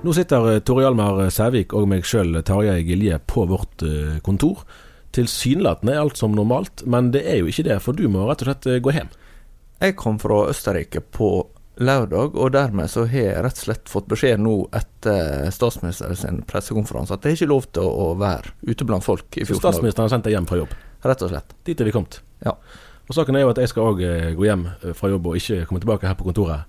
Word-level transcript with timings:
Nå 0.00 0.14
sitter 0.16 0.46
eh, 0.48 0.60
Tore 0.64 0.86
Hjalmar 0.86 1.18
Sævik 1.28 1.74
og 1.76 1.84
meg 1.90 2.06
sjøl, 2.08 2.32
Tarjei 2.46 2.78
Gilje, 2.88 3.18
på 3.28 3.42
vårt 3.50 3.82
eh, 3.84 4.16
kontor. 4.24 4.62
Tilsynelatende 5.12 5.92
er 5.92 6.00
alt 6.00 6.16
som 6.16 6.32
normalt, 6.32 6.86
men 6.88 7.10
det 7.12 7.20
er 7.28 7.42
jo 7.42 7.50
ikke 7.50 7.66
det, 7.66 7.76
for 7.84 7.98
du 7.98 8.06
må 8.08 8.22
rett 8.24 8.40
og 8.40 8.48
slett 8.48 8.68
eh, 8.70 8.78
gå 8.80 8.94
hjem. 8.96 9.10
Jeg 9.84 9.98
kom 10.00 10.16
fra 10.22 10.46
Østerrike 10.48 11.02
på 11.04 11.28
lørdag, 11.84 12.32
og 12.32 12.54
dermed 12.54 12.88
så 12.88 13.04
har 13.10 13.26
jeg 13.26 13.42
rett 13.44 13.60
og 13.60 13.66
slett 13.66 13.92
fått 13.92 14.08
beskjed 14.08 14.40
nå 14.40 14.54
etter 14.78 15.52
statsministerens 15.52 16.24
pressekonferanse 16.48 17.18
at 17.18 17.20
det 17.24 17.34
er 17.34 17.36
ikke 17.36 17.48
lov 17.50 17.68
til 17.68 17.88
å 17.88 18.06
være 18.20 18.54
ute 18.70 18.86
blant 18.88 19.04
folk 19.04 19.28
i 19.36 19.44
14 19.44 19.50
dager. 19.50 19.60
Statsministeren 19.66 20.08
har 20.08 20.14
sendt 20.14 20.30
deg 20.30 20.36
hjem 20.38 20.48
fra 20.48 20.62
jobb? 20.62 20.72
Rett 21.10 21.26
og 21.26 21.32
slett. 21.34 21.52
Dit 21.68 21.80
er 21.80 21.90
vi 21.90 21.92
kommet. 21.96 22.22
Ja. 22.46 22.54
Og 23.04 23.18
Saken 23.18 23.36
er 23.36 23.44
jo 23.44 23.52
at 23.52 23.60
jeg 23.60 23.72
skal 23.72 23.92
òg 23.92 24.00
gå 24.38 24.48
hjem 24.48 24.64
fra 24.96 25.12
jobb 25.12 25.28
og 25.28 25.36
ikke 25.36 25.66
komme 25.68 25.84
tilbake 25.84 26.08
her 26.08 26.16
på 26.16 26.28
kontoret. 26.30 26.64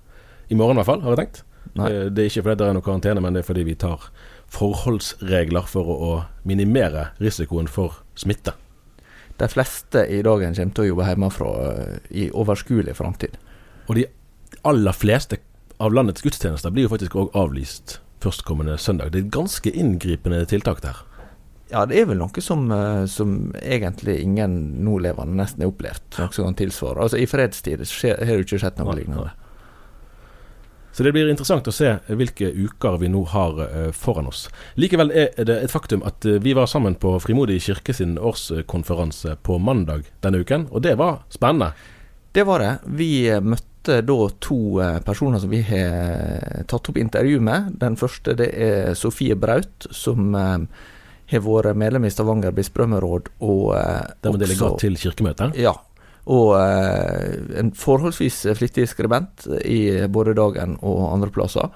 I 0.52 0.60
morgen 0.60 0.76
i 0.76 0.82
hvert 0.82 0.90
fall, 0.92 1.04
har 1.06 1.16
jeg 1.16 1.22
tenkt. 1.22 1.42
Eh, 1.78 2.08
det 2.12 2.24
er 2.24 2.30
ikke 2.30 2.44
fordi 2.46 2.58
det 2.60 2.68
er 2.68 2.76
noe 2.76 2.86
karantene, 2.86 3.22
men 3.24 3.36
det 3.36 3.42
er 3.42 3.48
fordi 3.48 3.64
vi 3.66 3.76
tar 3.78 4.08
forholdsregler 4.52 5.68
for 5.70 5.92
å, 5.92 6.10
minimere 6.44 7.12
risikoen 7.22 7.70
for 7.70 8.02
smitte. 8.18 8.54
De 9.40 9.48
fleste 9.48 10.04
i 10.12 10.20
dagen 10.22 10.54
kommer 10.54 10.74
til 10.76 10.84
å 10.84 10.90
jobbe 10.90 11.06
hjemmefra 11.08 11.52
eh, 11.68 12.10
i 12.24 12.28
overskuelig 12.30 12.96
framtid. 12.98 13.38
Og 13.88 13.96
de 13.98 14.06
aller 14.68 14.94
fleste 14.94 15.40
av 15.82 15.94
landets 15.94 16.22
gudstjenester 16.22 16.74
blir 16.74 16.86
jo 16.86 16.92
faktisk 16.92 17.16
òg 17.18 17.32
avlyst 17.38 17.98
førstkommende 18.22 18.76
søndag. 18.78 19.10
Det 19.14 19.24
er 19.24 19.32
ganske 19.34 19.72
inngripende 19.72 20.44
tiltak 20.46 20.82
der. 20.84 21.00
Ja, 21.72 21.86
det 21.88 21.96
er 21.96 22.10
vel 22.10 22.20
noe 22.20 22.42
som, 22.44 22.66
eh, 22.70 23.06
som 23.08 23.54
egentlig 23.62 24.20
ingen 24.20 24.84
nålevende 24.84 25.40
nesten 25.40 25.64
har 25.64 25.72
opplevd. 25.72 26.18
Noe 26.18 26.36
som 26.36 26.50
kan 26.50 26.58
tilsvare. 26.60 27.00
Altså 27.00 27.18
I 27.18 27.26
fredstid 27.26 27.80
har 27.80 28.18
det 28.20 28.44
ikke 28.44 28.60
skjedd 28.60 28.82
noe 28.82 28.98
lignende. 28.98 29.32
Så 30.92 31.02
det 31.02 31.12
blir 31.12 31.30
interessant 31.30 31.68
å 31.68 31.72
se 31.72 31.94
hvilke 32.08 32.50
uker 32.52 32.98
vi 33.00 33.08
nå 33.12 33.24
har 33.32 33.60
uh, 33.62 33.88
foran 33.96 34.28
oss. 34.28 34.44
Likevel 34.76 35.12
er 35.14 35.32
det 35.48 35.58
et 35.64 35.72
faktum 35.72 36.04
at 36.08 36.24
uh, 36.28 36.36
vi 36.42 36.52
var 36.56 36.68
sammen 36.68 36.98
på 37.00 37.14
Frimodig 37.24 37.62
kirke 37.64 37.94
sin 37.96 38.18
årskonferanse 38.20 39.38
på 39.42 39.56
mandag 39.58 40.04
denne 40.24 40.42
uken, 40.44 40.68
og 40.70 40.84
det 40.84 40.98
var 41.00 41.22
spennende. 41.32 41.72
Det 42.32 42.44
var 42.48 42.64
det. 42.64 42.72
Vi 42.96 43.10
eh, 43.28 43.40
møtte 43.44 43.98
da 44.06 44.16
to 44.40 44.78
personer 45.04 45.40
som 45.42 45.50
vi 45.50 45.58
har 45.66 46.62
tatt 46.70 46.88
opp 46.88 46.96
intervju 46.96 47.42
med. 47.44 47.74
Den 47.80 47.98
første 48.00 48.32
det 48.38 48.46
er 48.54 48.94
Sofie 48.96 49.36
Braut, 49.36 49.88
som 49.90 50.30
har 50.32 51.42
vært 51.44 51.76
medlem 51.76 52.06
i 52.06 52.12
Stavanger 52.14 52.54
bispedømmeråd 52.56 53.28
og 53.42 53.66
Dermed 54.22 54.46
delegat 54.46 54.78
til 54.80 54.96
kirkemøtet? 55.02 55.58
Ja, 55.60 55.74
og 56.30 56.52
eh, 56.58 57.40
en 57.58 57.72
forholdsvis 57.74 58.44
flittig 58.58 58.86
skribent 58.92 59.48
i 59.66 60.06
både 60.12 60.36
Dagen 60.38 60.76
og 60.80 61.08
andre 61.10 61.32
plasser. 61.34 61.72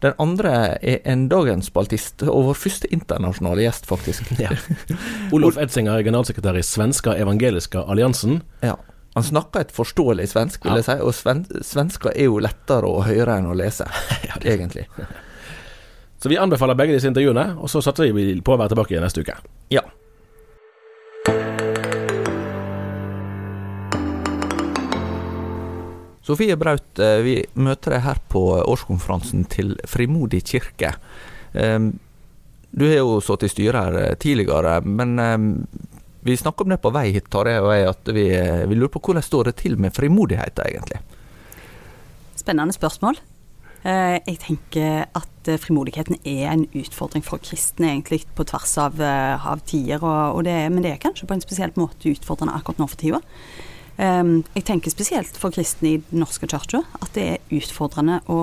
Den 0.00 0.14
andre 0.16 0.78
er 0.80 1.02
en 1.12 1.26
dagens-spaltist, 1.28 2.22
og 2.24 2.46
vår 2.48 2.56
første 2.56 2.88
internasjonale 2.94 3.66
gjest, 3.66 3.88
faktisk. 3.88 4.30
Ja. 4.40 4.54
Olof 5.36 5.58
Edsinger, 5.60 6.00
generalsekretær 6.06 6.56
i 6.56 6.64
Svenska 6.64 7.12
evangeliske 7.20 7.82
alliansen. 7.84 8.40
Ja. 8.64 8.78
Han 9.14 9.26
snakker 9.26 9.66
et 9.66 9.74
forståelig 9.74 10.28
svensk, 10.30 10.64
vil 10.64 10.78
jeg 10.78 10.86
si, 10.86 10.96
og 11.02 11.12
sven 11.18 11.42
svensker 11.66 12.14
er 12.14 12.30
jo 12.30 12.38
lettere 12.40 12.88
å 12.88 13.02
høre 13.04 13.40
enn 13.40 13.50
å 13.50 13.56
lese, 13.58 13.88
ja, 14.28 14.38
egentlig. 14.40 14.86
Så 16.22 16.30
vi 16.30 16.38
anbefaler 16.40 16.78
begge 16.78 16.94
disse 16.94 17.10
intervjuene, 17.10 17.56
og 17.58 17.68
så 17.72 17.82
satser 17.84 18.14
vi 18.14 18.32
på 18.44 18.54
å 18.54 18.60
være 18.60 18.72
tilbake 18.72 19.02
neste 19.02 19.24
uke. 19.24 19.36
Ja. 19.74 19.82
Sofie 26.30 26.54
Braut, 26.56 26.98
eh, 27.02 27.18
vi 27.26 27.32
møter 27.58 27.96
deg 27.96 28.04
her 28.04 28.18
på 28.30 28.40
årskonferansen 28.62 29.48
til 29.50 29.72
Frimodig 29.90 30.44
kirke. 30.46 30.92
Ehm, 31.58 31.96
du 32.70 32.84
har 32.86 33.00
jo 33.00 33.16
sittet 33.18 33.48
i 33.48 33.54
styret 33.56 33.80
her 33.80 33.96
eh, 33.98 34.18
tidligere, 34.22 34.76
men 34.86 35.16
ehm, 35.18 35.48
vi 36.22 36.36
snakker 36.38 36.68
om 36.68 36.70
det 36.70 36.78
på 36.84 36.92
vei 36.94 37.08
hit, 37.16 37.26
Tarjei 37.32 37.56
og 37.58 37.72
jeg, 37.74 37.88
at 37.90 38.12
vi, 38.14 38.28
eh, 38.36 38.62
vi 38.70 38.78
lurer 38.78 38.92
på 38.94 39.02
hvordan 39.08 39.26
står 39.26 39.50
det 39.50 39.56
til 39.58 39.74
med 39.74 39.96
frimodigheten, 39.96 40.68
egentlig? 40.68 41.00
Spennende 42.38 42.76
spørsmål. 42.76 43.18
Jeg 43.80 44.36
tenker 44.42 45.06
at 45.16 45.48
frimodigheten 45.62 46.18
er 46.28 46.50
en 46.50 46.66
utfordring 46.76 47.24
for 47.24 47.40
kristne, 47.40 47.94
egentlig 47.94 48.26
på 48.36 48.44
tvers 48.44 48.74
av, 48.76 49.00
av 49.00 49.62
tider. 49.64 50.04
Og, 50.04 50.36
og 50.36 50.44
det, 50.44 50.52
men 50.68 50.84
det 50.84 50.92
er 50.92 51.00
kanskje 51.00 51.24
på 51.24 51.32
en 51.32 51.40
spesiell 51.40 51.72
måte 51.80 52.12
utfordrende 52.12 52.58
akkurat 52.58 52.82
nå 52.82 52.88
for 52.92 53.00
tida. 53.00 53.22
Ehm, 54.00 54.40
jeg 54.54 54.64
tenker 54.64 54.92
spesielt 54.92 55.36
for 55.36 55.52
kristne 55.52 55.90
i 55.90 56.02
Den 56.10 56.22
norske 56.22 56.48
kirka 56.48 56.82
at 57.02 57.10
det 57.16 57.24
er 57.34 57.56
utfordrende 57.58 58.20
å, 58.32 58.38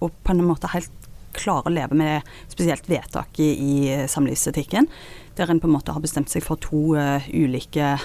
å, 0.00 0.08
på 0.08 0.32
en 0.32 0.44
måte 0.46 0.70
helt 0.72 0.92
klare 1.34 1.68
å 1.68 1.74
leve 1.74 1.98
med 1.98 2.28
spesielt 2.52 2.86
vedtaket 2.88 3.58
i 3.58 3.88
eh, 3.90 4.04
samlivsetikken, 4.08 4.86
der 5.34 5.50
en 5.50 5.60
på 5.60 5.66
en 5.66 5.74
måte 5.74 5.92
har 5.92 6.04
bestemt 6.04 6.30
seg 6.30 6.44
for 6.46 6.60
to 6.62 6.94
eh, 6.96 7.26
ulike 7.34 7.96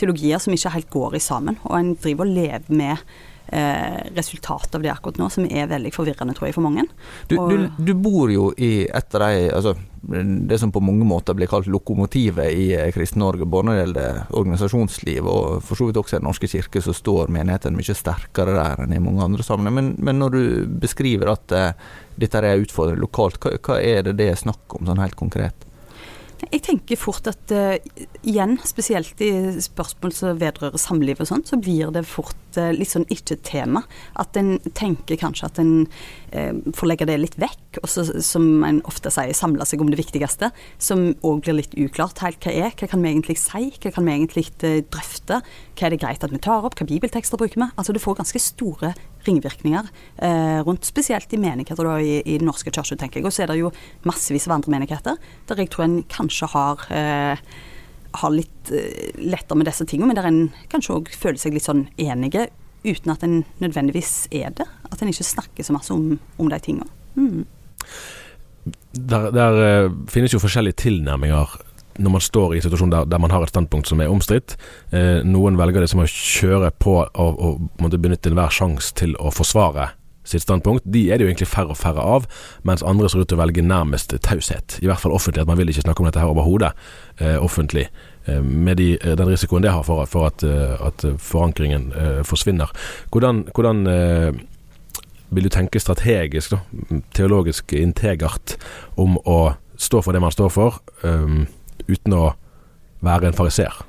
teologier 0.00 0.40
som 0.40 0.54
ikke 0.54 0.72
helt 0.76 0.92
går 0.92 1.18
i 1.18 1.22
sammen. 1.24 1.58
Og 1.66 1.74
en 1.76 1.92
driver 1.98 2.28
og 2.28 2.36
lever 2.38 2.78
med 2.78 3.02
resultatet 3.50 4.76
av 4.78 4.84
det 4.84 4.92
akkurat 4.92 5.18
nå, 5.18 5.26
som 5.32 5.46
er 5.46 5.70
veldig 5.70 5.90
forvirrende, 5.94 6.36
tror 6.38 6.48
jeg, 6.48 6.54
for 6.54 6.66
mange. 6.66 6.84
Du, 7.26 7.34
du, 7.50 7.64
du 7.78 7.94
bor 7.98 8.30
jo 8.30 8.50
i 8.58 8.86
et 8.86 9.16
av 9.18 9.24
de 9.26 9.48
altså, 9.50 9.74
det 10.02 10.58
som 10.58 10.72
på 10.72 10.80
mange 10.80 11.04
måter 11.04 11.34
blir 11.36 11.48
kalt 11.50 11.66
lokomotivet 11.66 12.52
i 12.52 12.72
eh, 12.74 12.88
Kristen-Norge, 12.94 13.44
både 13.44 13.66
når 13.66 13.74
det 13.74 13.80
gjelder 13.80 14.20
organisasjonsliv 14.40 15.28
og 15.28 15.64
for 15.64 15.76
så 15.76 15.88
vidt 15.88 16.00
også 16.00 16.16
i 16.16 16.20
Den 16.20 16.28
norske 16.28 16.48
kirke, 16.48 16.82
så 16.82 16.94
står 16.96 17.32
menigheten 17.32 17.76
mye 17.76 17.96
sterkere 17.96 18.56
der 18.56 18.84
enn 18.84 18.94
i 18.96 19.02
mange 19.02 19.24
andre 19.24 19.44
sammenhenger. 19.44 19.76
Men, 19.76 19.90
men, 19.98 20.20
når 20.22 20.36
du 20.36 20.42
beskriver 20.80 21.34
at 21.34 21.56
uh, 21.56 21.96
dette 22.20 22.40
er 22.40 22.64
utfordrende 22.64 23.04
lokalt, 23.04 23.40
hva, 23.42 23.58
hva, 23.60 23.80
er 23.80 24.08
det 24.08 24.16
det 24.20 24.30
er 24.32 24.40
snakk 24.40 24.78
om 24.78 24.88
sånn 24.88 25.02
helt 25.02 25.18
konkret? 25.20 25.68
Jeg 26.48 26.62
tenker 26.64 26.98
fort 26.98 27.26
at 27.28 27.52
uh, 27.52 27.76
igjen, 28.24 28.56
spesielt 28.64 29.20
i 29.22 29.30
spørsmål 29.60 30.14
som 30.16 30.38
vedrører 30.40 30.80
samliv 30.80 31.20
og 31.20 31.28
sånt, 31.28 31.50
så 31.50 31.58
blir 31.60 31.92
det 31.92 32.06
fort 32.08 32.56
uh, 32.56 32.70
litt 32.72 32.92
sånn 32.92 33.04
ikke-tema. 33.12 33.82
At 34.20 34.38
en 34.40 34.54
tenker 34.76 35.20
kanskje 35.20 35.50
at 35.50 35.60
en 35.60 35.74
uh, 35.84 36.72
får 36.76 36.90
legge 36.90 37.08
det 37.10 37.18
litt 37.20 37.36
vekk, 37.40 37.82
og 37.82 37.90
så, 37.92 38.06
som 38.24 38.64
en 38.66 38.80
ofte 38.88 39.12
sier, 39.12 39.36
samle 39.36 39.68
seg 39.68 39.84
om 39.84 39.92
det 39.92 40.00
viktigste. 40.00 40.50
Som 40.80 41.10
òg 41.20 41.44
blir 41.44 41.60
litt 41.60 41.76
uklart 41.76 42.24
helt 42.24 42.40
hva 42.40 42.56
er. 42.56 42.72
Hva 42.72 42.88
kan 42.94 43.04
vi 43.04 43.12
egentlig 43.12 43.36
si? 43.42 43.68
Hva 43.76 43.92
kan 43.94 44.08
vi 44.08 44.16
egentlig 44.16 44.48
drøfte? 44.62 45.42
Hva 45.76 45.88
er 45.88 45.94
det 45.94 46.02
greit 46.02 46.24
at 46.24 46.32
vi 46.32 46.40
tar 46.42 46.64
opp? 46.64 46.78
Hva 46.80 46.88
bibeltekster 46.88 47.40
bruker 47.40 47.60
vi? 47.60 47.70
Altså 47.76 47.94
det 47.96 48.02
får 48.04 48.22
ganske 48.22 48.42
store 48.42 48.94
ringvirkninger 49.26 49.90
eh, 50.22 50.60
rundt, 50.66 50.86
spesielt 50.88 51.32
i 51.34 51.40
menigheter 51.40 51.86
da, 51.86 51.98
i, 52.00 52.20
i 52.24 52.38
Den 52.40 52.48
norske 52.48 52.72
kirke, 52.72 52.96
tenker 52.96 53.20
jeg. 53.20 53.28
Og 53.28 53.34
så 53.34 53.44
er 53.44 53.52
det 53.52 53.60
jo 53.60 53.72
massevis 54.08 54.48
av 54.48 54.56
andre 54.58 54.76
menigheter 54.76 55.20
der 55.50 55.60
jeg 55.60 55.72
tror 55.72 55.86
en 55.86 56.00
kanskje 56.10 56.48
har 56.54 56.86
eh, 56.94 57.42
har 58.12 58.32
litt 58.34 58.72
eh, 58.74 59.12
lettere 59.22 59.58
med 59.58 59.68
disse 59.68 59.86
tingene, 59.86 60.10
men 60.10 60.18
der 60.18 60.28
en 60.28 60.40
kanskje 60.72 60.96
òg 60.98 61.12
føler 61.14 61.40
seg 61.40 61.54
litt 61.56 61.66
sånn 61.66 61.86
enige 62.00 62.48
uten 62.84 63.12
at 63.12 63.24
en 63.26 63.42
nødvendigvis 63.60 64.24
er 64.32 64.54
det. 64.56 64.66
At 64.90 65.02
en 65.02 65.12
ikke 65.12 65.26
snakker 65.26 65.66
så 65.66 65.76
masse 65.76 65.92
om, 65.94 66.16
om 66.40 66.50
de 66.50 66.58
tingene. 66.64 66.88
Mm. 67.14 67.44
Der, 68.92 69.30
der 69.34 69.58
uh, 69.58 69.66
eh, 69.66 69.92
finnes 70.10 70.34
jo 70.34 70.42
forskjellige 70.42 70.80
tilnærminger 70.82 71.58
når 72.00 72.16
man 72.16 72.24
står 72.24 72.54
i 72.54 72.60
en 72.60 72.66
situasjon 72.66 72.92
der, 72.94 73.06
der 73.10 73.22
man 73.22 73.32
har 73.34 73.44
et 73.44 73.52
standpunkt 73.52 73.90
som 73.90 74.00
er 74.00 74.12
omstridt. 74.12 74.56
Eh, 74.96 75.20
noen 75.26 75.58
velger 75.60 75.84
det 75.84 75.92
som 75.92 76.02
å 76.02 76.08
kjøre 76.08 76.72
på 76.80 76.96
og, 77.04 77.40
og 77.44 77.96
benytte 77.96 78.32
enhver 78.32 78.52
sjanse 78.54 78.94
til 78.96 79.16
å 79.20 79.32
forsvare 79.34 79.92
sitt 80.30 80.42
standpunkt. 80.42 80.84
De 80.84 81.10
er 81.10 81.18
det 81.18 81.26
jo 81.26 81.30
egentlig 81.30 81.48
færre 81.50 81.74
og 81.74 81.80
færre 81.80 82.04
av, 82.04 82.26
mens 82.66 82.84
andre 82.86 83.08
ser 83.10 83.24
ut 83.24 83.30
til 83.30 83.38
å 83.38 83.42
velge 83.42 83.64
nærmest 83.64 84.14
taushet. 84.26 84.78
I 84.82 84.90
hvert 84.90 85.02
fall 85.02 85.14
offentlig, 85.16 85.42
at 85.42 85.50
man 85.50 85.58
vil 85.60 85.72
ikke 85.72 85.84
snakke 85.86 86.02
om 86.02 86.08
dette 86.08 86.22
her 86.22 86.32
overhodet 86.32 86.72
eh, 87.18 87.36
offentlig. 87.40 87.88
Eh, 88.26 88.42
med 88.42 88.80
de, 88.80 88.92
eh, 89.00 89.16
den 89.18 89.30
risikoen 89.30 89.64
det 89.64 89.74
har 89.74 89.86
for, 89.86 90.04
for 90.10 90.30
at, 90.30 90.44
eh, 90.46 90.76
at, 90.86 91.04
forankringen 91.18 91.90
eh, 91.92 92.20
forsvinner. 92.26 92.72
Hvordan, 93.10 93.46
hvordan 93.54 93.84
vil 95.30 95.46
du 95.46 95.50
tenke 95.52 95.80
strategisk, 95.80 96.56
da, 96.56 97.00
teologisk 97.14 97.72
integert, 97.78 98.56
om 98.98 99.16
å 99.24 99.54
stå 99.80 100.02
for 100.02 100.12
det 100.12 100.22
man 100.22 100.34
står 100.34 100.50
for? 100.52 100.80
Um, 101.06 101.46
uten 101.90 102.16
å 102.16 102.24
være 103.04 103.30
en 103.30 103.36
fariser? 103.36 103.82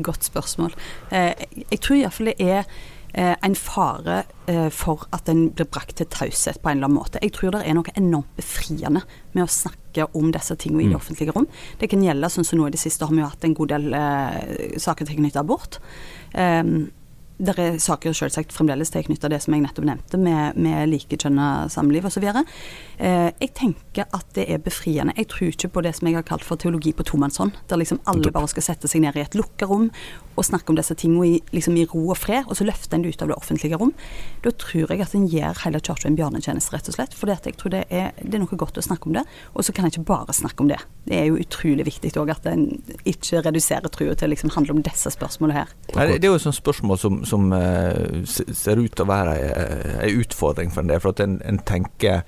Godt 0.00 0.24
spørsmål. 0.28 0.74
Eh, 1.12 1.46
jeg 1.68 1.80
tror 1.84 1.98
iallfall 1.98 2.32
det 2.32 2.38
er 2.40 2.62
eh, 3.12 3.34
en 3.44 3.56
fare 3.58 4.22
eh, 4.48 4.68
for 4.72 5.04
at 5.12 5.28
en 5.28 5.44
blir 5.52 5.68
brakt 5.68 5.98
til 6.00 6.08
taushet 6.12 6.60
på 6.62 6.70
en 6.70 6.78
eller 6.78 6.88
annen 6.88 7.00
måte. 7.00 7.20
Jeg 7.22 7.34
tror 7.36 7.52
det 7.56 7.64
er 7.66 7.76
noe 7.76 7.94
enormt 7.98 8.32
befriende 8.38 9.04
med 9.34 9.44
å 9.44 9.50
snakke 9.50 10.08
om 10.16 10.32
disse 10.32 10.56
tingene 10.56 10.86
i 10.86 10.88
det 10.88 10.96
mm. 10.96 11.02
offentlige 11.02 11.36
rom. 11.36 11.48
Det 11.80 11.90
kan 11.92 12.04
gjelde 12.04 12.32
sånn 12.32 12.48
som 12.48 12.60
nå 12.60 12.70
i 12.70 12.74
det 12.74 12.80
siste 12.80 13.04
har 13.04 13.12
vi 13.12 13.22
jo 13.22 13.28
hatt 13.28 13.44
en 13.48 13.56
god 13.58 13.74
del 13.74 13.92
eh, 13.98 14.80
saker 14.80 15.08
tilknyttet 15.08 15.42
abort. 15.42 15.80
Um, 16.32 16.88
det 17.38 17.54
er 17.58 17.78
saker 17.82 18.14
selvsagt 18.16 18.54
fremdeles 18.54 18.92
tilknyttet 18.94 19.32
det 19.32 19.40
som 19.44 19.54
jeg 19.54 19.64
nettopp 19.64 19.86
nevnte, 19.88 20.20
med, 20.20 20.58
med 20.60 20.90
likekjønna 20.92 21.68
samliv 21.72 22.06
osv. 22.08 22.26
Eh, 22.28 23.30
jeg 23.40 23.52
tenker 23.58 24.06
at 24.12 24.28
det 24.36 24.48
er 24.52 24.62
befriende. 24.62 25.16
Jeg 25.18 25.30
tror 25.32 25.52
ikke 25.52 25.72
på 25.76 25.84
det 25.86 25.94
som 25.98 26.08
jeg 26.08 26.18
har 26.18 26.26
kalt 26.28 26.46
for 26.46 26.60
teologi 26.60 26.92
på 26.96 27.06
tomannshånd, 27.08 27.56
der 27.70 27.80
liksom 27.80 28.02
alle 28.10 28.32
bare 28.34 28.50
skal 28.52 28.68
sette 28.68 28.90
seg 28.90 29.04
ned 29.04 29.18
i 29.18 29.24
et 29.24 29.38
lukka 29.38 29.68
rom 29.70 29.90
og 30.32 30.46
snakke 30.46 30.72
om 30.72 30.78
disse 30.78 30.94
tingene 30.96 31.26
i, 31.28 31.40
liksom 31.52 31.76
i 31.76 31.84
ro 31.88 32.06
og 32.12 32.16
fred, 32.16 32.46
og 32.48 32.56
så 32.56 32.64
løfter 32.64 32.96
en 32.96 33.04
det 33.04 33.12
ut 33.12 33.24
av 33.24 33.32
det 33.32 33.36
offentlige 33.36 33.78
rom. 33.80 33.92
Da 34.44 34.52
tror 34.56 34.92
jeg 34.92 35.02
at 35.04 35.14
en 35.16 35.26
gir 35.28 35.58
hele 35.64 35.80
kirka 35.82 36.08
en 36.08 36.16
bjørnetjeneste, 36.18 36.72
rett 36.74 36.88
og 36.88 36.96
slett. 36.96 37.16
For 37.16 37.30
jeg 37.30 37.56
tror 37.60 37.74
det 37.74 37.84
er, 37.90 38.12
det 38.20 38.36
er, 38.36 38.42
noe 38.42 38.58
godt 38.58 38.78
å 38.80 38.84
snakke 38.84 39.10
om 39.10 39.16
det. 39.16 39.24
Og 39.52 39.66
så 39.66 39.74
kan 39.74 39.86
en 39.86 39.92
ikke 39.92 40.06
bare 40.08 40.34
snakke 40.36 40.64
om 40.64 40.70
det. 40.70 40.80
Det 41.08 41.18
er 41.18 41.28
jo 41.28 41.40
utrolig 41.42 41.86
viktig 41.88 42.14
òg 42.20 42.32
at 42.34 42.46
en 42.50 42.66
ikke 43.08 43.42
reduserer 43.44 43.92
trua 43.92 44.16
til 44.16 44.30
å 44.30 44.32
liksom 44.32 44.52
handle 44.56 44.78
om 44.78 44.82
disse 44.84 45.12
spørsmålene 45.12 45.62
her. 45.62 45.74
Nei, 45.96 46.06
det 46.16 46.28
er 46.28 46.32
jo 46.32 46.40
et 46.40 46.46
sånt 46.46 46.58
spørsmål 46.58 47.00
som, 47.00 47.20
som 47.24 47.52
eh, 47.52 48.24
ser 48.52 48.76
ut 48.76 49.00
att 49.00 49.06
vara 49.06 49.38
eh, 49.38 49.98
en 49.98 50.08
utfordring 50.08 50.70
för 50.70 50.80
en 50.80 50.86
del. 50.86 51.00
För 51.00 51.20
en, 51.20 51.42
en 51.44 51.58
tänker 51.58 52.22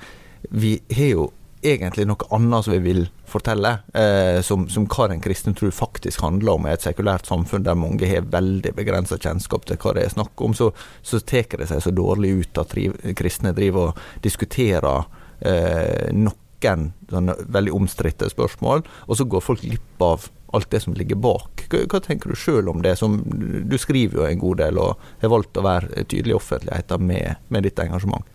Vi 0.50 0.80
har 0.96 1.04
ju 1.04 1.26
egentligen 1.64 2.08
något 2.08 2.32
annat 2.32 2.64
som 2.64 2.72
vi 2.72 2.78
vill 2.78 3.08
fortälla, 3.24 3.78
eh, 3.94 4.40
som, 4.40 4.68
som 4.68 4.86
hva 4.86 5.08
den 5.08 5.22
kristne 5.24 5.54
tro 5.56 5.70
faktisk 5.72 6.20
handler 6.20 6.52
om. 6.52 6.66
I 6.66 6.74
et 6.74 6.84
sekulært 6.84 7.28
samfunn 7.28 7.64
der 7.64 7.78
mange 7.78 8.08
har 8.08 8.28
veldig 8.32 8.74
begrensa 8.76 9.18
kjennskap 9.18 9.64
til 9.68 9.80
hva 9.80 9.94
det 9.96 10.04
er 10.04 10.14
snakk 10.14 10.44
om, 10.44 10.54
så, 10.54 10.70
så 11.02 11.20
tar 11.24 11.56
det 11.58 11.70
seg 11.70 11.82
så 11.82 11.94
dårlig 11.94 12.34
ut 12.42 12.60
at 12.60 12.74
driv, 12.74 12.98
kristne 13.16 13.54
driver 13.56 13.92
og 13.92 14.24
diskuterer 14.24 15.08
eh, 15.40 16.12
noen 16.12 16.90
sånne 17.10 17.34
veldig 17.52 17.74
omstridte 17.76 18.28
spørsmål, 18.32 18.84
og 19.08 19.18
så 19.18 19.26
går 19.28 19.44
folk 19.44 19.64
glipp 19.64 20.04
av 20.04 20.28
allt 20.54 20.70
det 20.70 20.80
som 20.84 20.94
ligger 20.94 21.18
bak. 21.20 21.66
Vad 21.72 21.88
hva 21.92 22.00
tenker 22.04 22.30
du 22.32 22.38
sjøl 22.38 22.70
om 22.70 22.82
det? 22.84 22.96
Som, 23.00 23.20
du 23.68 23.76
skriver 23.80 24.20
jo 24.20 24.28
en 24.28 24.42
god 24.42 24.62
del 24.62 24.80
og 24.82 25.02
har 25.22 25.32
valgt 25.32 25.58
å 25.58 25.66
være 25.66 26.04
tydelig 26.04 26.34
i 26.34 26.38
offentligheten 26.38 27.06
med, 27.08 27.42
med 27.48 27.66
ditt 27.66 27.82
engasjement. 27.82 28.26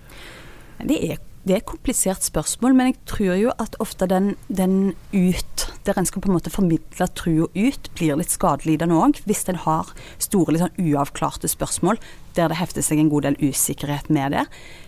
Det 0.80 1.00
er 1.12 1.18
det 1.47 1.56
er 1.56 1.62
et 1.62 1.69
komplisert 1.69 2.25
spørsmål, 2.25 2.75
men 2.75 2.89
jeg 2.89 2.97
tror 3.09 3.36
jo 3.39 3.51
at 3.63 3.77
ofte 3.80 4.07
den, 4.12 4.33
den 4.51 4.94
ut, 5.13 5.65
der 5.88 5.97
en 5.97 6.07
skal 6.07 6.21
på 6.21 6.30
en 6.30 6.36
måte 6.36 6.51
formidle 6.51 7.07
trua 7.15 7.47
ut, 7.56 7.91
blir 7.95 8.19
litt 8.19 8.33
skadelidende 8.33 8.97
òg. 9.00 9.21
Hvis 9.25 9.45
en 9.50 9.62
har 9.63 9.94
store, 10.19 10.53
litt 10.53 10.65
sånn 10.65 10.89
uavklarte 10.89 11.50
spørsmål 11.50 12.01
der 12.38 12.51
det 12.51 12.59
hefter 12.59 12.86
seg 12.86 13.01
en 13.01 13.09
god 13.12 13.25
del 13.25 13.38
usikkerhet 13.41 14.09
med 14.13 14.36
det. 14.36 14.44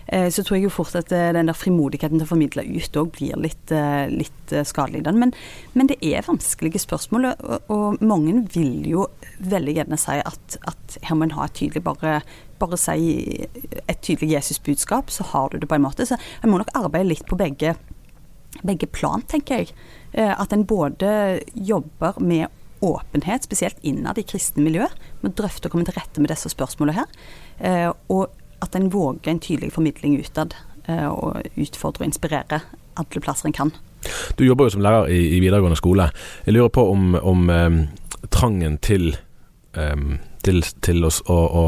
Eh, 0.06 0.28
så 0.32 0.44
tror 0.44 0.58
jeg 0.58 0.68
jo 0.68 0.72
fort 0.72 0.94
at 0.98 1.12
eh, 1.12 1.32
den 1.34 1.50
der 1.50 1.58
frimodigheten 1.58 2.20
til 2.20 2.26
å 2.26 2.30
formidle 2.30 2.64
ut 2.64 2.98
òg 3.00 3.10
blir 3.16 3.40
litt, 3.40 3.72
eh, 3.74 4.06
litt 4.12 4.54
skadelidende. 4.68 5.18
Men, 5.18 5.34
men, 5.74 5.90
det 5.90 5.98
er 6.04 6.24
vanskelige 6.26 6.80
spørsmål, 6.82 7.32
og, 7.32 7.66
og, 7.72 8.00
mange 8.04 8.44
vil 8.54 8.86
jo 8.88 9.08
veldig 9.42 9.76
gjerne 9.80 9.98
si 10.00 10.20
at, 10.22 10.58
at 10.68 10.98
her 11.02 11.18
må 11.18 11.28
en 11.28 11.36
ha 11.36 11.48
et 11.48 11.58
tydelig 11.58 11.84
bare 11.84 12.20
bare 12.62 12.78
si 12.80 13.46
et 13.86 14.00
tydelig 14.00 14.32
Jesusbudskap, 14.36 15.10
så 15.12 15.26
har 15.32 15.52
du 15.52 15.58
det 15.58 15.68
på 15.70 15.78
en 15.78 15.84
måte. 15.84 16.06
Så 16.08 16.18
en 16.42 16.52
må 16.52 16.60
nok 16.60 16.72
arbeide 16.78 17.10
litt 17.10 17.26
på 17.28 17.38
begge, 17.40 17.76
begge 18.62 18.88
plan, 18.90 19.24
tenker 19.28 19.62
jeg. 19.62 19.76
Eh, 20.12 20.32
at 20.32 20.52
en 20.52 20.66
både 20.68 21.40
jobber 21.54 22.20
med 22.22 22.48
åpenhet, 22.82 23.44
spesielt 23.46 23.78
innad 23.86 24.18
i 24.18 24.26
kristne 24.26 24.64
miljøer, 24.64 24.90
med 25.20 25.32
å 25.32 25.42
drøfte 25.42 25.68
og 25.68 25.74
komme 25.74 25.86
til 25.86 25.94
rette 25.96 26.22
med 26.22 26.32
disse 26.32 26.50
spørsmålene 26.50 26.98
her. 26.98 27.18
Eh, 27.62 27.90
og 28.10 28.32
at 28.62 28.74
en 28.78 28.90
våger 28.90 29.30
en 29.30 29.42
tydelig 29.42 29.72
formidling 29.74 30.18
utad, 30.18 30.56
eh, 30.86 31.06
og 31.06 31.42
utfordre 31.54 32.02
og 32.02 32.10
inspirere 32.10 32.62
alle 32.98 33.22
plasser 33.22 33.48
en 33.48 33.56
kan. 33.56 33.72
Du 34.36 34.44
jobber 34.44 34.66
jo 34.66 34.76
som 34.76 34.82
lærer 34.82 35.10
i, 35.14 35.20
i 35.36 35.40
videregående 35.40 35.78
skole. 35.78 36.08
Jeg 36.46 36.56
lurer 36.56 36.72
på 36.74 36.84
om, 36.90 37.14
om 37.14 37.48
um, 37.50 37.78
trangen 38.34 38.78
til, 38.82 39.12
um, 39.78 40.18
til, 40.42 40.62
til 40.82 41.04
oss 41.06 41.22
å, 41.30 41.38
å 41.38 41.64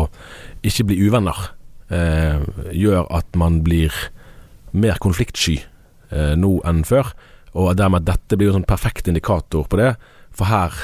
ikke 0.64 0.88
bli 0.88 0.98
uvenner, 1.04 1.38
eh, 1.92 2.40
gjør 2.72 3.06
at 3.12 3.36
man 3.36 3.62
blir 3.66 3.92
mer 4.74 4.98
konfliktsky 5.02 5.60
eh, 6.10 6.34
nå 6.38 6.58
enn 6.66 6.82
før. 6.88 7.12
Og 7.54 7.76
dermed 7.78 8.06
dette 8.08 8.38
blir 8.38 8.50
en 8.50 8.60
sånn 8.60 8.68
perfekt 8.68 9.08
indikator 9.10 9.68
på 9.70 9.78
det. 9.78 9.94
For 10.34 10.50
her, 10.50 10.74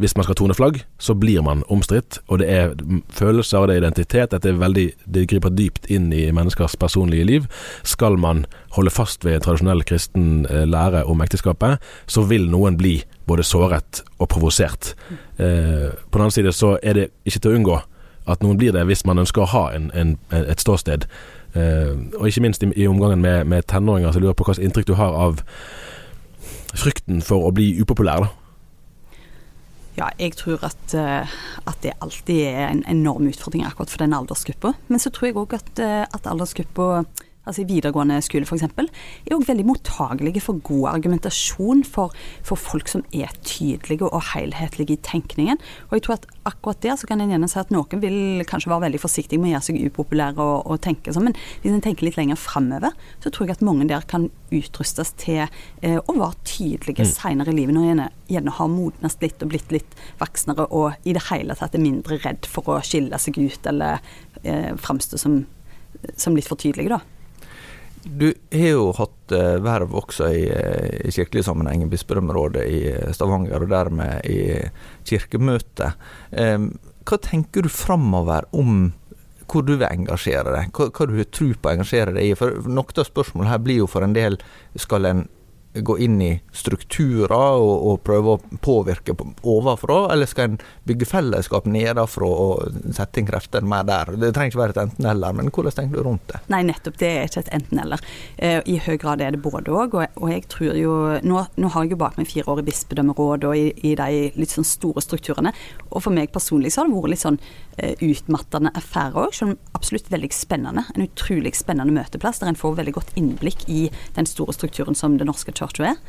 hvis 0.00 0.14
man 0.16 0.24
skal 0.24 0.38
tone 0.38 0.56
flagg, 0.56 0.78
så 1.02 1.12
blir 1.18 1.42
man 1.44 1.64
omstridt. 1.68 2.20
Og 2.32 2.40
det 2.40 2.48
er 2.48 2.72
følelser, 3.12 3.66
det 3.68 3.76
er 3.76 3.82
identitet. 3.82 4.30
Dette 4.32 4.48
er 4.48 4.60
veldig, 4.60 4.86
det 5.04 5.26
griper 5.28 5.52
dypt 5.52 5.90
inn 5.92 6.08
i 6.16 6.30
menneskers 6.32 6.78
personlige 6.80 7.26
liv. 7.28 7.50
Skal 7.84 8.16
man 8.16 8.46
holde 8.76 8.94
fast 8.94 9.26
ved 9.28 9.42
tradisjonell 9.44 9.84
kristen 9.88 10.46
eh, 10.48 10.64
lære 10.64 11.04
om 11.04 11.20
ekteskapet, 11.24 11.84
så 12.08 12.24
vil 12.30 12.48
noen 12.48 12.80
bli 12.80 13.02
både 13.28 13.44
såret 13.44 14.02
og 14.16 14.30
provosert. 14.32 14.94
Eh, 15.36 15.92
på 15.92 16.16
den 16.16 16.24
annen 16.24 16.38
side 16.38 16.56
så 16.56 16.78
er 16.80 17.02
det 17.02 17.08
ikke 17.28 17.44
til 17.44 17.52
å 17.52 17.60
unngå 17.60 17.80
at 18.28 18.42
noen 18.44 18.58
blir 18.60 18.74
det 18.76 18.86
hvis 18.88 19.04
man 19.08 19.18
ønsker 19.18 19.44
å 19.44 19.52
ha 19.52 19.64
en, 19.74 19.90
en, 19.94 20.16
et 20.30 20.60
ståsted. 20.60 21.08
Eh, 21.56 21.62
uh, 21.62 21.94
og 22.20 22.28
ikke 22.28 22.44
minst 22.44 22.62
i, 22.62 22.70
i 22.76 22.88
omgangen 22.88 23.22
med, 23.24 23.46
med 23.48 23.68
tenåringer, 23.70 24.12
så 24.12 24.20
lurer 24.20 24.34
jeg 24.34 24.40
på 24.40 24.48
hvilket 24.48 24.66
inntrykk 24.68 24.90
du 24.90 24.98
har 24.98 25.16
av 25.16 25.40
frykten 26.76 27.22
for 27.24 27.48
å 27.48 27.54
bli 27.54 27.72
upopulær. 27.80 28.26
da. 28.26 28.34
Ja, 29.98 30.12
jeg 30.18 30.36
tror 30.38 30.62
at, 30.62 30.94
eh, 30.94 31.26
at, 31.66 31.78
det 31.82 31.96
alltid 32.00 32.44
er 32.46 32.68
en 32.68 32.84
enorm 32.86 33.26
utfordring 33.26 33.64
akkurat 33.66 33.90
for 33.90 33.98
den 34.04 34.14
aldersgruppa. 34.14 34.72
Men 34.88 35.02
så 35.02 35.10
tror 35.10 35.26
jeg 35.26 35.36
òg 35.40 35.56
at, 35.58 35.72
eh, 35.82 36.04
at 36.06 36.26
aldersgruppa 36.26 37.04
altså 37.48 37.64
i 37.64 37.68
videregående 37.68 38.20
skole 38.24 38.46
f.eks., 38.48 38.66
er 38.68 39.34
òg 39.34 39.46
veldig 39.48 39.66
mottagelige 39.68 40.42
for 40.44 40.60
god 40.64 40.90
argumentasjon 40.94 41.84
for, 41.86 42.14
for, 42.46 42.58
folk 42.58 42.90
som 42.90 43.04
er 43.14 43.32
tydelige 43.46 44.06
og 44.06 44.22
helhetlige 44.32 44.96
i 44.96 45.02
tenkningen. 45.04 45.60
Og 45.88 45.98
jeg 45.98 46.06
tror 46.06 46.18
at 46.18 46.28
akkurat 46.48 46.82
der 46.84 46.98
så 47.00 47.08
kan 47.08 47.22
en 47.22 47.32
gjerne 47.32 47.48
si 47.50 47.58
at 47.60 47.72
noen 47.74 48.02
vil 48.02 48.44
kanskje 48.48 48.72
være 48.72 48.86
veldig 48.88 49.02
forsiktige 49.02 49.40
med 49.40 49.50
å 49.50 49.56
gjøre 49.56 49.66
seg 49.68 49.80
upopulære 49.88 50.44
og, 50.44 50.68
og 50.68 50.82
tenke 50.84 51.14
sånn, 51.14 51.30
men 51.30 51.38
hvis 51.62 51.74
en 51.74 51.84
tenker 51.84 52.08
litt 52.08 52.18
lenger 52.20 52.40
framover, 52.40 52.96
så 53.22 53.32
tror 53.32 53.48
jeg 53.48 53.58
at 53.58 53.66
mange 53.66 53.88
der 53.90 54.06
kan 54.08 54.28
utrustes 54.54 55.12
til 55.20 55.44
eh, 55.44 55.98
å 55.98 56.14
være 56.16 56.38
tydelige 56.48 57.04
mm. 57.04 57.10
seinere 57.10 57.52
i 57.52 57.58
livet, 57.58 57.76
når 57.76 57.92
en 57.92 58.04
gjerne 58.32 58.56
har 58.58 58.72
modnet 58.72 59.24
litt 59.24 59.44
og 59.44 59.52
blitt 59.52 59.74
litt 59.74 59.98
voksnere 60.20 60.68
og 60.74 61.08
i 61.08 61.14
det 61.16 61.26
hele 61.28 61.56
tatt 61.58 61.76
er 61.76 61.84
mindre 61.84 62.20
redd 62.24 62.48
for 62.48 62.72
å 62.72 62.80
skille 62.84 63.20
seg 63.20 63.38
ut 63.40 63.68
eller 63.68 64.02
eh, 64.42 64.74
framstå 64.78 65.20
som, 65.20 65.40
som 66.16 66.36
litt 66.36 66.48
for 66.48 66.60
tydelige, 66.60 66.96
da. 66.96 67.17
Du 68.04 68.28
har 68.52 68.68
jo 68.68 68.90
hatt 68.96 69.32
värv 69.32 69.78
verv 69.88 69.96
også 69.96 70.28
i, 70.34 70.44
eh, 70.50 71.00
i 71.08 71.12
kirkelig 71.12 71.44
sammenheng 71.44 71.82
i 71.82 71.90
bispedømmerådet 71.90 72.64
i 72.68 72.80
eh, 72.92 73.12
Stavanger, 73.12 73.62
og 73.62 73.70
dermed 73.70 74.26
i 74.28 74.38
kirkemøtet. 75.08 75.98
Um, 76.30 76.38
ehm, 76.38 76.70
hva 77.08 77.18
tenker 77.24 77.64
du 77.64 77.68
framover 77.72 78.48
om 78.52 78.92
hvor 79.48 79.64
du 79.64 79.78
vil 79.78 79.88
engasjere 79.88 80.52
deg, 80.52 80.72
hva, 80.76 80.90
hva 80.92 81.06
du 81.08 81.16
har 81.16 81.28
tro 81.32 81.48
på 81.54 81.70
å 81.70 81.72
engasjere 81.72 82.12
deg 82.12 82.26
i? 82.26 82.36
For 82.36 82.68
Noe 82.68 82.92
av 83.00 83.08
spørsmålet 83.08 83.48
her 83.48 83.62
blir 83.64 83.80
jo 83.80 83.86
for 83.88 84.04
en 84.04 84.16
del 84.16 84.36
skal 84.76 85.08
en 85.08 85.22
gå 85.80 85.98
in 85.98 86.22
i 86.22 86.42
strukturer 86.52 87.52
och, 87.52 87.92
och 87.92 88.02
pröva 88.02 88.34
att 88.34 88.60
påverka 88.60 89.14
ovanifrån, 89.42 90.10
eller 90.10 90.26
ska 90.26 90.42
en 90.42 90.58
bygga 90.84 91.06
fällskap 91.06 91.64
nedifrån 91.64 92.32
och 92.32 92.62
sätta 92.94 93.20
in 93.20 93.26
krafter 93.26 93.60
mer 93.60 93.84
där? 93.84 94.06
Det 94.06 94.16
behöver 94.16 94.44
inte 94.44 94.58
vara 94.58 94.70
ett 94.70 94.76
enten-eller, 94.76 95.32
men 95.32 95.50
hur 95.56 95.70
tänker 95.70 95.96
du 95.96 96.02
runt 96.02 96.28
det? 96.28 96.40
Nej, 96.46 96.64
nettopp 96.64 96.98
det 96.98 97.18
är 97.18 97.22
inte 97.22 97.40
ett 97.40 97.48
enten-eller. 97.48 98.00
Eh, 98.36 98.62
I 98.64 98.76
hög 98.76 99.00
grad 99.00 99.20
är 99.20 99.30
det 99.30 99.38
både 99.38 99.70
och, 99.70 99.94
och, 99.94 100.06
och 100.14 100.30
jag 100.30 100.48
tror 100.48 100.74
ju, 100.74 101.20
nu, 101.22 101.44
nu 101.54 101.66
har 101.66 101.80
jag 101.84 101.90
ju 101.90 101.96
bakom 101.96 102.14
mig 102.22 102.26
fyra 102.26 102.52
år 102.52 102.60
i 102.60 102.62
bispedömeråd 102.62 103.44
och 103.44 103.56
i, 103.56 103.72
i, 103.76 103.94
de 103.94 104.32
liksom 104.34 104.40
litt 104.40 104.54
sånn 104.54 104.64
store 104.64 105.02
strukturene, 105.04 105.52
og 105.90 106.02
for 106.02 106.14
meg 106.14 106.30
så 106.32 106.56
har 106.80 106.88
det 106.88 106.94
varit 106.94 107.10
lite 107.10 107.22
sån 107.22 107.38
eh, 107.76 107.94
utmattande 108.00 108.70
affärer 108.74 108.98
affære 108.98 109.26
òg, 109.26 109.34
selv 109.34 109.56
om. 110.68 110.84
En 110.94 111.02
otroligt 111.02 111.56
spännande 111.56 111.92
möteplats 111.92 112.38
där 112.38 112.46
en 112.46 112.54
får 112.54 112.74
väldigt 112.74 112.94
gott 112.94 113.16
inblick 113.16 113.68
i 113.68 113.90
den 114.14 114.26
stora 114.26 114.52
strukturen 114.52 114.94
som 114.94 115.18
Det 115.18 115.24
norske 115.68 115.78
Church 115.78 115.84
er. 115.84 116.00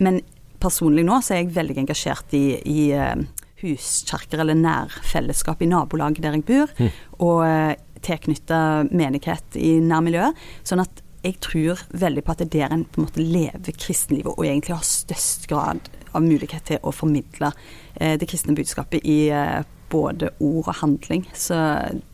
Men 0.00 0.22
personlig 0.60 1.04
nå 1.04 1.20
så 1.22 1.34
er 1.34 1.44
jeg 1.44 1.54
veldig 1.56 1.78
engasjert 1.84 2.34
i, 2.36 2.60
i 2.68 2.90
uh, 2.94 3.16
huskirker 3.60 4.40
eller 4.40 4.56
nærfellesskap 4.56 5.62
i 5.62 5.68
nabolaget 5.68 6.22
der 6.22 6.36
jeg 6.36 6.44
bor, 6.48 6.72
mm. 6.78 6.90
og 7.20 7.44
uh, 7.44 7.74
tilknytta 8.00 8.88
menighet 8.90 9.56
i 9.60 9.78
nærmiljøet. 9.84 10.36
Sånn 10.64 10.84
at 10.84 11.02
jeg 11.20 11.36
tror 11.44 11.80
veldig 11.92 12.22
på 12.24 12.32
at 12.32 12.40
det 12.40 12.46
er 12.48 12.70
der 12.70 12.74
en 12.74 12.86
på 12.88 13.00
en 13.00 13.06
måte 13.08 13.24
lever 13.24 13.76
kristenlivet, 13.76 14.32
og 14.32 14.46
egentlig 14.46 14.76
har 14.76 14.86
størst 14.88 15.48
grad 15.50 15.90
av 16.16 16.24
mulighet 16.24 16.64
til 16.70 16.80
å 16.80 16.92
formidle 16.96 17.52
eh, 18.00 18.16
det 18.16 18.28
kristne 18.30 18.56
budskapet 18.56 19.04
i 19.04 19.28
eh, 19.28 19.60
både 19.92 20.30
ord 20.40 20.70
og 20.70 20.78
handling. 20.80 21.26
Så 21.36 21.58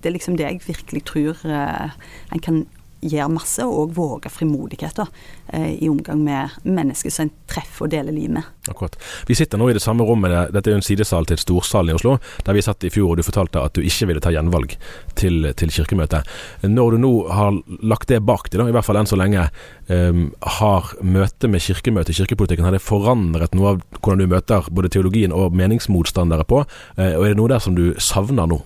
det 0.03 0.11
er 0.11 0.17
liksom 0.17 0.37
det 0.39 0.49
jeg 0.49 0.65
virkelig 0.67 1.05
tror 1.07 1.39
eh, 1.47 1.95
en 2.35 2.43
kan 2.43 2.65
gjør 3.11 3.33
masse, 3.33 3.65
og 3.65 3.95
våger 3.97 4.33
frimodighet 4.33 4.97
da, 4.99 5.07
eh, 5.53 5.75
i 5.83 5.89
omgang 5.89 6.23
med 6.25 6.57
mennesker 6.63 7.13
som 7.13 7.27
en 7.27 7.33
treffer 7.47 7.87
og 7.87 7.93
deler 7.93 8.13
liv 8.13 8.31
med. 8.31 8.43
Akkurat. 8.69 8.97
Vi 9.27 9.35
sitter 9.35 9.59
nå 9.59 9.71
i 9.71 9.77
det 9.77 9.83
samme 9.83 10.05
rommet, 10.05 10.53
dette 10.53 10.71
er 10.71 10.77
jo 10.77 10.81
en 10.81 10.87
sidesal 10.87 11.27
til 11.27 11.39
Storsalen 11.39 11.95
i 11.95 11.97
Oslo, 11.97 12.19
der 12.45 12.57
vi 12.57 12.65
satt 12.65 12.85
i 12.85 12.91
fjor 12.91 13.13
og 13.13 13.21
du 13.21 13.27
fortalte 13.27 13.63
at 13.63 13.77
du 13.77 13.85
ikke 13.85 14.09
ville 14.11 14.23
ta 14.23 14.33
gjenvalg 14.35 14.77
til, 15.19 15.53
til 15.57 15.73
kirkemøtet. 15.73 16.27
Når 16.63 16.97
du 16.97 17.03
nå 17.05 17.13
har 17.33 17.59
lagt 17.83 18.09
det 18.11 18.23
bak 18.27 18.51
deg, 18.51 18.67
i 18.67 18.75
hvert 18.75 18.87
fall 18.87 19.01
enn 19.01 19.11
så 19.11 19.19
lenge, 19.19 19.49
um, 19.89 20.31
har 20.59 20.93
møtet 21.03 21.51
med 21.51 21.63
kirkemøtet 21.63 22.15
i 22.15 22.21
kirkepolitikken, 22.21 22.67
har 22.67 22.75
det 22.75 22.85
forandret 22.85 23.55
noe 23.55 23.75
av 23.77 23.85
hvordan 24.01 24.25
du 24.25 24.35
møter 24.35 24.71
både 24.71 24.91
teologien 24.93 25.35
og 25.35 25.55
meningsmotstandere 25.57 26.47
på? 26.49 26.65
Uh, 26.99 27.13
og 27.15 27.27
er 27.27 27.35
det 27.35 27.39
noe 27.41 27.53
der 27.55 27.63
som 27.63 27.79
du 27.79 27.93
savner 28.03 28.51
nå? 28.51 28.61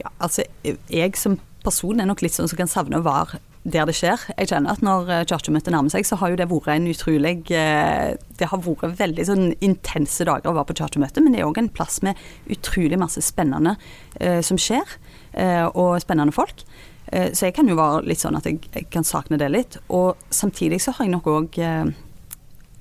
Ja, 0.00 0.08
altså 0.18 0.46
jeg 0.88 1.16
som 1.20 1.38
personen 1.64 2.02
er 2.02 2.10
nok 2.10 2.22
litt 2.24 2.36
sånn 2.36 2.50
som 2.50 2.58
kan 2.60 2.70
savne 2.70 3.00
å 3.00 3.06
være 3.06 3.40
der 3.62 3.84
det 3.88 3.94
skjer. 3.98 4.22
Jeg 4.38 4.48
kjenner 4.48 4.72
at 4.72 4.84
når 4.84 5.10
eh, 5.12 5.24
kirkemøtet 5.28 5.74
nærmer 5.74 5.92
seg, 5.92 6.06
så 6.08 6.16
har 6.20 6.32
jo 6.32 6.38
det 6.40 6.48
vært 6.48 6.70
en 6.72 6.88
utrolig 6.88 7.34
eh, 7.52 8.16
Det 8.38 8.48
har 8.48 8.62
vært 8.64 8.96
veldig 9.00 9.26
sånn 9.28 9.50
intense 9.60 10.24
dager 10.24 10.48
å 10.48 10.56
være 10.56 10.70
på 10.70 10.78
kirkemøtet, 10.80 11.20
men 11.20 11.36
det 11.36 11.42
er 11.42 11.48
òg 11.48 11.60
en 11.60 11.72
plass 11.72 12.00
med 12.06 12.18
utrolig 12.48 12.98
masse 13.00 13.20
spennende 13.24 13.76
eh, 14.16 14.40
som 14.46 14.60
skjer, 14.60 14.96
eh, 15.32 15.66
og 15.68 16.00
spennende 16.00 16.32
folk. 16.32 16.64
Eh, 17.12 17.34
så 17.36 17.50
jeg 17.50 17.58
kan 17.58 17.68
jo 17.68 17.76
være 17.76 18.06
litt 18.08 18.24
sånn 18.24 18.38
at 18.38 18.48
jeg, 18.48 18.62
jeg, 18.72 18.88
kan 18.94 19.04
sakne 19.04 19.40
det 19.40 19.50
litt. 19.52 19.76
Og 19.92 20.16
samtidig 20.32 20.80
så 20.80 20.96
har 20.96 21.04
jeg 21.04 21.14
nok 21.18 21.28
òg 21.28 21.60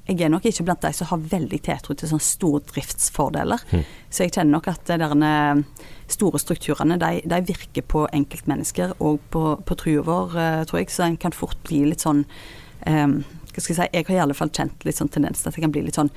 jeg 0.09 0.25
er 0.25 0.31
nok 0.33 0.45
ikke 0.49 0.65
blant 0.65 0.81
de 0.81 0.91
som 0.95 1.09
har 1.11 1.25
veldig 1.31 1.59
tiltro 1.65 1.93
til 1.93 2.09
sånne 2.09 2.25
stordriftsfordeler. 2.25 3.65
Mm. 3.69 3.83
Så 4.09 4.25
jeg 4.25 4.33
kjenner 4.33 4.55
nok 4.55 4.69
at 4.71 4.89
de 4.89 5.63
store 6.09 6.41
strukturene 6.41 6.97
de, 7.01 7.11
de, 7.29 7.41
virker 7.45 7.85
på 7.85 8.05
enkeltmennesker 8.15 8.95
og 8.97 9.19
på, 9.33 9.43
på 9.65 9.77
trua 9.77 10.05
vår, 10.07 10.33
uh, 10.37 10.63
tror 10.69 10.81
jeg. 10.81 10.89
Så 10.93 11.05
en 11.05 11.19
kan 11.21 11.35
fort 11.35 11.59
bli 11.67 11.83
litt 11.91 12.05
sånn 12.05 12.23
um, 12.87 13.19
Hva 13.49 13.61
skal 13.61 13.73
jeg 13.73 13.77
si 13.77 13.87
Jeg 13.97 14.07
har 14.09 14.15
i 14.15 14.23
alle 14.23 14.37
fall 14.37 14.51
kjent 14.55 14.85
litt 14.87 14.97
sånn 14.97 15.11
tendens 15.13 15.43
til 15.43 15.51
at 15.51 15.57
jeg 15.59 15.65
kan 15.67 15.75
bli 15.75 15.85
litt 15.85 15.99
sånn 15.99 16.11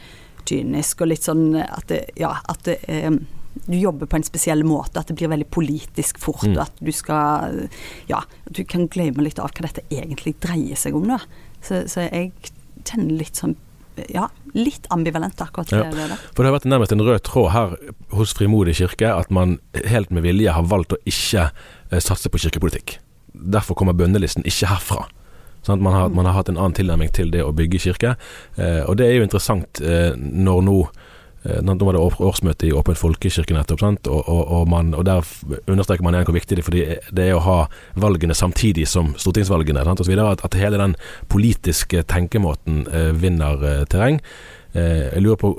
kynisk 0.48 1.04
og 1.04 1.12
litt 1.12 1.28
sånn 1.28 1.44
at 1.60 1.86
det, 1.92 2.00
ja, 2.18 2.32
at 2.50 2.64
det, 2.66 2.80
um, 3.06 3.20
du 3.68 3.76
jobber 3.76 4.08
på 4.08 4.16
en 4.16 4.24
spesiell 4.24 4.64
måte, 4.64 4.96
at 4.98 5.10
det 5.10 5.18
blir 5.18 5.28
veldig 5.28 5.50
politisk 5.52 6.16
fort. 6.22 6.48
Mm. 6.48 6.56
At 6.64 6.80
du 6.80 6.92
skal 6.96 7.68
Ja, 8.08 8.24
at 8.24 8.56
du 8.56 8.64
kan 8.64 8.88
glemme 8.88 9.24
litt 9.26 9.42
av 9.42 9.52
hva 9.52 9.68
dette 9.68 9.84
egentlig 9.92 10.38
dreier 10.40 10.78
seg 10.80 10.96
om, 10.96 11.10
da. 11.12 11.20
Så, 11.62 11.84
så 11.92 12.08
jeg 12.08 12.32
kjenner 12.88 13.20
litt 13.20 13.38
sånn 13.38 13.54
ja, 14.08 14.28
litt 14.56 14.86
ambivalent 14.94 15.40
akkurat 15.40 15.72
ja. 15.72 15.84
det 15.90 16.08
der. 16.10 16.20
For 16.32 16.42
det 16.42 16.50
har 16.50 16.58
vært 16.58 16.68
nærmest 16.70 16.94
en 16.94 17.04
rød 17.04 17.22
tråd 17.28 17.50
her 17.54 17.74
hos 18.16 18.34
Frimodig 18.36 18.76
kirke 18.80 19.10
at 19.12 19.32
man 19.34 19.58
helt 19.88 20.12
med 20.14 20.26
vilje 20.26 20.52
har 20.54 20.68
valgt 20.68 20.96
å 20.96 21.00
ikke 21.08 21.48
eh, 21.48 22.00
satse 22.00 22.32
på 22.32 22.40
kirkepolitikk. 22.42 22.98
Derfor 23.32 23.78
kommer 23.78 23.96
bønnelisten 23.96 24.46
ikke 24.48 24.70
herfra. 24.72 25.06
Sånn 25.66 25.82
man, 25.82 25.94
har, 25.94 26.10
man, 26.10 26.26
har, 26.26 26.34
hatt 26.40 26.50
en 26.50 26.58
annen 26.58 26.74
tilnærming 26.74 27.12
til 27.14 27.30
det 27.34 27.44
å 27.44 27.52
bygge 27.54 27.80
kirke. 27.84 28.16
Eh, 28.56 28.82
og 28.82 28.98
det 28.98 29.08
er 29.08 29.20
jo 29.20 29.26
interessant 29.28 29.82
eh, 29.84 30.10
når 30.18 30.64
nå 30.66 30.78
Eh, 31.44 31.58
nå 31.64 31.74
var 31.80 31.96
det 31.96 32.02
årsmøte 32.02 32.68
i 32.68 32.72
Åpen 32.76 32.98
folkekirke 32.98 33.56
nettopp, 33.56 33.82
og, 33.82 34.20
og, 34.20 34.42
og, 34.42 34.64
man, 34.70 34.94
og, 34.94 35.04
der 35.08 35.26
understreker 35.66 36.06
man 36.06 36.14
igjen 36.14 36.28
hvor 36.28 36.38
viktig 36.38 36.56
det 36.56 36.62
er, 36.62 36.68
fordi 36.68 36.84
det 37.10 37.28
er 37.28 37.36
å 37.38 37.44
ha 37.46 37.58
valgene 37.98 38.36
samtidig 38.36 38.86
som 38.90 39.12
stortingsvalgene. 39.18 39.84
Sant, 39.86 40.02
og 40.02 40.08
så 40.08 40.14
videre, 40.14 40.34
at, 40.36 40.44
at 40.46 40.58
hele 40.58 40.80
den 40.80 40.96
politiske 41.32 42.04
tenkemåten 42.10 42.84
eh, 42.92 43.12
vinner 43.18 43.66
eh, 43.66 43.86
terreng. 43.90 44.20
Eh, 44.72 45.08
jeg 45.12 45.24
lurer 45.24 45.40
på 45.40 45.50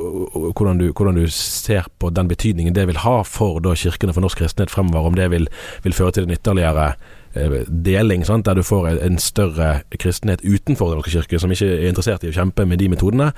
hvordan 0.56 0.80
du, 0.80 0.88
hvordan 0.90 1.20
du, 1.20 1.28
ser 1.30 1.90
på 2.02 2.10
den 2.10 2.32
betydningen 2.32 2.74
det 2.74 2.88
vil 2.90 3.04
ha 3.04 3.20
for 3.28 3.60
da, 3.62 3.76
kirkene 3.78 4.16
for 4.16 4.26
norsk 4.26 4.42
kristenhet 4.42 4.74
fremover. 4.74 5.12
Om 5.12 5.20
det 5.20 5.30
vil, 5.36 5.50
vil 5.84 5.98
føre 5.98 6.16
til 6.16 6.28
en 6.28 6.34
ytterligere 6.34 6.94
deling, 7.34 8.26
sant? 8.26 8.46
der 8.46 8.58
du 8.60 8.64
får 8.64 8.88
en 8.94 9.18
større 9.18 9.82
kristenhet 10.00 10.44
utenfor 10.44 10.92
Den 10.92 11.02
norske 11.02 11.12
kirke, 11.12 11.40
som 11.40 11.52
ikke 11.52 11.70
er 11.70 11.88
interessert 11.90 12.24
i 12.24 12.30
å 12.30 12.36
kjempe 12.36 12.66
med 12.70 12.82
de 12.82 12.90
metodene, 12.94 13.32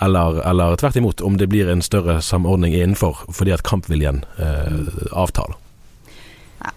eller, 0.00 0.40
eller 0.48 0.76
tvert 0.80 0.96
imot, 0.96 1.20
om 1.20 1.36
det 1.38 1.50
blir 1.52 1.68
en 1.68 1.82
større 1.82 2.20
samordning 2.22 2.74
innenfor 2.74 3.26
fordi 3.32 3.52
at 3.52 3.64
kampviljen 3.66 4.24
eh, 4.38 4.88
avtaler. 5.12 5.58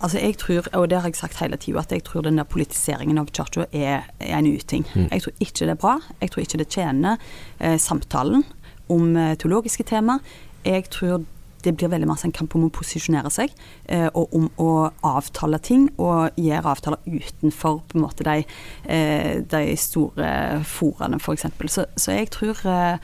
Altså 0.01 0.20
jeg 0.20 0.38
tror, 0.41 0.65
og 0.74 0.89
det 0.89 0.98
har 1.01 1.10
jeg 1.10 1.20
sagt 1.20 1.39
hele 1.39 1.58
tida, 1.62 1.79
at 1.79 1.91
jeg 1.94 2.03
tror 2.03 2.25
den 2.25 2.39
der 2.39 2.48
politiseringen 2.50 3.20
av 3.22 3.29
kirka 3.29 3.67
er, 3.72 4.08
er, 4.20 4.38
en 4.39 4.50
uting. 4.50 4.86
Mm. 4.96 5.08
Jeg 5.12 5.22
tror 5.22 5.34
ikke 5.39 5.65
det 5.65 5.75
er 5.75 5.82
bra. 5.82 5.96
Jeg 6.22 6.32
tror 6.32 6.41
ikke 6.41 6.62
det 6.62 6.67
tjener 6.74 7.22
eh, 7.60 7.77
samtalen 7.79 8.44
om 8.89 9.15
eh, 9.17 9.36
teologiske 9.38 9.86
tema. 9.86 10.20
Jeg 10.65 10.89
tror 10.89 11.25
det 11.66 11.76
blir 11.78 11.92
veldig 11.92 12.10
masse 12.10 12.28
en 12.28 12.36
kamp 12.36 12.56
om 12.58 12.68
å 12.68 12.74
posisjonere 12.74 13.32
seg, 13.34 13.54
eh, 13.90 14.08
og 14.14 14.34
om 14.38 14.50
å 14.62 14.72
avtale 15.06 15.60
ting, 15.64 15.88
og 15.98 16.38
gjøre 16.40 16.74
avtaler 16.76 17.02
utenfor 17.06 17.82
på 17.90 17.98
en 17.98 18.06
måte 18.06 18.28
de, 18.28 18.44
eh, 18.86 19.42
de 19.42 19.64
store 19.80 20.64
foraene, 20.64 21.20
f.eks. 21.20 21.50
Så, 21.74 21.88
så 21.98 22.20
jeg 22.20 22.32
tror 22.36 22.62
eh, 22.70 22.98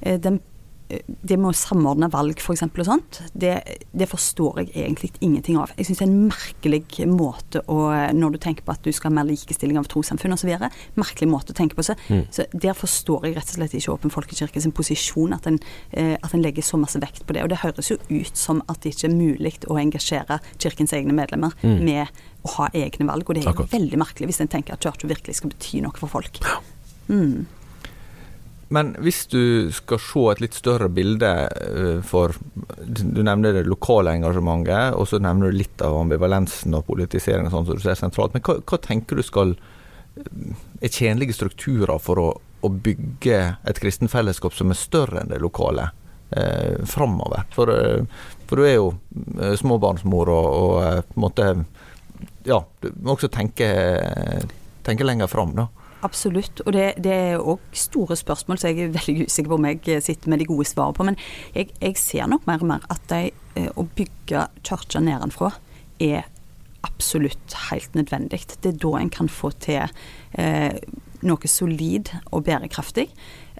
eh 0.00 0.20
den 0.20 0.40
det 1.06 1.36
med 1.38 1.50
å 1.50 1.56
samordne 1.56 2.08
valg 2.12 2.40
f.eks. 2.40 2.64
og 2.66 2.86
sånt, 2.86 3.20
det, 3.32 3.54
det, 3.92 4.08
forstår 4.10 4.62
jeg 4.62 4.70
egentlig 4.74 5.12
ingenting 5.20 5.58
av. 5.60 5.72
Jeg 5.76 5.88
syns 5.88 6.00
det 6.00 6.06
er 6.06 6.10
en 6.10 6.30
merkelig 6.30 7.08
måte 7.10 7.62
å 7.70 7.78
Når 8.16 8.34
du 8.34 8.38
tenker 8.42 8.66
på 8.66 8.74
at 8.74 8.82
du 8.84 8.90
skal 8.94 9.10
ha 9.10 9.20
mer 9.20 9.28
likestilling 9.28 9.78
av 9.80 9.88
trossamfunn 9.90 10.34
osv. 10.34 10.50
Merkelig 10.98 11.28
måte 11.30 11.54
å 11.54 11.58
tenke 11.58 11.78
på 11.78 11.84
seg. 11.86 12.00
Mm. 12.08 12.24
Så 12.34 12.46
der 12.52 12.76
forstår 12.76 13.28
jeg 13.28 13.36
rett 13.38 13.52
og 13.52 13.58
slett 13.58 13.76
ikke 13.76 13.94
Åpen 13.94 14.12
folkekirke 14.14 14.62
sin 14.62 14.74
posisjon, 14.76 15.34
at 15.34 15.46
en, 15.50 15.58
eh, 15.90 16.16
at 16.20 16.34
en 16.34 16.42
legger 16.42 16.64
så 16.66 16.78
masse 16.80 17.00
vekt 17.02 17.24
på 17.26 17.36
det. 17.36 17.44
Og 17.44 17.52
det 17.52 17.62
høres 17.64 17.90
jo 17.90 17.98
ut 18.10 18.36
som 18.38 18.62
at 18.68 18.82
det 18.82 18.94
ikke 18.94 19.08
er 19.10 19.16
mulig 19.16 19.54
å 19.66 19.78
engasjere 19.80 20.40
kirkens 20.60 20.94
egne 20.96 21.16
medlemmer 21.16 21.54
mm. 21.62 21.78
med 21.84 22.20
å 22.46 22.56
ha 22.56 22.68
egne 22.76 23.08
valg. 23.10 23.28
Og 23.28 23.36
det 23.36 23.46
er 23.46 23.54
jo 23.54 23.70
veldig 23.70 24.00
merkelig 24.00 24.30
hvis 24.30 24.42
en 24.44 24.52
tenker 24.52 24.76
at 24.76 24.84
kirka 24.84 25.10
virkelig 25.10 25.40
skal 25.40 25.52
bety 25.54 25.82
noe 25.84 25.96
for 25.98 26.12
folk. 26.12 26.42
Mm. 27.10 27.46
Men 28.72 28.96
om 28.96 29.10
du 29.30 29.72
ska 29.72 29.98
se 29.98 30.20
et 30.30 30.40
litt 30.44 30.54
større 30.54 30.86
bilde 30.94 31.30
eh, 31.50 32.02
for 32.06 32.36
Du 32.86 33.22
nämnde 33.22 33.50
det 33.52 33.64
lokale 33.66 34.12
engasjementet, 34.14 34.94
og 34.94 35.08
så 35.10 35.18
nämner 35.18 35.50
du 35.50 35.58
lite 35.58 35.86
av 35.86 35.98
ambivalensen 35.98 36.74
och 36.74 36.86
politiseringen 36.86 37.50
sånn 37.50 37.66
som 37.66 37.74
du 37.74 37.82
ser 37.82 37.98
sentralt. 37.98 38.34
Men 38.34 38.44
hva, 38.46 38.60
hva 38.62 38.78
tenker 38.78 39.18
du 39.18 39.24
skal 39.26 39.56
eh, 39.56 40.54
er 40.80 40.94
tjenlige 40.94 41.34
strukturer 41.34 41.98
for 41.98 42.22
å, 42.22 42.28
å 42.38 42.70
bygge 42.70 43.40
et 43.66 43.82
kristen 43.82 44.12
fellesskap 44.12 44.54
som 44.54 44.70
er 44.70 44.78
større 44.78 45.24
enn 45.24 45.34
det 45.34 45.42
lokale 45.42 45.88
eh, 46.30 46.78
framover? 46.86 47.50
For, 47.56 47.74
eh, 47.74 48.06
for, 48.46 48.62
du 48.62 48.68
er 48.68 48.76
jo 48.76 48.94
eh, 49.40 49.58
småbarnsmor 49.58 50.30
og, 50.30 50.48
og 50.62 51.34
på 51.34 51.50
Ja, 52.46 52.62
du 52.86 52.92
må 53.02 53.18
også 53.18 53.34
tenke, 53.34 53.74
tenke 54.86 55.10
lenger 55.10 55.26
fram, 55.26 55.58
da. 55.58 55.66
Absolutt, 56.06 56.62
og 56.64 56.72
det, 56.72 56.86
det 57.04 57.12
er 57.12 57.42
òg 57.42 57.60
store 57.76 58.16
spørsmål, 58.16 58.58
så 58.60 58.70
jeg 58.70 58.86
er 58.86 58.94
veldig 58.94 59.26
usikker 59.26 59.52
på 59.52 59.58
om 59.58 59.66
jeg 59.68 60.02
sitter 60.04 60.32
med 60.32 60.40
de 60.40 60.48
gode 60.48 60.64
svarene 60.68 60.96
på. 60.96 61.06
Men 61.10 61.18
jeg, 61.54 61.74
jeg 61.80 61.98
ser 62.00 62.30
nok 62.30 62.46
mer 62.48 62.64
og 62.64 62.70
mer 62.72 62.86
at 62.92 63.04
de, 63.12 63.34
eh, 63.60 63.68
å 63.76 63.84
bygge 63.84 64.46
kirka 64.64 65.02
nedenfra 65.04 65.52
er 66.00 66.24
absolutt 66.86 67.56
helt 67.68 67.94
nødvendig. 67.94 68.46
Det 68.62 68.72
er 68.72 68.80
da 68.80 68.96
en 68.96 69.12
kan 69.12 69.28
få 69.28 69.52
til 69.60 69.84
eh, 70.40 70.80
noe 71.26 71.50
solid 71.50 72.12
og 72.32 72.46
bærekraftig. 72.48 73.10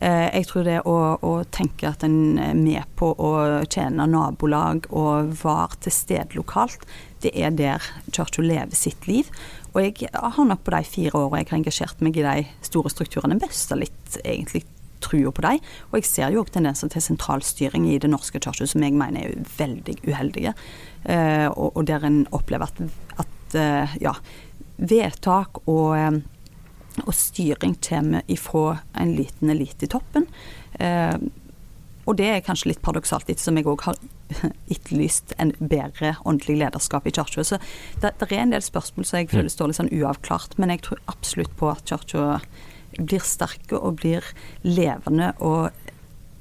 Eh, 0.01 0.29
jeg 0.39 0.49
tror 0.49 0.65
det 0.65 0.79
å, 0.89 0.97
å, 1.21 1.33
tenke 1.53 1.91
at 1.91 2.05
en 2.07 2.39
er 2.41 2.57
med 2.57 2.89
på 2.97 3.13
å 3.13 3.33
tjene 3.69 4.09
nabolag 4.09 4.89
og 4.89 5.35
var 5.43 5.77
til 5.85 5.93
stede 5.93 6.39
lokalt, 6.39 6.87
det 7.21 7.35
er 7.37 7.53
der 7.53 7.85
kirka 8.09 8.45
lever 8.45 8.77
sitt 8.77 9.05
liv. 9.11 9.29
Og 9.75 9.85
jeg 9.85 10.11
har 10.13 10.45
nok 10.47 10.65
på 10.67 10.75
de 10.75 10.83
fire 10.89 11.15
årene 11.19 11.45
jeg 11.45 11.51
har 11.51 11.61
engasjert 11.61 12.05
meg 12.05 12.19
i 12.19 12.27
de 12.27 12.45
store 12.67 12.93
strukturene, 12.93 13.39
mista 13.41 13.79
litt 13.79 14.19
egentlig 14.25 14.65
trua 15.01 15.33
på 15.33 15.45
dem. 15.47 15.61
Og 15.91 16.01
jeg 16.01 16.09
ser 16.09 16.35
jo 16.35 16.43
òg 16.43 16.51
tendenser 16.53 16.91
til 16.93 17.05
sentralstyring 17.05 17.87
i 17.89 17.99
det 18.03 18.11
norske 18.13 18.41
kirke 18.43 18.69
som 18.69 18.85
jeg 18.85 18.97
mener 18.99 19.31
er 19.31 19.47
veldig 19.59 19.97
uheldige. 20.09 20.55
Eh, 21.05 21.47
og, 21.49 21.71
og, 21.77 21.87
der 21.89 22.05
en 22.05 22.27
opplever 22.37 22.69
at, 22.69 22.83
at 23.25 23.57
eh, 23.57 23.97
ja, 24.03 24.15
vedtak 24.77 25.63
og 25.67 25.97
eh, 25.97 26.21
og 27.07 27.15
styring 27.15 27.77
kommer 27.81 28.27
ifra 28.29 28.81
en 28.99 29.15
liten 29.17 29.53
elite 29.53 29.87
i 29.87 29.91
toppen. 29.91 30.27
Eh, 30.75 31.15
og 32.11 32.17
det 32.19 32.27
er 32.27 32.41
kanskje 32.43 32.73
litt 32.73 32.83
paradoksalt, 32.83 33.29
ettersom 33.31 33.61
jeg 33.61 33.69
òg 33.71 33.85
har 33.87 33.99
etterlyst 34.75 35.35
en 35.39 35.53
bedre 35.59 36.17
åndelig 36.27 36.59
lederskap 36.65 37.07
i 37.07 37.13
kirka. 37.15 37.45
Så 37.47 37.61
det, 38.03 38.17
det, 38.19 38.31
er 38.31 38.43
en 38.43 38.55
del 38.57 38.65
spørsmål 38.67 39.07
som 39.07 39.21
jeg 39.21 39.29
mm. 39.29 39.35
føler 39.37 39.55
står 39.55 39.71
litt 39.71 39.79
sånn 39.79 39.93
uavklart, 39.95 40.59
men 40.59 40.75
jeg 40.75 40.83
tror 40.89 41.05
absolutt 41.13 41.55
på 41.61 41.71
at 41.71 41.87
kirka 41.87 42.41
blir 42.99 43.23
sterke 43.23 43.79
og 43.79 44.01
blir 44.03 44.27
levende 44.67 45.31
og 45.39 45.71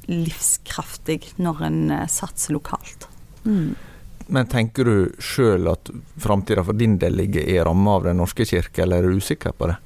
livskraftig 0.10 1.36
når 1.38 1.62
en 1.68 1.80
eh, 1.94 2.08
satser 2.10 2.56
lokalt. 2.58 3.06
Mm. 3.46 3.76
Men 4.30 4.50
tenker 4.50 4.90
du 4.90 5.22
sjøl 5.22 5.70
at 5.70 5.90
framtida 6.22 6.64
for 6.66 6.78
din 6.78 6.98
del 7.02 7.16
ligger 7.18 7.46
i 7.46 7.60
ramma 7.62 7.98
av 7.98 8.10
Den 8.10 8.20
norske 8.22 8.46
kirke, 8.46 8.84
eller 8.84 9.04
er 9.06 9.10
du 9.10 9.22
usikker 9.22 9.54
på 9.58 9.70
det? 9.70 9.78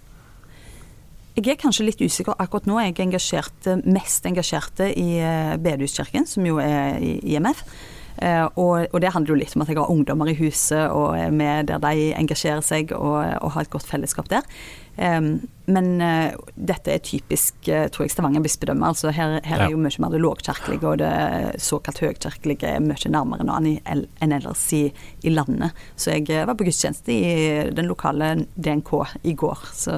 Jeg 1.34 1.50
er 1.50 1.58
kanskje 1.58 1.88
litt 1.88 2.02
usikker. 2.04 2.36
Akkurat 2.38 2.68
nå 2.70 2.78
er 2.78 2.92
jeg 2.92 3.08
engasjert, 3.08 3.72
mest 3.90 4.26
engasjert 4.30 4.84
i 4.86 5.18
eh, 5.18 5.56
Bedehuskirken, 5.58 6.28
som 6.30 6.46
jo 6.46 6.60
er 6.62 7.02
i 7.02 7.16
IMF. 7.34 7.64
Eh, 8.22 8.46
og, 8.62 8.86
og, 8.92 9.00
det 9.02 9.10
handler 9.16 9.34
jo 9.34 9.40
litt 9.40 9.56
om 9.58 9.64
at 9.64 9.72
jeg 9.72 9.80
har 9.80 9.90
ungdommer 9.90 10.30
i 10.30 10.38
huset 10.38 10.84
og 10.94 11.16
er 11.18 11.34
med 11.34 11.72
der 11.72 11.82
de 11.82 12.12
engasjerer 12.14 12.62
seg 12.62 12.94
og, 12.94 13.18
og 13.42 13.56
har 13.56 13.66
et 13.66 13.74
godt 13.74 13.90
fellesskap 13.90 14.30
der. 14.30 14.46
Um, 14.94 15.48
men 15.66 15.88
uh, 16.06 16.36
dette 16.54 16.92
er 16.94 17.00
typisk 17.02 17.66
uh, 17.66 17.88
tror 17.90 18.06
jeg 18.06 18.14
Stavanger 18.14 18.44
bispedømme. 18.46 18.86
altså 18.86 19.10
Her, 19.10 19.40
her 19.42 19.64
ja. 19.64 19.66
er 19.66 19.74
jo 19.74 19.82
mye 19.82 20.04
mer 20.04 20.14
det 20.14 20.22
lågkirkelige 20.22 20.86
og 20.86 21.02
det 21.02 21.10
såkalt 21.66 22.04
høgkirkelige 22.04 22.76
mye 22.86 23.14
nærmere 23.16 23.48
nå 23.50 23.58
enn 23.82 24.38
ellers 24.38 24.68
i, 24.78 24.86
i, 25.24 25.34
landet. 25.34 25.74
Så 25.98 26.14
jeg 26.14 26.46
var 26.46 26.54
på 26.54 26.70
gudstjeneste 26.70 27.18
i 27.18 27.36
den 27.74 27.90
lokale 27.90 28.36
DNK 28.54 28.94
i 29.26 29.34
går. 29.34 29.70
Så 29.74 29.98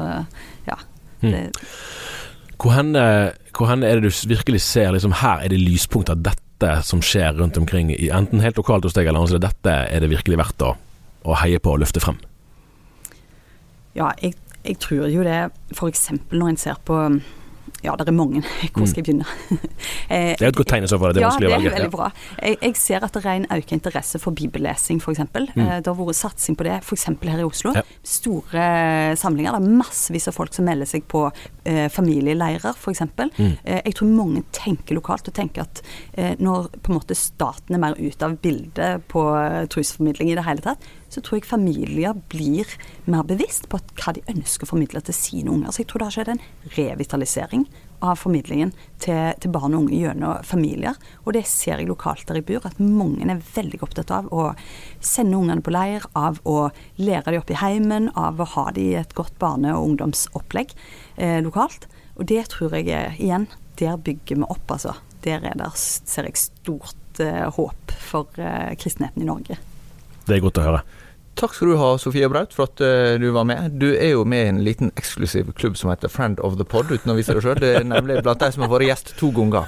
ja. 0.70 0.80
Mm. 1.26 2.56
Hvor, 2.62 2.76
henne, 2.76 3.06
hvor 3.56 3.70
henne 3.72 3.90
er 3.90 4.00
det 4.00 4.12
du 4.12 4.28
virkelig 4.30 4.62
ser 4.66 4.94
liksom, 4.96 5.16
her 5.22 5.44
er 5.44 5.52
det 5.52 5.60
lyspunkter, 5.62 6.20
dette 6.20 6.78
som 6.88 7.02
skjer 7.04 7.36
rundt 7.40 7.58
omkring, 7.60 7.92
enten 7.92 8.44
helt 8.44 8.58
lokalt 8.62 8.86
hos 8.88 8.96
deg 8.96 9.10
eller 9.10 9.26
annet, 9.26 9.44
dette 9.44 9.74
er 9.92 10.04
det 10.04 10.12
virkelig 10.14 10.40
verdt 10.40 10.64
å, 10.64 10.76
å 11.28 11.40
heie 11.42 11.60
på 11.60 11.76
og 11.76 11.82
løfte 11.84 12.04
frem? 12.04 12.22
Ja, 13.96 14.12
jeg, 14.22 14.36
jeg 14.64 14.80
tror 14.84 15.08
jo 15.12 15.26
det 15.26 15.40
f.eks. 15.76 16.08
når 16.32 16.54
en 16.54 16.60
ser 16.60 16.80
på 16.88 17.02
ja, 17.86 17.96
det 18.00 18.08
er 18.12 18.18
mange. 18.18 18.44
Hvor 18.74 18.90
skal 18.90 19.02
jeg 19.02 19.08
begynne? 19.10 19.26
det 20.10 20.42
er 20.42 20.50
et 20.50 20.58
godt 20.58 20.72
tegn 20.74 20.88
i 20.88 20.92
så 20.92 21.00
fall. 21.02 21.16
Det 21.16 21.24
ja, 21.24 21.32
det 21.40 21.52
er 21.52 21.66
veldig 21.70 21.92
bra. 21.94 22.10
Jeg, 22.42 22.60
jeg, 22.62 22.78
ser 22.82 23.06
at 23.06 23.16
det 23.16 23.24
er 23.26 23.42
en 23.42 23.48
økt 23.58 23.74
interesse 23.76 24.22
for 24.22 24.36
bibellesing, 24.36 25.02
f.eks. 25.02 25.24
Mm. 25.36 25.62
Eh, 25.64 25.78
det 25.80 25.92
har 25.92 25.98
vært 26.00 26.20
satsing 26.20 26.58
på 26.58 26.68
det 26.68 26.80
f.eks. 26.82 27.08
her 27.24 27.42
i 27.42 27.48
Oslo. 27.48 27.76
Ja. 27.76 27.86
Store 28.06 28.68
samlinger. 29.20 29.58
Det 29.58 29.70
er 29.70 29.80
massevis 29.82 30.30
av 30.32 30.38
folk 30.38 30.54
som 30.56 30.68
melder 30.68 30.90
seg 30.90 31.06
på 31.12 31.26
eh, 31.30 31.88
familieleirer, 31.94 32.76
f.eks. 32.76 33.06
Mm. 33.16 33.56
Eh, 33.64 33.82
jeg 33.82 33.98
tror 34.00 34.12
mange 34.12 34.46
tenker 34.56 34.98
lokalt 34.98 35.30
og 35.32 35.38
tenker 35.38 35.66
at 35.66 35.82
eh, 36.14 36.34
når 36.42 36.70
på 36.80 36.92
en 36.92 37.00
måte 37.00 37.18
staten 37.18 37.78
er 37.78 37.82
mer 37.82 37.98
ute 38.00 38.28
av 38.28 38.38
bildet 38.44 39.08
på 39.12 39.26
eh, 39.40 39.64
trosformidling 39.72 40.32
i 40.32 40.38
det 40.38 40.46
hele 40.48 40.66
tatt, 40.66 40.90
så 41.16 41.24
tror 41.24 41.40
jeg 41.40 41.48
familier 41.48 42.16
blir 42.32 42.70
mer 43.08 43.24
bevisst 43.28 43.70
på 43.72 43.80
hva 44.02 44.14
de 44.16 44.24
ønsker 44.32 44.68
å 44.68 44.74
formidle 44.74 45.02
til 45.06 45.16
sine 45.16 45.54
unger. 45.54 45.72
Så 45.72 45.84
jeg 45.84 45.92
tror 45.92 46.04
det 46.04 46.10
har 46.10 46.18
skjedd 46.18 46.34
en 46.36 46.46
revitalisering 46.76 47.68
av 48.04 48.20
formidlingen 48.20 48.74
til, 49.02 49.34
til, 49.40 49.52
barn 49.54 49.76
og 49.76 49.86
unge 49.86 50.00
gjennom 50.02 50.44
familier. 50.46 50.98
Og 51.24 51.36
det 51.38 51.46
ser 51.50 51.80
jeg 51.80 51.90
lokalt 51.90 52.26
der 52.28 52.40
jeg 52.40 52.48
bor, 52.50 52.68
at 52.68 52.82
mange 52.82 53.28
er 53.32 53.44
veldig 53.56 53.82
opptatt 53.86 54.12
av 54.14 54.28
å 54.36 54.50
sende 55.00 55.40
ungene 55.40 55.64
på 55.66 55.74
leir, 55.74 56.06
av 56.18 56.42
å 56.44 56.70
lære 57.00 57.32
dem 57.32 57.44
opp 57.44 57.54
i 57.54 57.60
heimen, 57.62 58.12
av 58.20 58.42
å 58.42 58.50
ha 58.56 58.68
dem 58.76 58.92
i 58.92 59.00
et 59.00 59.16
godt 59.18 59.38
barne- 59.42 59.76
og 59.76 59.92
ungdomsopplegg 59.92 60.76
eh, 61.16 61.40
lokalt. 61.46 61.88
Og 62.16 62.28
det 62.32 62.46
tror 62.54 62.76
jeg 62.78 62.92
er, 62.92 63.16
igjen, 63.20 63.48
der 63.80 63.98
bygger 64.00 64.44
vi 64.44 64.48
opp, 64.48 64.68
altså. 64.78 64.96
Der 65.26 65.42
er 65.48 65.56
der, 65.58 65.74
ser 65.76 66.28
jeg 66.28 66.38
stort 66.38 67.24
eh, 67.24 67.48
håp 67.56 67.96
for 68.06 68.30
eh, 68.38 68.76
kristenheten 68.80 69.24
i 69.24 69.32
Norge. 69.32 69.58
Det 70.26 70.38
er 70.38 70.44
godt 70.44 70.62
å 70.62 70.68
høre. 70.68 70.84
Takk 71.36 71.52
skal 71.52 71.68
du 71.68 71.76
ha, 71.76 71.88
Sofie 72.00 72.28
Braut, 72.32 72.54
for 72.56 72.70
at 72.70 72.80
uh, 72.80 73.20
du 73.20 73.28
var 73.36 73.44
med. 73.44 73.74
Du 73.76 73.90
er 73.92 74.14
jo 74.14 74.24
med 74.24 74.46
i 74.46 74.52
en 74.54 74.62
liten 74.64 74.92
eksklusiv 74.96 75.52
klubb 75.60 75.76
som 75.76 75.92
heter 75.92 76.08
Friend 76.08 76.40
of 76.40 76.56
the 76.56 76.64
Pod, 76.64 76.88
uten 76.88 77.12
å 77.12 77.16
vise 77.18 77.36
det 77.36 77.44
sjøl. 77.44 77.60
Det 77.60 77.74
er 77.82 77.88
nemlig 77.88 78.22
blant 78.24 78.40
de 78.40 78.50
som 78.56 78.64
har 78.64 78.72
vært 78.72 78.88
gjest 78.88 79.12
to 79.20 79.34
ganger. 79.36 79.68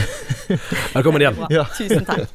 Velkommen 0.96 1.20
igjen. 1.20 1.42
Ja. 1.52 1.66
Tusen 1.76 2.08
takk. 2.08 2.32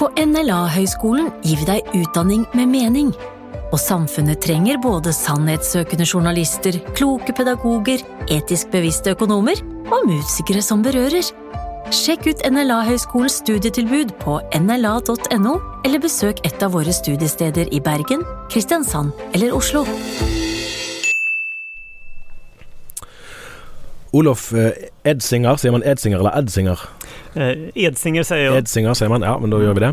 På 0.00 0.08
NLA-høgskolen 0.16 1.28
gir 1.44 1.60
vi 1.60 1.68
deg 1.68 1.92
utdanning 2.00 2.46
med 2.56 2.72
mening. 2.72 3.12
Og 3.68 3.76
samfunnet 3.82 4.40
trenger 4.40 4.80
både 4.80 5.12
sannhetssøkende 5.12 6.06
journalister, 6.08 6.80
kloke 6.96 7.36
pedagoger, 7.36 8.00
etisk 8.32 8.72
bevisste 8.72 9.12
økonomer 9.12 9.60
og 9.92 10.08
musikere 10.08 10.64
som 10.64 10.80
berører. 10.86 11.28
Sjekk 11.88 12.26
ut 12.28 12.42
NLA-høgskolens 12.44 13.38
studietilbud 13.40 14.10
på 14.20 14.34
nla.no, 14.58 15.52
eller 15.88 16.02
besøk 16.02 16.42
et 16.44 16.60
av 16.60 16.74
våre 16.76 16.92
studiesteder 16.92 17.70
i 17.72 17.80
Bergen, 17.80 18.26
Kristiansand 18.52 19.16
eller 19.32 19.54
Oslo. 19.56 19.86
Olof 24.12 24.50
eh, 24.52 24.76
Edsinger, 25.08 25.56
sier 25.56 25.72
man 25.72 25.84
Edsinger 25.88 26.20
eller 26.20 26.36
Edsinger? 26.36 26.84
Eh, 27.32 27.70
Edsinger 27.72 28.28
sier 28.28 28.44
jeg. 28.44 28.60
Edsinger 28.60 28.96
sier 28.98 29.08
man, 29.12 29.24
ja, 29.24 29.38
men 29.40 29.52
da 29.52 29.62
gjør 29.64 29.80
vi 29.80 29.86
det. 29.86 29.92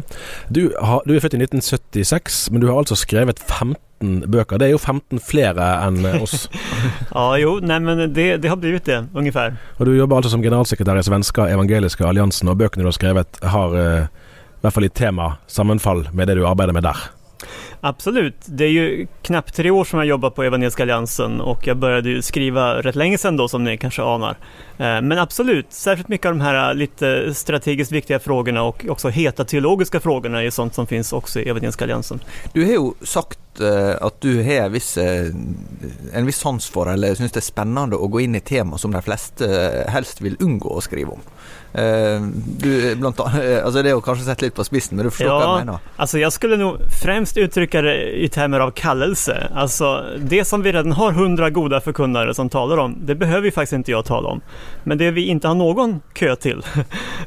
Du, 0.51 0.61
har, 0.75 0.99
du, 1.07 1.15
er 1.15 1.23
født 1.23 1.39
i 1.39 1.43
1976, 1.45 2.49
men 2.51 2.63
du 2.63 2.67
har 2.73 2.83
altså 2.83 2.99
skrevet 2.99 3.39
15 3.39 3.79
bøker. 4.01 4.59
Det 4.59 4.67
er 4.67 4.73
jo 4.73 4.81
15 4.81 5.21
flere 5.23 5.67
enn 5.85 6.01
eh, 6.05 6.21
oss. 6.21 6.47
ja, 7.15 7.25
jo, 7.41 7.57
nei, 7.63 7.79
men 7.83 8.05
det, 8.13 8.27
det 8.43 8.51
har 8.51 8.59
blitt 8.59 8.85
det, 8.89 9.05
ungefär. 9.13 9.55
Og 9.77 9.85
Du 9.85 9.95
jobber 9.95 10.19
altså 10.19 10.33
som 10.35 10.43
generalsekretær 10.43 10.99
i 10.99 11.05
Svenska 11.05 11.49
evangeliske 11.51 12.05
alliansen, 12.05 12.51
og 12.51 12.59
bøkene 12.59 12.85
du 12.85 12.91
har 12.91 12.97
skrevet 12.97 13.39
har 13.55 13.77
eh, 13.79 14.07
i 14.07 14.65
hvert 14.65 14.75
fall 14.75 14.87
i 14.87 14.93
tema 14.93 15.35
sammenfall 15.47 16.07
med 16.11 16.27
det 16.27 16.39
du 16.39 16.45
arbeider 16.47 16.75
med 16.75 16.87
der. 16.87 17.07
Absolut. 17.87 18.35
Det 18.45 18.63
är 18.63 18.69
ju 18.69 19.07
knappt 19.21 19.55
tre 19.55 19.71
år 19.71 19.83
som 19.83 19.99
jag 19.99 20.07
jobbat 20.07 20.35
på 20.35 20.43
Evangeliska 20.43 20.83
Alliansen 20.83 21.41
och 21.41 21.67
jag 21.67 21.77
började 21.77 22.09
ju 22.09 22.21
skriva 22.21 22.81
rätt 22.81 22.95
länge 22.95 23.17
sedan 23.17 23.37
då 23.37 23.47
som 23.47 23.63
ni 23.63 23.77
kanske 23.77 24.01
anar. 24.01 24.37
Eh, 24.77 25.01
men 25.01 25.11
absolut, 25.11 25.65
särskilt 25.69 26.07
mycket 26.07 26.25
av 26.25 26.33
de 26.33 26.41
här 26.41 26.69
eh, 26.69 26.75
lite 26.75 27.33
strategiskt 27.33 27.91
viktiga 27.91 28.19
frågorna 28.19 28.63
och 28.63 28.85
också 28.89 29.09
heta 29.09 29.45
teologiska 29.45 29.99
frågorna 29.99 30.43
är 30.43 30.49
sånt 30.49 30.75
som 30.75 30.87
finns 30.87 31.13
också 31.13 31.39
i 31.39 31.49
Evangeliska 31.49 31.85
Alliansen. 31.85 32.19
Du 32.53 32.65
har 32.65 32.71
ju 32.71 32.91
sagt 33.05 33.61
eh, 33.61 34.05
att 34.05 34.21
du 34.21 34.43
har 34.43 34.69
viss, 34.69 34.97
en 36.13 36.25
viss 36.25 36.37
sans 36.37 36.69
för, 36.69 36.93
eller 36.93 37.15
syns 37.15 37.31
det 37.31 37.39
är 37.39 37.41
spännande 37.41 37.95
att 37.95 38.11
gå 38.11 38.19
in 38.19 38.35
i 38.35 38.39
tema 38.39 38.77
som 38.77 38.91
de 38.91 39.01
flesta 39.01 39.45
helst 39.87 40.21
vill 40.21 40.37
undgå 40.39 40.77
att 40.77 40.83
skriva 40.83 41.11
om. 41.11 41.19
Du, 42.57 42.95
blant, 42.95 43.19
alltså 43.63 43.83
det 43.83 43.89
är 43.89 44.01
kanske 44.01 44.25
sett 44.25 44.41
litt 44.41 44.55
på 44.55 44.63
spissen, 44.63 44.95
men 44.95 45.05
du 45.05 45.11
förstår 45.11 45.27
ja, 45.27 45.33
vad 45.37 45.43
jag 45.43 45.65
menar. 45.65 45.79
Alltså 45.95 46.19
jag 46.19 46.33
skulle 46.33 46.57
nog 46.57 46.77
främst 47.03 47.37
uttrycka 47.37 47.81
det 47.81 48.23
i 48.23 48.29
termer 48.29 48.59
av 48.59 48.71
kallelse. 48.71 49.47
Alltså 49.55 50.05
det 50.19 50.45
som 50.45 50.61
vi 50.61 50.71
redan 50.71 50.91
har 50.91 51.11
hundra 51.11 51.49
goda 51.49 51.81
förkunnare 51.81 52.33
som 52.33 52.49
talar 52.49 52.77
om, 52.77 52.97
det 53.01 53.15
behöver 53.15 53.45
ju 53.45 53.51
faktiskt 53.51 53.73
inte 53.73 53.91
jag 53.91 54.05
tala 54.05 54.29
om. 54.29 54.41
Men 54.83 54.97
det 54.97 55.11
vi 55.11 55.25
inte 55.25 55.47
har 55.47 55.55
någon 55.55 56.01
kö 56.13 56.35
till, 56.35 56.61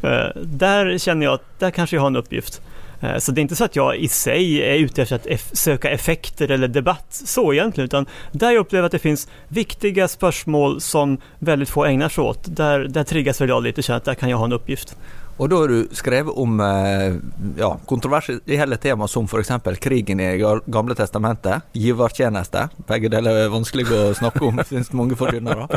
där 0.42 0.98
känner 0.98 1.26
jag 1.26 1.34
att 1.34 1.58
där 1.58 1.70
kanske 1.70 1.96
jag 1.96 2.00
har 2.00 2.06
en 2.06 2.16
uppgift. 2.16 2.62
Eh, 3.00 3.18
så 3.18 3.32
det 3.32 3.40
är 3.40 3.42
inte 3.42 3.56
så 3.56 3.64
att 3.64 3.76
jag 3.76 3.96
i 3.96 4.08
sig 4.08 4.62
är 4.62 4.74
ute 4.74 5.02
efter 5.02 5.16
att 5.16 5.40
söka 5.52 5.90
effekter 5.90 6.50
eller 6.50 6.68
debatt 6.68 7.06
så 7.10 7.52
egentligen, 7.52 7.84
utan 7.84 8.06
där 8.32 8.50
jag 8.50 8.60
upplever 8.60 8.86
att 8.86 8.92
det 8.92 8.98
finns 8.98 9.28
viktiga 9.48 10.08
spörsmål 10.08 10.80
som 10.80 11.18
väldigt 11.38 11.68
få 11.68 11.84
ägnar 11.84 12.08
sig 12.08 12.24
åt. 12.24 12.56
Där, 12.56 12.80
där 12.80 13.04
triggas 13.04 13.40
väl 13.40 13.48
jag 13.48 13.62
lite 13.62 13.80
och 13.80 13.84
känner 13.84 13.96
att 13.96 14.04
där 14.04 14.14
kan 14.14 14.30
jag 14.30 14.38
ha 14.38 14.44
en 14.44 14.52
uppgift. 14.52 14.96
Og 15.38 15.46
da 15.50 15.58
har 15.60 15.70
du 15.70 15.94
skrevet 15.94 16.34
om 16.34 16.58
eh, 16.60 17.14
ja, 17.56 17.70
kontroversielle 17.86 18.76
tema 18.82 19.06
som 19.08 19.28
f.eks. 19.30 19.52
krigen 19.78 20.20
i 20.20 20.32
Gamle 20.66 20.96
testamentet, 20.98 21.68
givertjeneste, 21.78 22.64
begge 22.88 23.10
deler 23.12 23.44
er 23.44 23.52
vanskelig 23.52 23.86
å 23.94 24.00
snakke 24.18 24.42
om, 24.48 24.58
syns 24.66 24.90
mange 24.98 25.14
forkynnere, 25.18 25.68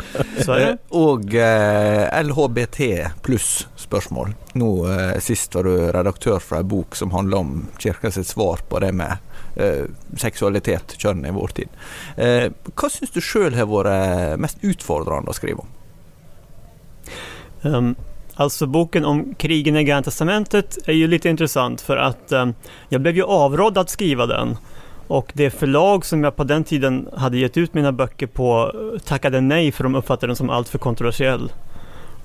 eh, 0.42 0.74
og 0.98 1.38
eh, 1.38 2.10
LHBT 2.24 2.90
pluss-spørsmål. 3.22 4.34
Nå 4.58 4.72
eh, 4.90 5.16
sist 5.22 5.54
var 5.54 5.70
du 5.70 5.76
redaktør 5.94 6.42
for 6.42 6.58
ei 6.58 6.66
bok 6.66 6.98
som 6.98 7.14
handler 7.14 7.46
om 7.46 7.56
kirka 7.78 8.10
sitt 8.10 8.32
svar 8.32 8.66
på 8.66 8.82
det 8.82 8.90
med 8.98 9.14
eh, 9.54 9.86
seksualitet, 10.18 10.98
kjønn, 10.98 11.22
i 11.22 11.36
vår 11.38 11.60
tid. 11.62 11.82
Eh, 12.18 12.48
hva 12.74 12.90
syns 12.90 13.14
du 13.14 13.22
sjøl 13.22 13.54
har 13.54 13.70
vært 13.70 14.42
mest 14.42 14.58
utfordrende 14.66 15.30
å 15.30 15.38
skrive 15.38 15.62
om? 15.62 15.76
Um. 17.62 17.94
Alltså 18.42 18.66
boken 18.66 19.04
om 19.04 19.34
krigen 19.34 19.76
i 19.76 19.84
Gamla 19.84 20.02
Testamentet 20.02 20.78
är 20.86 20.92
ju 20.92 21.06
lite 21.06 21.28
intressant 21.28 21.80
för 21.80 21.96
att 21.96 22.32
eh, 22.32 22.46
jag 22.88 23.00
blev 23.00 23.16
ju 23.16 23.22
avrådd 23.22 23.78
att 23.78 23.90
skriva 23.90 24.26
den. 24.26 24.56
Och 25.06 25.32
det 25.34 25.50
förlag 25.50 26.04
som 26.04 26.24
jag 26.24 26.36
på 26.36 26.44
den 26.44 26.64
tiden 26.64 27.08
hade 27.16 27.38
gett 27.38 27.56
ut 27.56 27.74
mina 27.74 27.92
böcker 27.92 28.26
på 28.26 28.72
eh, 28.74 28.98
tackade 29.00 29.40
nej 29.40 29.72
för 29.72 29.84
de 29.84 29.94
uppfattade 29.94 30.26
den 30.26 30.36
som 30.36 30.50
alltför 30.50 30.78
kontroversiell. 30.78 31.52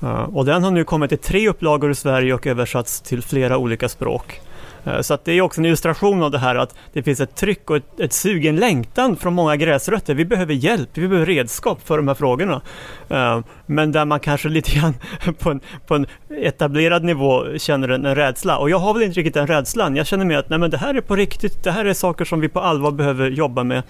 Uh, 0.04 0.10
och 0.12 0.46
den 0.46 0.64
har 0.64 0.72
nu 0.72 0.84
kommit 0.84 1.12
i 1.12 1.18
tre 1.18 1.50
upplagor 1.50 1.92
i 1.92 1.96
Sverige 1.96 2.34
och 2.34 2.48
översatts 2.48 3.02
till 3.02 3.22
flera 3.22 3.58
olika 3.58 3.90
språk. 3.90 4.42
Eh, 4.84 5.02
så 5.02 5.14
att 5.14 5.26
det 5.26 5.32
är 5.32 5.42
också 5.42 5.62
en 5.62 5.66
illustration 5.66 6.24
av 6.24 6.32
det 6.32 6.38
här 6.38 6.56
att 6.56 6.76
det 6.94 7.04
finns 7.04 7.20
ett 7.20 7.36
tryck 7.36 7.70
och 7.70 7.78
ett, 7.78 8.00
ett 8.00 8.14
sug, 8.14 8.46
en 8.46 8.56
längtan 8.56 9.16
från 9.16 9.34
många 9.34 9.56
gräsrötter. 9.56 10.14
Vi 10.16 10.26
behöver 10.26 10.54
hjälp, 10.54 10.90
vi 10.94 11.08
behöver 11.08 11.26
redskap 11.26 11.88
för 11.88 11.98
de 11.98 12.08
här 12.08 12.16
frågorna. 12.16 12.62
Eh, 13.10 13.40
men 13.66 13.92
där 13.92 14.06
man 14.06 14.20
kanske 14.20 14.50
lite 14.50 14.72
grann 14.72 14.94
på 15.40 15.52
en, 15.52 15.60
på 15.88 15.96
en 15.96 16.06
etablerad 16.30 17.04
nivå 17.04 17.58
känner 17.58 17.90
en, 17.90 18.06
en 18.06 18.16
rädsla. 18.16 18.58
Och 18.58 18.70
jag 18.70 18.80
har 18.80 18.94
väl 18.94 19.04
inte 19.04 19.20
riktigt 19.20 19.34
den 19.34 19.48
rädslan. 19.48 19.96
Jag 19.96 20.08
känner 20.08 20.26
mer 20.26 20.38
att 20.38 20.50
nej, 20.50 20.60
men 20.60 20.70
det 20.70 20.78
här 20.78 20.96
är 20.96 21.02
på 21.02 21.16
riktigt, 21.16 21.64
det 21.64 21.72
här 21.72 21.86
är 21.86 21.94
saker 21.94 22.26
som 22.26 22.40
vi 22.40 22.50
på 22.50 22.60
allvar 22.60 22.92
behöver 22.92 23.30
jobba 23.30 23.64
med. 23.64 23.84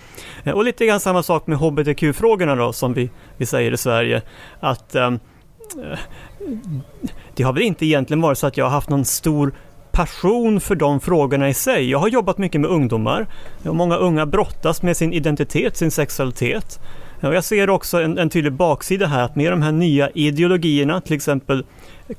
Eh, 0.43 0.53
och 0.53 0.63
lite 0.63 0.85
grann 0.85 0.99
samma 0.99 1.23
sak 1.23 1.47
med 1.47 1.57
HBTQ-frågorna 1.57 2.55
då, 2.55 2.73
som 2.73 2.93
vi, 2.93 3.09
vi 3.37 3.45
säger 3.45 3.71
i 3.71 3.77
Sverige. 3.77 4.21
Att 4.59 4.95
um, 4.95 5.19
det 7.35 7.43
har 7.43 7.53
väl 7.53 7.63
inte 7.63 7.85
egentligen 7.85 8.21
varit 8.21 8.37
så 8.37 8.47
att 8.47 8.57
jag 8.57 8.65
har 8.65 8.71
haft 8.71 8.89
någon 8.89 9.05
stor 9.05 9.53
passion 9.97 10.59
för 10.59 10.75
de 10.75 10.99
frågorna 10.99 11.49
i 11.49 11.53
sig. 11.53 11.89
Jag 11.89 11.99
har 11.99 12.07
jobbat 12.07 12.37
mycket 12.37 12.61
med 12.61 12.69
ungdomar. 12.69 13.27
Och 13.65 13.75
många 13.75 13.95
unga 13.95 14.25
brottas 14.25 14.81
med 14.81 14.97
sin 14.97 15.13
identitet, 15.13 15.77
sin 15.77 15.91
sexualitet. 15.91 16.79
Och 17.21 17.35
jag 17.35 17.43
ser 17.43 17.69
också 17.69 18.01
en, 18.01 18.17
en 18.17 18.29
tydlig 18.29 18.53
baksida 18.53 19.07
här, 19.07 19.23
att 19.23 19.35
med 19.35 19.51
de 19.51 19.61
här 19.61 19.71
nya 19.71 20.09
ideologierna, 20.09 21.01
till 21.01 21.15
exempel 21.15 21.65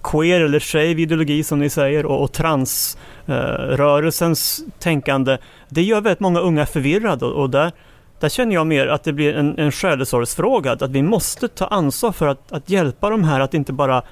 queer 0.02 0.40
eller 0.40 0.60
shave 0.60 1.02
ideologi 1.02 1.44
som 1.44 1.58
ni 1.58 1.70
säger 1.70 2.06
och, 2.06 2.22
och 2.22 2.32
transrörelsens 2.32 4.58
eh, 4.58 4.64
tänkande, 4.78 5.38
det 5.68 5.82
gör 5.82 6.00
väldigt 6.00 6.20
många 6.20 6.40
unga 6.40 6.66
förvirrade 6.66 7.26
och, 7.26 7.42
och 7.42 7.50
där, 7.50 7.72
där 8.20 8.28
känner 8.28 8.54
jag 8.54 8.66
mer 8.66 8.86
att 8.86 9.04
det 9.04 9.12
blir 9.12 9.34
en, 9.34 9.58
en 9.58 9.72
själesorgsfråga, 9.72 10.72
att 10.72 10.90
vi 10.90 11.02
måste 11.02 11.48
ta 11.48 11.66
ansvar 11.66 12.12
för 12.12 12.26
att, 12.26 12.52
att 12.52 12.70
hjälpa 12.70 13.10
de 13.10 13.24
här 13.24 13.40
att 13.40 13.54
inte 13.54 13.72
bara 13.72 14.02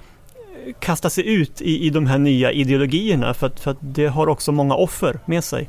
kasta 0.79 1.11
sig 1.11 1.29
ut 1.29 1.61
i, 1.61 1.87
i 1.87 1.91
de 1.91 2.07
här 2.07 2.19
nya 2.19 2.53
ideologierna 2.53 3.35
för 3.35 3.47
att, 3.47 3.61
för 3.61 3.71
att 3.71 3.79
det 3.81 4.07
har 4.07 4.27
också 4.27 4.53
många 4.53 4.75
offer 4.75 5.21
med 5.27 5.45
sig. 5.45 5.69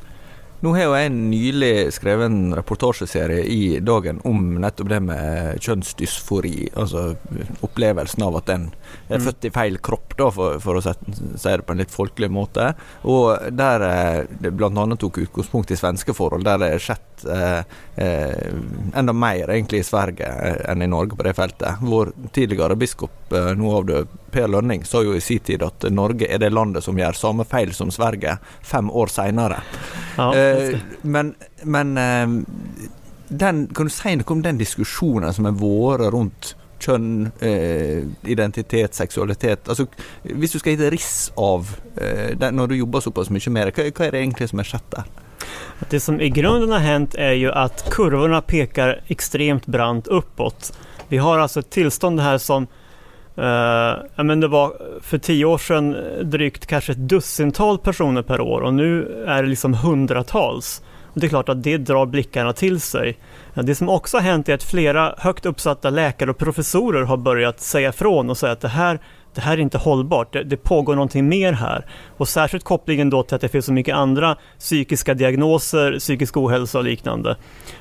Nå 0.57 0.71
har 0.73 0.88
jo 0.88 0.93
jeg 0.97 1.12
nylig 1.13 1.71
skrevet 1.93 2.31
en 2.31 2.55
reportasjeserie 2.57 3.43
i 3.45 3.79
Dagen 3.86 4.17
om 4.25 4.55
nettopp 4.57 4.89
det 4.89 4.97
med 5.05 5.60
kjønnsdysfori. 5.62 6.71
Altså 6.73 7.12
opplevelsen 7.62 8.25
av 8.25 8.39
at 8.39 8.49
en 8.49 8.65
er 9.05 9.19
mm. 9.19 9.27
født 9.27 9.45
i 9.45 9.51
feil 9.53 9.77
kropp, 9.86 10.15
da, 10.17 10.31
for, 10.33 10.57
for 10.63 10.79
å 10.79 10.81
si 10.81 10.95
det 11.45 11.62
på 11.67 11.75
en 11.75 11.83
litt 11.83 11.93
folkelig 11.93 12.31
måte. 12.33 12.71
Og 13.05 13.53
der 13.53 13.86
eh, 13.86 14.23
det 14.41 14.55
bl.a. 14.57 14.88
tok 14.97 15.21
utgangspunkt 15.27 15.75
i 15.75 15.77
svenske 15.77 16.17
forhold, 16.17 16.47
der 16.47 16.57
det 16.63 16.71
er 16.73 16.86
skjedd 16.88 17.27
eh, 17.36 17.77
eh, 18.01 18.49
enda 18.97 19.13
mer 19.13 19.53
egentlig 19.53 19.83
i 19.83 19.88
Sverige 19.91 20.25
eh, 20.25 20.60
enn 20.71 20.81
i 20.81 20.89
Norge 20.89 21.19
på 21.19 21.27
det 21.29 21.36
feltet. 21.38 21.86
Vår 21.86 22.15
tidligere 22.33 22.79
biskop, 22.81 23.26
eh, 23.35 23.51
nå 23.57 23.71
avdød 23.79 24.13
Per 24.31 24.47
Lønning, 24.51 24.85
sa 24.85 25.01
jo 25.03 25.15
i 25.15 25.23
sin 25.23 25.39
tid 25.39 25.63
at 25.65 25.87
Norge 25.91 26.27
er 26.29 26.41
det 26.43 26.51
landet 26.53 26.85
som 26.85 26.97
gjør 26.99 27.17
samme 27.17 27.45
feil 27.47 27.73
som 27.73 27.91
Sverige 27.91 28.37
fem 28.61 28.91
år 28.91 29.11
seinere. 29.11 29.61
Ja. 30.17 30.29
Eh, 30.35 30.79
men, 31.01 31.33
men 31.63 31.97
eh, 31.97 32.27
den, 33.27 33.67
kan 33.75 33.89
du 33.89 33.93
si 33.93 34.15
noe 34.15 34.33
om 34.35 34.43
den 34.45 34.59
diskusjonen 34.59 35.33
som 35.35 35.49
har 35.49 35.59
vært 35.59 36.11
rundt 36.13 36.53
kjønn, 36.79 37.31
eh, 37.41 38.03
identitet, 38.29 38.95
seksualitet? 38.95 39.67
Altså, 39.67 39.87
hvis 40.23 40.53
du 40.53 40.59
skal 40.59 40.75
gi 40.75 40.83
et 40.85 40.93
riss 40.93 41.31
av 41.37 41.71
eh, 41.95 42.35
det, 42.37 42.51
når 42.53 42.71
du 42.71 42.75
jobber 42.77 43.03
såpass 43.03 43.31
mye 43.33 43.53
med 43.53 43.67
det, 43.67 43.77
hva, 43.77 43.87
hva, 43.89 44.05
är 44.07 44.15
det 44.15 44.21
egentlig 44.21 44.49
som 44.51 44.61
har 44.61 44.69
skjedd 44.69 44.91
der? 44.93 45.09
Det 45.89 45.99
som 45.99 46.21
i 46.21 46.29
grunden 46.29 46.71
har 46.71 46.79
hänt 46.79 47.15
är 47.15 47.33
ju 47.33 47.51
att 47.51 47.89
kurvorna 47.93 48.41
pekar 48.41 49.01
extremt 49.07 49.65
brant 49.65 50.07
uppåt. 50.07 50.73
Vi 51.07 51.17
har 51.17 51.39
alltså 51.39 51.59
ett 51.59 51.69
tillstånd 51.69 52.19
här 52.19 52.37
som 52.37 52.67
Uh, 53.38 54.23
men 54.23 54.39
det 54.39 54.47
var 54.47 54.73
för 55.02 55.17
tio 55.17 55.45
år 55.45 55.58
sedan 55.58 55.95
drygt 56.21 56.65
kanske 56.65 56.91
ett 56.91 56.97
dussintal 56.97 57.78
personer 57.78 58.21
per 58.21 58.41
år 58.41 58.62
och 58.62 58.73
nu 58.73 59.23
är 59.28 59.43
det 59.43 59.50
liksom 59.50 59.73
hundratals. 59.73 60.82
Och 61.17 61.21
det 61.21 61.28
är 61.28 61.30
klart 61.30 61.50
att 61.50 61.63
det 61.63 61.78
drar 61.78 62.06
blickarna 62.06 62.54
till 62.54 62.82
sig. 62.82 63.17
Det 63.54 63.76
som 63.76 63.89
också 63.89 64.17
har 64.17 64.21
hänt 64.21 64.50
är 64.50 64.54
att 64.54 64.63
flera 64.63 65.15
högt 65.17 65.45
uppsatta 65.45 65.89
läkare 65.89 66.30
och 66.30 66.38
professorer 66.38 67.04
har 67.04 67.17
börjat 67.17 67.60
säga 67.60 67.89
ifrån 67.89 68.30
och 68.30 68.38
säga 68.38 68.52
att 68.52 68.62
det 68.62 68.67
här, 68.67 69.00
det 69.34 69.41
här 69.41 69.54
är 69.54 69.62
inte 69.62 69.78
hållbart, 69.78 70.34
det, 70.34 70.43
det 70.43 70.58
pågår 70.58 70.95
någonting 70.95 71.30
mer 71.30 71.54
här. 71.54 71.86
Och 72.17 72.28
särskilt 72.28 72.63
kopplingen 72.63 73.10
då 73.10 73.23
till 73.23 73.36
att 73.36 73.41
det 73.41 73.50
finns 73.50 73.65
så 73.65 73.73
mycket 73.73 73.95
andra 73.95 74.36
psykiska 74.60 75.13
diagnoser, 75.13 76.00
psykisk 76.00 76.38
ohälsa 76.38 76.78
och 76.78 76.84
liknande. 76.84 77.36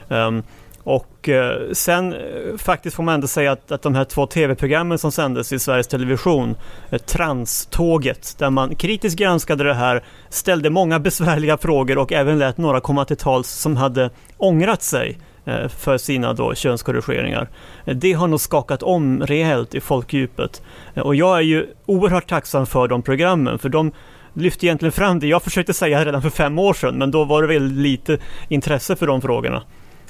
Um, 0.08 0.42
och 0.86 1.28
eh, 1.28 1.72
sen 1.72 2.12
eh, 2.12 2.20
faktiskt 2.58 2.96
får 2.96 3.02
man 3.02 3.14
ändå 3.14 3.26
säga 3.26 3.52
att, 3.52 3.72
att 3.72 3.82
de 3.82 3.94
här 3.94 4.04
två 4.04 4.26
tv-programmen 4.26 4.98
som 4.98 5.12
sändes 5.12 5.52
i 5.52 5.58
Sveriges 5.58 5.86
Television, 5.86 6.56
eh, 6.90 6.98
Tranståget, 6.98 8.38
där 8.38 8.50
man 8.50 8.74
kritiskt 8.74 9.18
granskade 9.18 9.64
det 9.64 9.74
här, 9.74 10.04
ställde 10.28 10.70
många 10.70 10.98
besvärliga 10.98 11.56
frågor 11.56 11.98
och 11.98 12.12
även 12.12 12.38
lät 12.38 12.58
några 12.58 12.80
komma 12.80 13.04
till 13.04 13.16
tals 13.16 13.48
som 13.48 13.76
hade 13.76 14.10
ångrat 14.36 14.82
sig 14.82 15.18
eh, 15.44 15.68
för 15.68 15.98
sina 15.98 16.32
då 16.32 16.54
könskorrigeringar. 16.54 17.48
Det 17.84 18.12
har 18.12 18.28
nog 18.28 18.40
skakat 18.40 18.82
om 18.82 19.22
rejält 19.22 19.74
i 19.74 19.80
folkdjupet. 19.80 20.62
Och 20.94 21.14
jag 21.14 21.36
är 21.36 21.42
ju 21.42 21.66
oerhört 21.86 22.28
tacksam 22.28 22.66
för 22.66 22.88
de 22.88 23.02
programmen, 23.02 23.58
för 23.58 23.68
de 23.68 23.92
lyfte 24.34 24.66
egentligen 24.66 24.92
fram 24.92 25.20
det 25.20 25.26
jag 25.26 25.42
försökte 25.42 25.74
säga 25.74 26.04
redan 26.04 26.22
för 26.22 26.30
fem 26.30 26.58
år 26.58 26.74
sedan, 26.74 26.98
men 26.98 27.10
då 27.10 27.24
var 27.24 27.42
det 27.42 27.48
väldigt 27.48 27.78
lite 27.78 28.18
intresse 28.48 28.96
för 28.96 29.06
de 29.06 29.20
frågorna. 29.20 29.62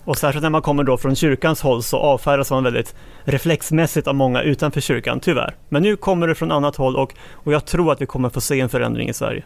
Och 0.07 0.17
särskilt 0.19 0.43
när 0.43 0.51
man 0.51 0.63
kommer 0.63 0.85
då 0.85 0.97
från 0.97 1.17
kyrkans 1.17 1.61
håll 1.61 1.83
så 1.83 1.97
avfärdas 1.97 2.51
man 2.51 2.65
väldigt 2.65 2.95
reflexmässigt 3.25 4.09
av 4.09 4.15
många 4.15 4.43
utanför 4.43 4.81
kyrkan, 4.81 5.21
tyvärr. 5.21 5.57
Men 5.69 5.83
nu 5.83 5.97
kommer 5.97 6.29
det 6.29 6.35
från 6.35 6.53
annat 6.53 6.77
håll 6.77 6.97
och, 6.97 7.15
och 7.33 7.53
jag 7.53 7.65
tror 7.65 7.93
att 7.93 8.01
vi 8.01 8.07
kommer 8.07 8.29
få 8.29 8.41
se 8.41 8.61
en 8.61 8.69
förändring 8.69 9.09
i 9.09 9.13
Sverige. 9.13 9.45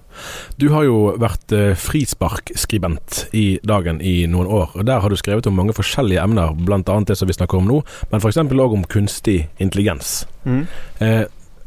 Du 0.56 0.68
har 0.68 0.82
ju 0.82 1.16
varit 1.16 1.52
eh, 1.52 1.74
frisparkskribent 1.74 3.26
i 3.32 3.58
Dagen 3.62 4.00
i 4.00 4.26
några 4.26 4.48
år, 4.48 4.70
och 4.72 4.84
där 4.84 4.98
har 4.98 5.10
du 5.10 5.16
skrivit 5.16 5.46
om 5.46 5.54
många 5.54 5.72
olika 5.98 6.22
ämnen, 6.22 6.64
bland 6.64 6.88
annat 6.88 7.06
det 7.06 7.16
som 7.16 7.28
vi 7.28 7.34
snackar 7.34 7.58
om 7.58 7.68
nu, 7.68 7.82
men 8.10 8.20
för 8.20 8.28
exempel 8.28 8.60
också 8.60 8.76
om 8.76 8.84
kunstig 8.84 9.48
intelligens. 9.56 10.26
Mm. 10.44 10.66
Eh, 10.98 11.22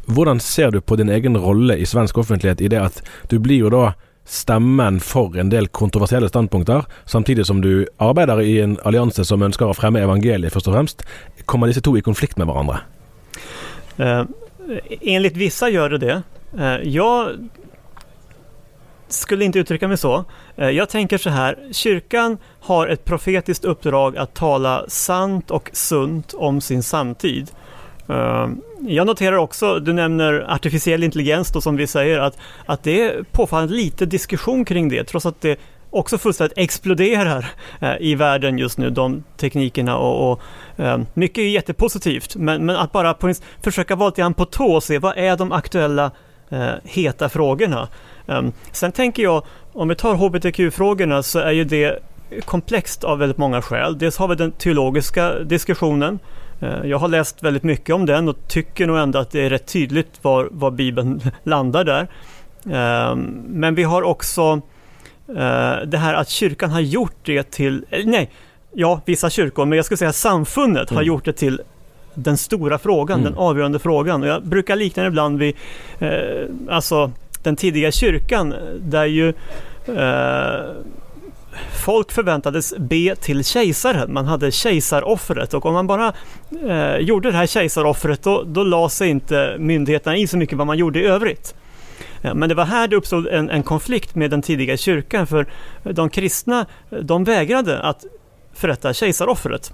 Hvordan 0.06 0.40
ser 0.40 0.72
du 0.72 0.82
på 0.82 0.96
din 0.96 1.10
egen 1.10 1.38
rolle 1.38 1.76
i 1.76 1.86
svensk 1.86 2.18
offentlighet 2.18 2.62
i 2.62 2.68
det 2.68 2.82
at 2.82 3.04
du 3.30 3.40
blir 3.40 3.58
jo 3.58 3.70
da 3.70 3.94
stemmen 4.26 5.00
for 5.00 5.38
en 5.38 5.50
del 5.50 5.68
kontroversielle 5.68 6.30
standpunkter, 6.30 6.86
samtidig 7.06 7.46
som 7.46 7.62
du 7.62 7.88
arbeider 7.98 8.42
i 8.42 8.60
en 8.62 8.78
allianse 8.84 9.26
som 9.26 9.44
ønsker 9.44 9.68
å 9.68 9.76
fremme 9.78 10.04
evangeliet, 10.04 10.54
først 10.54 10.70
og 10.72 10.78
fremst. 10.78 11.04
Kommer 11.46 11.68
disse 11.68 11.84
to 11.84 11.98
i 11.98 12.06
konflikt 12.06 12.38
med 12.40 12.48
hverandre? 12.48 12.80
Eh, 13.98 14.24
enligt 15.02 15.38
vissa 15.38 15.70
gör 15.70 15.90
det 15.90 15.98
det. 15.98 16.22
Eh, 16.60 16.88
jag 16.90 17.50
skulle 19.08 19.46
inte 19.46 19.60
uttrycka 19.60 19.88
mig 19.88 19.98
så. 19.98 20.26
Eh, 20.56 20.70
jag 20.70 20.90
tänker 20.90 21.18
så 21.18 21.30
här, 21.30 21.60
kyrkan 21.72 22.38
har 22.60 22.88
ett 22.88 23.06
profetiskt 23.06 23.66
uppdrag 23.66 24.18
att 24.18 24.34
tala 24.34 24.86
sant 24.88 25.52
och 25.52 25.70
sunt 25.74 26.34
om 26.34 26.62
sin 26.62 26.84
samtid. 26.84 27.52
Ehm, 28.08 28.62
jag 28.88 29.08
noterar 29.08 29.38
också, 29.38 29.80
du 29.80 29.94
nämner 29.94 30.46
artificiell 30.50 31.04
intelligens 31.04 31.52
då 31.52 31.62
som 31.62 31.76
vi 31.76 31.88
säger, 31.88 32.20
att, 32.20 32.38
att 32.66 32.84
det 32.84 33.02
är 33.02 33.24
påfallande 33.32 33.74
lite 33.74 34.06
diskussion 34.06 34.66
kring 34.66 34.90
det, 34.90 35.04
trots 35.04 35.26
att 35.26 35.42
det 35.42 35.60
också 35.90 36.18
fullständigt 36.18 36.58
exploderar 36.58 37.46
eh, 37.82 37.94
i 38.00 38.16
världen 38.16 38.58
just 38.58 38.78
nu, 38.78 38.90
de 38.90 39.24
teknikerna 39.38 39.98
och, 39.98 40.32
och 40.32 40.42
ehm, 40.78 41.06
mycket 41.14 41.38
är 41.38 41.50
jättepositivt, 41.50 42.36
men, 42.36 42.66
men 42.66 42.76
att 42.76 42.92
bara 42.92 43.14
på, 43.14 43.34
försöka 43.64 43.96
vara 43.96 44.10
lite 44.10 44.22
grann 44.22 44.34
på 44.34 44.46
tå 44.46 44.66
och 44.66 44.84
se 44.84 45.00
vad 45.00 45.18
är 45.18 45.38
de 45.38 45.52
aktuella 45.52 46.12
eh, 46.50 46.70
heta 46.84 47.30
frågorna. 47.30 47.88
Ehm, 48.28 48.52
sen 48.72 48.92
tänker 48.92 49.24
jag, 49.24 49.44
om 49.74 49.88
vi 49.88 49.96
tar 49.96 50.16
hbtq-frågorna 50.16 51.24
så 51.24 51.40
är 51.40 51.52
ju 51.52 51.64
det 51.64 52.00
komplext 52.46 53.04
av 53.04 53.20
väldigt 53.20 53.38
många 53.38 53.62
skäl. 53.62 53.98
Dels 53.98 54.18
har 54.18 54.28
vi 54.28 54.36
den 54.36 54.52
teologiska 54.52 55.40
diskussionen 55.40 56.20
jag 56.84 56.98
har 56.98 57.08
läst 57.08 57.44
väldigt 57.44 57.64
mycket 57.64 57.96
om 57.96 58.06
den 58.06 58.30
och 58.30 58.48
tycker 58.48 58.88
nog 58.88 58.98
ändå 58.98 59.20
att 59.20 59.32
det 59.32 59.42
är 59.42 59.50
rätt 59.50 59.68
tydligt 59.68 60.20
var, 60.22 60.48
var 60.52 60.72
Bibeln 60.72 61.22
landar 61.44 61.84
där. 61.84 62.08
Ehm, 62.72 63.20
men 63.48 63.76
vi 63.76 63.84
har 63.84 64.02
också 64.02 64.62
eh, 65.28 65.78
det 65.86 65.98
här 65.98 66.14
att 66.14 66.30
kyrkan 66.30 66.70
har 66.70 66.80
gjort 66.80 67.18
det 67.24 67.52
till, 67.52 67.86
nej, 68.06 68.30
ja, 68.72 69.02
vissa 69.06 69.30
kyrkor, 69.30 69.66
men 69.66 69.76
jag 69.76 69.86
skulle 69.86 69.98
säga 69.98 70.14
samfundet 70.14 70.92
mm. 70.92 70.96
har 70.98 71.04
gjort 71.04 71.26
det 71.26 71.34
till 71.34 71.62
den 72.14 72.38
stora 72.38 72.78
frågan, 72.78 73.20
mm. 73.20 73.32
den 73.32 73.40
avgörande 73.42 73.80
frågan. 73.80 74.24
Och 74.24 74.28
jag 74.30 74.46
brukar 74.46 74.76
likna 74.76 75.04
det 75.04 75.08
ibland 75.08 75.40
vid, 75.40 75.56
eh, 76.00 76.46
alltså 76.70 77.12
den 77.44 77.56
tidiga 77.56 77.92
kyrkan, 77.92 78.54
där 78.80 79.06
ju 79.06 79.30
eh, 79.88 80.72
folk 81.86 82.12
förväntades 82.12 82.74
be 82.78 83.16
till 83.16 83.44
kejsaren. 83.44 84.14
Man 84.14 84.26
hade 84.26 84.52
kejsaroffret 84.52 85.54
och 85.54 85.66
om 85.66 85.74
man 85.74 85.88
bara 85.88 86.14
eh, 86.68 86.98
gjorde 86.98 87.32
det 87.32 87.38
här 87.38 87.48
kejsaroffret 87.48 88.24
då, 88.24 88.44
då 88.44 88.64
la 88.64 88.90
sig 88.90 89.10
inte 89.10 89.56
myndigheterna 89.60 90.18
i 90.18 90.28
så 90.28 90.38
mycket 90.38 90.58
vad 90.58 90.68
man 90.68 90.78
gjorde 90.78 91.00
i 91.00 91.06
övrigt. 91.06 91.56
Men 92.34 92.50
det 92.50 92.56
var 92.56 92.66
här 92.66 92.88
det 92.88 92.96
uppstod 92.96 93.28
en, 93.28 93.50
en, 93.50 93.64
konflikt 93.64 94.16
med 94.16 94.32
den 94.32 94.42
tidiga 94.42 94.78
kyrkan 94.78 95.28
för 95.28 95.48
de 95.84 96.10
kristna 96.10 96.66
de 97.02 97.24
vägrade 97.24 97.80
att 97.80 98.06
förrätta 98.54 98.94
kejsaroffret. 98.94 99.74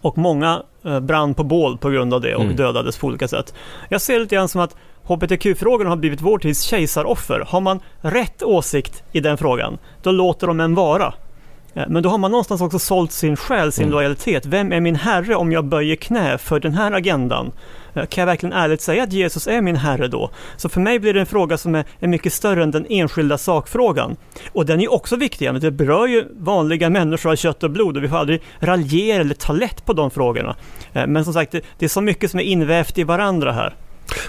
Och 0.00 0.18
många 0.18 0.62
eh, 0.84 1.00
brann 1.00 1.34
på 1.34 1.44
bål 1.44 1.78
på 1.78 1.90
grund 1.90 2.14
av 2.14 2.20
det 2.20 2.34
och 2.34 2.44
mm. 2.44 2.56
dödades 2.56 2.98
på 2.98 3.06
olika 3.06 3.28
sätt. 3.28 3.54
Jag 3.88 4.00
ser 4.00 4.14
det 4.14 4.20
lite 4.20 4.34
grann 4.34 4.48
som 4.48 4.60
att 4.60 4.76
HBTQ-frågorna 5.10 5.90
har 5.90 5.96
blivit 5.96 6.20
vår 6.20 6.38
tids 6.38 6.62
kejsaroffer. 6.62 7.44
Har 7.48 7.60
man 7.60 7.80
rätt 8.00 8.42
åsikt 8.42 9.02
i 9.12 9.20
den 9.20 9.38
frågan, 9.38 9.78
då 10.02 10.10
låter 10.10 10.46
de 10.46 10.60
en 10.60 10.74
vara. 10.74 11.14
Eh, 11.74 11.84
men 11.88 12.02
då 12.02 12.08
har 12.08 12.18
man 12.18 12.30
någonstans 12.30 12.60
också 12.60 12.78
sålt 12.78 13.12
sin 13.12 13.36
själ, 13.36 13.72
sin 13.72 13.84
mm. 13.84 13.92
lojalitet. 13.92 14.46
Vem 14.46 14.72
är 14.72 14.80
min 14.80 14.96
herre 14.96 15.34
om 15.34 15.52
jag 15.52 15.64
böjer 15.64 15.96
knä 15.96 16.38
för 16.38 16.60
den 16.60 16.74
här 16.74 16.92
agendan? 16.92 17.52
Eh, 17.94 18.06
kan 18.06 18.22
jag 18.22 18.26
verkligen 18.26 18.52
ärligt 18.52 18.80
säga 18.80 19.02
att 19.02 19.12
Jesus 19.12 19.46
är 19.46 19.62
min 19.62 19.76
herre 19.76 20.08
då? 20.08 20.30
Så 20.56 20.68
för 20.68 20.80
mig 20.80 20.98
blir 20.98 21.14
det 21.14 21.20
en 21.20 21.26
fråga 21.26 21.58
som 21.58 21.74
är, 21.74 21.84
är 22.00 22.08
mycket 22.08 22.32
större 22.32 22.62
än 22.62 22.70
den 22.70 22.86
enskilda 22.88 23.38
sakfrågan. 23.38 24.16
Och 24.52 24.66
den 24.66 24.80
är 24.80 24.92
också 24.92 25.16
viktig, 25.16 25.52
men 25.52 25.60
det 25.60 25.70
berör 25.70 26.06
ju 26.06 26.24
vanliga 26.36 26.90
människor 26.90 27.30
av 27.30 27.36
kött 27.36 27.62
och 27.62 27.70
blod 27.70 27.96
och 27.96 28.02
vi 28.02 28.08
får 28.08 28.16
aldrig 28.16 28.42
raljera 28.58 29.20
eller 29.20 29.34
ta 29.34 29.52
lätt 29.52 29.84
på 29.84 29.92
de 29.92 30.10
frågorna. 30.10 30.56
Eh, 30.92 31.06
men 31.06 31.24
som 31.24 31.32
sagt, 31.32 31.52
det, 31.52 31.60
det 31.78 31.84
är 31.84 31.88
så 31.88 32.00
mycket 32.00 32.30
som 32.30 32.40
är 32.40 32.44
invävt 32.44 32.98
i 32.98 33.04
varandra 33.04 33.52
här. 33.52 33.74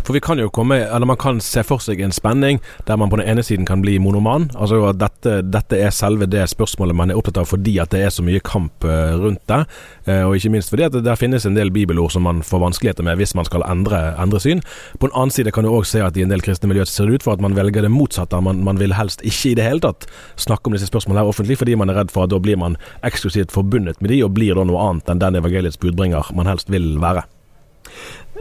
For 0.05 0.13
vi 0.13 0.21
kan 0.23 0.39
jo 0.39 0.49
komme, 0.49 0.77
eller 0.85 1.05
Man 1.05 1.17
kan 1.17 1.41
se 1.41 1.63
for 1.63 1.81
seg 1.83 1.99
en 2.01 2.13
spenning 2.15 2.61
der 2.87 2.97
man 2.97 3.09
på 3.09 3.17
den 3.19 3.27
ene 3.27 3.43
siden 3.43 3.65
kan 3.65 3.81
bli 3.81 3.97
monoman. 3.99 4.49
altså 4.55 4.85
at 4.89 4.99
dette, 4.99 5.41
dette, 5.41 5.77
er 5.77 5.89
selve 5.89 6.25
det 6.25 6.47
spørsmålet 6.49 6.95
man 6.95 7.11
er 7.11 7.17
opptatt 7.17 7.37
av 7.37 7.49
fordi 7.49 7.79
at 7.79 7.91
det 7.91 8.03
er 8.05 8.09
så 8.09 8.23
mye 8.23 8.39
kamp 8.39 8.83
eh, 8.83 9.15
rundt 9.19 9.41
det. 9.47 9.65
Eh, 10.05 10.23
og 10.23 10.35
ikke 10.35 10.51
minst 10.53 10.69
fordi 10.69 10.83
at 10.83 10.93
det 10.93 11.03
der 11.03 11.19
finnes 11.19 11.45
en 11.45 11.55
del 11.55 11.71
bibelord 11.71 12.11
som 12.11 12.23
man 12.23 12.41
får 12.41 12.63
vanskeligheter 12.63 13.03
med 13.03 13.17
hvis 13.17 13.35
man 13.35 13.45
skal 13.45 13.65
endre, 13.67 14.15
endre 14.21 14.39
syn. 14.39 14.61
På 14.99 15.09
en 15.09 15.15
annen 15.15 15.35
side 15.35 15.51
kan 15.51 15.67
du 15.67 15.71
òg 15.71 15.85
se 15.89 16.01
at 16.01 16.17
i 16.17 16.23
en 16.23 16.31
del 16.31 16.41
kristne 16.41 16.69
miljøer 16.71 16.89
ser 16.89 17.09
det 17.09 17.19
ut 17.19 17.27
for 17.27 17.33
at 17.33 17.43
man 17.43 17.57
velger 17.57 17.81
det 17.81 17.91
motsatte. 17.91 18.39
Man, 18.41 18.63
man 18.63 18.79
vil 18.79 18.95
helst 18.95 19.25
ikke 19.25 19.51
i 19.51 19.57
det 19.59 19.67
hele 19.67 19.83
tatt 19.83 20.07
snakke 20.39 20.69
om 20.69 20.77
disse 20.77 20.89
spørsmålene 20.89 21.25
her 21.25 21.33
offentlig, 21.33 21.59
fordi 21.59 21.75
man 21.75 21.91
er 21.91 22.01
redd 22.01 22.13
for 22.13 22.25
at 22.25 22.33
da 22.33 22.39
blir 22.39 22.59
man 22.61 22.77
eksklusivt 23.07 23.51
forbundet 23.51 24.01
med 24.01 24.13
de, 24.13 24.23
og 24.25 24.33
blir 24.37 24.55
da 24.55 24.65
noe 24.67 24.87
annet 24.89 25.11
enn 25.11 25.21
den 25.21 25.41
evangeliets 25.41 25.79
budbringer 25.81 26.31
man 26.37 26.49
helst 26.49 26.71
vil 26.71 26.95
være. 27.01 27.25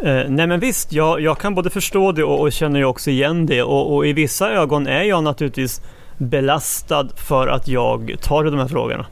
Eh, 0.03 0.25
nej 0.29 0.47
men 0.47 0.61
visst, 0.61 0.93
jag, 0.93 1.21
jag, 1.21 1.39
kan 1.39 1.55
både 1.55 1.71
förstå 1.71 2.13
det 2.13 2.25
och, 2.25 2.41
och 2.41 2.53
känner 2.53 2.81
ju 2.81 2.85
också 2.85 3.11
igen 3.11 3.47
det 3.47 3.63
och, 3.63 3.95
och, 3.95 4.07
i 4.07 4.13
vissa 4.13 4.51
ögon 4.51 4.87
är 4.87 5.03
jag 5.03 5.25
naturligtvis 5.25 5.83
belastad 6.19 7.09
för 7.29 7.49
att 7.49 7.69
jag 7.69 8.17
tar 8.23 8.45
de 8.45 8.59
här 8.59 8.69
frågorna. 8.69 9.07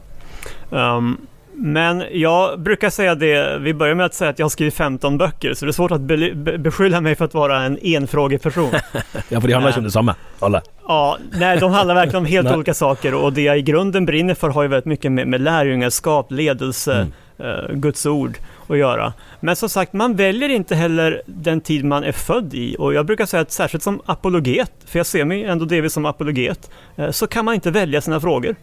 Um, 0.69 1.27
men 1.61 2.03
jag 2.11 2.59
brukar 2.59 2.89
säga 2.89 3.15
det, 3.15 3.57
vi 3.59 3.73
börjar 3.73 3.95
med 3.95 4.05
att 4.05 4.13
säga 4.13 4.29
att 4.29 4.39
jag 4.39 4.45
har 4.45 4.49
skrivit 4.49 4.73
15 4.73 5.17
böcker, 5.17 5.53
så 5.53 5.65
det 5.65 5.69
är 5.69 5.73
svårt 5.73 5.91
att 5.91 6.01
be, 6.01 6.31
be, 6.35 6.57
beskylla 6.57 7.01
mig 7.01 7.15
för 7.15 7.25
att 7.25 7.33
vara 7.33 7.61
en 7.61 7.79
enfrågeperson. 7.81 8.69
ja, 9.29 9.41
för 9.41 9.47
det 9.47 9.53
handlar 9.53 9.71
ju 9.71 9.77
om 9.77 9.83
detsamma, 9.83 10.15
alla. 10.39 10.61
Ja, 10.87 11.17
nej, 11.31 11.59
de 11.59 11.71
handlar 11.71 11.95
verkligen 11.95 12.17
om 12.17 12.25
helt 12.25 12.51
olika 12.51 12.73
saker 12.73 13.13
och 13.13 13.33
det 13.33 13.41
jag 13.41 13.57
i 13.57 13.61
grunden 13.61 14.05
brinner 14.05 14.33
för 14.33 14.49
har 14.49 14.61
ju 14.61 14.67
väldigt 14.67 14.85
mycket 14.85 15.11
med, 15.11 15.27
med 15.27 15.41
lärjungaskap, 15.41 16.31
ledelse, 16.31 16.93
mm. 16.93 17.11
Uh, 17.39 17.75
Guds 17.75 18.05
ord 18.05 18.37
att 18.67 18.77
göra. 18.77 19.13
Men 19.39 19.55
som 19.55 19.69
sagt, 19.69 19.93
man 19.93 20.15
väljer 20.15 20.49
inte 20.49 20.75
heller 20.75 21.21
den 21.25 21.61
tid 21.61 21.85
man 21.85 22.03
är 22.03 22.11
född 22.11 22.53
i 22.53 22.75
och 22.79 22.93
jag 22.93 23.05
brukar 23.05 23.25
säga 23.25 23.41
att 23.41 23.51
särskilt 23.51 23.83
som 23.83 24.01
apologet, 24.05 24.71
för 24.85 24.99
jag 24.99 25.05
ser 25.05 25.25
mig 25.25 25.43
ändå 25.43 25.65
delvis 25.65 25.93
som 25.93 26.05
apologet, 26.05 26.69
eh, 26.95 27.11
så 27.11 27.27
kan 27.27 27.45
man 27.45 27.53
inte 27.55 27.71
välja 27.71 28.01
sina 28.01 28.19
frågor. 28.19 28.55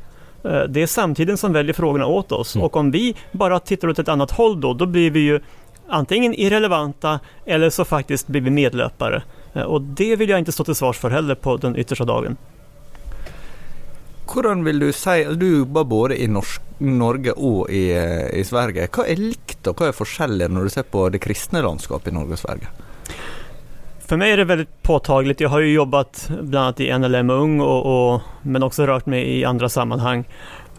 Eh, 0.44 0.62
det 0.62 0.82
är 0.82 0.86
samtiden 0.86 1.36
som 1.36 1.52
väljer 1.52 1.74
frågorna 1.74 2.06
åt 2.06 2.32
oss 2.32 2.54
mm. 2.54 2.64
och 2.64 2.76
om 2.76 2.90
vi 2.90 3.14
bara 3.32 3.58
tittar 3.58 3.88
åt 3.88 3.98
ett 3.98 4.08
annat 4.08 4.30
håll 4.30 4.60
då, 4.60 4.74
då 4.74 4.86
blir 4.86 5.10
vi 5.10 5.20
ju 5.20 5.40
antingen 5.88 6.34
irrelevanta 6.34 7.20
eller 7.46 7.70
så 7.70 7.84
faktiskt 7.84 8.26
blir 8.26 8.40
vi 8.40 8.50
medlöpare. 8.50 9.22
Eh, 9.54 9.62
och 9.62 9.82
det 9.82 10.16
vill 10.16 10.28
jag 10.28 10.38
inte 10.38 10.52
stå 10.52 10.64
till 10.64 10.74
svars 10.74 10.98
för 10.98 11.10
heller 11.10 11.34
på 11.34 11.56
den 11.56 11.76
yttersta 11.76 12.04
dagen. 12.04 12.36
Hvordan 14.26 14.64
vil 14.64 14.78
du 14.78 14.92
si 14.92 15.24
Du 15.38 15.46
jobber 15.58 15.84
både 15.84 16.16
i 16.22 16.26
norsk, 16.26 16.62
Norge 16.78 17.32
og 17.32 17.70
i, 17.70 17.88
i, 17.92 18.42
Sverige. 18.44 18.88
Hva 18.92 19.06
er 19.08 19.20
likt 19.20 19.68
og 19.70 19.78
hva 19.78 19.88
er 19.88 19.96
forskjellig 19.96 20.48
når 20.52 20.66
du 20.66 20.74
ser 20.74 20.84
på 20.90 21.06
det 21.08 21.22
kristne 21.24 21.62
landskapet 21.64 22.12
i 22.12 22.14
Norge 22.14 22.32
och 22.32 22.38
Sverige? 22.38 22.68
För 24.06 24.16
mig 24.16 24.30
är 24.30 24.36
det 24.36 24.44
väldigt 24.44 24.82
påtagligt. 24.82 25.40
Jag 25.40 25.48
har 25.48 25.60
ju 25.60 25.72
jobbat 25.72 26.30
bland 26.40 26.64
annat 26.64 26.80
i 26.80 26.98
NLM 26.98 27.30
Ung 27.30 27.60
och, 27.60 28.12
och 28.14 28.20
men 28.42 28.62
också 28.62 28.86
rört 28.86 29.06
mig 29.06 29.38
i 29.38 29.44
andra 29.44 29.68
sammanhang. 29.68 30.24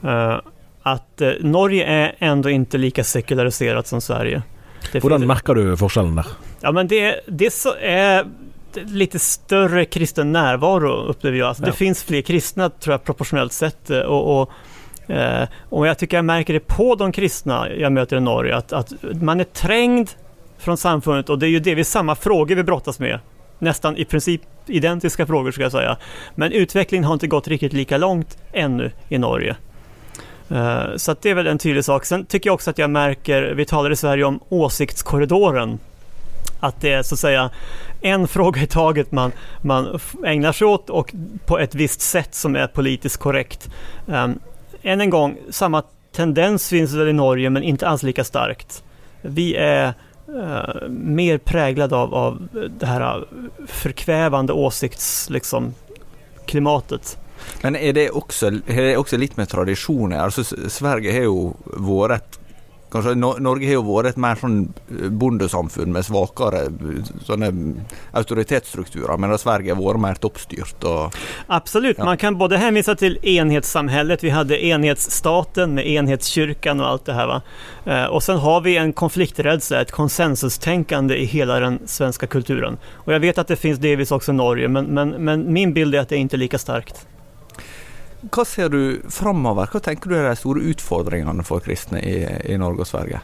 Uh, 0.04 0.40
att 0.82 1.22
uh, 1.22 1.32
Norge 1.42 1.86
är 1.86 2.16
ändå 2.20 2.50
inte 2.50 2.78
lika 2.78 3.04
sekulariserat 3.04 3.88
som 3.88 4.02
Sverige. 4.02 4.42
Hur 4.92 5.18
märker 5.18 5.54
du 5.54 5.78
skillnaden 5.78 6.16
där? 6.16 6.28
Ja 6.62 6.72
men 6.72 6.88
det, 6.88 7.20
det 7.28 7.54
så 7.54 7.74
är 7.82 8.26
lite 8.86 9.20
större 9.20 9.86
kristen 9.86 10.32
närvaro 10.32 10.92
upplever 10.92 11.38
jag. 11.38 11.48
Alltså, 11.48 11.64
ja. 11.64 11.68
Det 11.68 11.78
finns 11.78 12.04
fler 12.04 12.22
kristna 12.22 12.70
tror 12.70 12.94
jag 12.94 13.04
proportionellt 13.04 13.54
sett. 13.54 13.90
Eh, 13.90 14.00
och, 14.00 14.42
och, 14.42 14.52
eh, 15.12 15.48
och 15.70 15.88
jag 15.88 15.98
tycker 15.98 16.18
jag 16.18 16.26
märker 16.26 16.54
det 16.54 16.60
på 16.60 16.96
de 16.96 17.12
kristna 17.12 17.70
jag 17.70 17.92
möter 17.92 18.18
i 18.18 18.22
Norge 18.22 18.56
att, 18.56 18.74
att 18.74 18.94
man 19.22 19.40
är 19.40 19.44
trängd 19.44 20.10
från 20.58 20.78
samfundet 20.78 21.30
och 21.30 21.40
det 21.40 21.48
är 21.48 21.50
ju 21.50 21.60
delvis 21.60 21.90
samma 21.90 22.16
frågor 22.16 22.56
vi 22.56 22.64
brottas 22.64 23.00
med. 23.00 23.20
Nästan 23.60 23.98
i 23.98 24.06
princip 24.06 24.42
identiska 24.66 25.26
frågor 25.26 25.52
ska 25.52 25.62
jag 25.62 25.72
säga. 25.72 25.98
Men 26.36 26.52
utvecklingen 26.52 27.04
har 27.04 27.14
inte 27.14 27.28
gått 27.28 27.48
riktigt 27.48 27.74
lika 27.74 27.98
långt 27.98 28.38
ännu 28.54 28.92
i 29.10 29.18
Norge. 29.18 29.56
Uh, 30.52 30.96
så 30.96 31.16
det 31.22 31.30
är 31.30 31.36
väl 31.36 31.48
en 31.48 31.58
tydlig 31.58 31.86
sak. 31.86 32.06
Sen 32.06 32.26
tycker 32.26 32.50
jag 32.50 32.54
också 32.54 32.70
att 32.70 32.78
jag 32.78 32.90
märker, 32.90 33.54
vi 33.56 33.66
talar 33.66 33.92
i 33.92 33.96
Sverige 33.96 34.24
om 34.24 34.40
åsiktskorridoren 34.50 35.80
att 36.60 36.82
det 36.82 36.94
är 36.94 37.04
så 37.04 37.16
att 37.16 37.20
säga 37.20 37.50
en 38.02 38.28
fråga 38.38 38.62
i 38.62 38.68
taget 38.68 39.12
man, 39.12 39.32
man 39.62 40.00
ägnar 40.26 40.52
sig 40.52 40.68
åt 40.68 40.90
och 40.90 41.14
på 41.46 41.60
ett 41.60 41.76
visst 41.76 42.02
sätt 42.02 42.36
som 42.36 42.56
är 42.56 42.68
politiskt 42.68 43.18
korrekt. 43.18 43.70
Um, 44.06 44.40
än 44.82 45.02
en 45.02 45.10
gång, 45.10 45.38
samma 45.50 45.84
tendens 46.16 46.70
finns 46.70 46.94
väl 46.94 47.08
i 47.08 47.14
Norge 47.14 47.50
men 47.50 47.64
inte 47.64 47.88
alls 47.88 48.04
lika 48.04 48.24
starkt. 48.24 48.84
Vi 49.22 49.56
är 49.56 49.94
uh, 50.30 50.90
mer 50.90 51.38
präglade 51.38 51.96
av, 51.96 52.14
av 52.14 52.48
det 52.80 52.86
här 52.86 53.18
eh, 53.18 53.24
förkvävande 53.68 54.54
åsiktsklimatet. 54.54 56.92
Liksom, 56.92 57.18
men 57.62 57.76
är 57.76 57.94
det 57.94 58.10
också, 58.10 58.48
är 58.48 58.82
det 58.82 58.98
också 58.98 59.18
lite 59.18 59.34
med 59.38 59.50
traditioner? 59.50 60.18
Alltså 60.18 60.44
Sverige 60.70 61.12
har 61.12 61.20
ju 61.20 61.52
varit 61.66 62.40
Kanskje 62.92 63.16
Norge 63.20 63.68
har 63.68 63.74
jo 63.74 63.84
vært 63.84 64.14
et 64.14 64.20
mer 64.22 64.40
sånn 64.40 64.60
eh, 64.88 65.10
bondesamfunn 65.12 65.92
med 65.92 66.06
svakere 66.08 66.68
sånne 67.28 67.50
autoritetsstrukturer, 68.16 69.18
medan 69.20 69.40
Sverige 69.42 69.74
har 69.74 69.82
varit 69.82 70.02
mer 70.02 70.22
toppstyrt. 70.24 70.84
Och, 70.84 71.16
Absolut, 71.48 71.98
ja. 71.98 72.06
man 72.06 72.18
kan 72.18 72.38
både 72.38 72.58
hänvisa 72.58 72.96
till 72.96 73.20
enhetssamhället, 73.22 74.24
vi 74.24 74.30
hade 74.30 74.66
enhetsstaten 74.66 75.74
med 75.74 75.88
enhetskyrkan 75.88 76.80
och 76.80 76.88
allt 76.88 77.06
det 77.06 77.14
här. 77.14 77.28
Va? 77.28 77.42
Eh, 77.86 78.06
och 78.06 78.24
sen 78.24 78.38
har 78.38 78.62
vi 78.62 78.78
en 78.78 78.94
konflikträdsla, 78.94 79.82
ett 79.82 79.92
konsensustänkande 79.92 81.16
i 81.16 81.26
hela 81.26 81.60
den 81.60 81.80
svenska 81.86 82.28
kulturen. 82.28 82.78
Och 82.94 83.14
jag 83.14 83.20
vet 83.20 83.38
att 83.38 83.48
det 83.48 83.56
finns 83.56 83.80
delvis 83.80 84.12
också 84.12 84.32
i 84.32 84.36
Norge, 84.36 84.68
men, 84.68 84.86
men, 84.86 85.10
men 85.10 85.54
min 85.54 85.74
bild 85.74 85.96
är 85.96 86.00
att 86.00 86.10
det 86.10 86.16
är 86.16 86.20
inte 86.20 86.38
lika 86.38 86.58
starkt. 86.58 87.08
Hva 88.32 88.46
ser 88.46 88.70
du 88.70 89.02
framover? 89.10 89.70
Hva 89.72 89.80
tenker 89.80 90.10
du 90.10 90.16
er 90.18 90.30
de 90.30 90.36
store 90.36 90.64
utfordringene 90.72 91.44
for 91.48 91.64
kristne 91.64 92.02
i, 92.02 92.16
i 92.54 92.58
Norge 92.58 92.82
och 92.82 92.88
Sverige? 92.88 93.20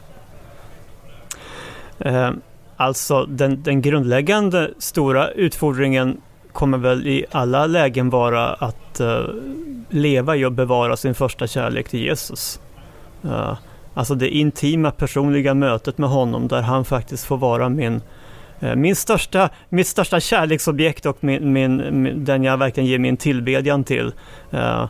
Eh, 2.00 2.32
alltså 2.78 3.26
den, 3.26 3.64
den 3.64 3.82
grundläggande 3.82 4.74
stora 4.78 5.32
utfordringen 5.32 6.22
kommer 6.52 6.78
väl 6.78 7.08
i 7.08 7.26
alla 7.32 7.66
lägen 7.68 8.10
vara 8.10 8.54
att 8.54 9.00
eh, 9.00 9.24
leva 9.90 10.36
i 10.36 10.46
och 10.46 10.52
bevara 10.52 10.98
sin 10.98 11.16
första 11.16 11.48
kärlek 11.48 11.90
till 11.90 12.00
Jesus. 12.00 12.60
Eh, 13.24 13.58
alltså 13.94 14.16
det 14.16 14.30
intima 14.30 14.92
personliga 14.92 15.54
mötet 15.54 15.98
med 15.98 16.10
honom 16.10 16.48
där 16.48 16.62
han 16.62 16.86
faktiskt 16.86 17.26
får 17.26 17.38
vara 17.38 17.70
min, 17.70 18.02
Eh, 18.64 18.76
min 18.76 18.96
största, 18.96 19.50
mitt 19.70 19.88
största 19.88 20.20
kärleksobjekt 20.20 21.06
och 21.06 21.18
min, 21.20 21.54
min, 21.54 22.04
min, 22.04 22.26
den 22.26 22.44
jag 22.44 22.58
verkligen 22.58 22.90
ger 22.90 23.00
min 23.00 23.18
tillbedjan 23.18 23.84
till. 23.84 24.14
Eh, 24.52 24.90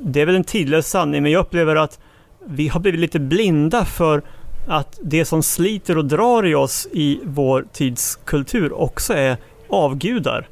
det 0.00 0.20
är 0.20 0.26
väl 0.26 0.36
en 0.36 0.44
tidlös 0.44 0.88
sanning 0.90 1.22
men 1.22 1.32
jag 1.32 1.40
upplever 1.40 1.76
att 1.76 1.98
vi 2.46 2.68
har 2.68 2.80
blivit 2.80 3.00
lite 3.00 3.20
blinda 3.20 3.84
för 3.84 4.22
att 4.68 4.98
det 5.02 5.24
som 5.24 5.42
sliter 5.42 5.98
och 5.98 6.04
drar 6.04 6.46
i 6.46 6.54
oss 6.54 6.88
i 6.92 7.20
vår 7.24 7.64
tids 7.72 8.18
kultur 8.24 8.72
också 8.72 9.14
är 9.14 9.36
avgudar. 9.68 10.48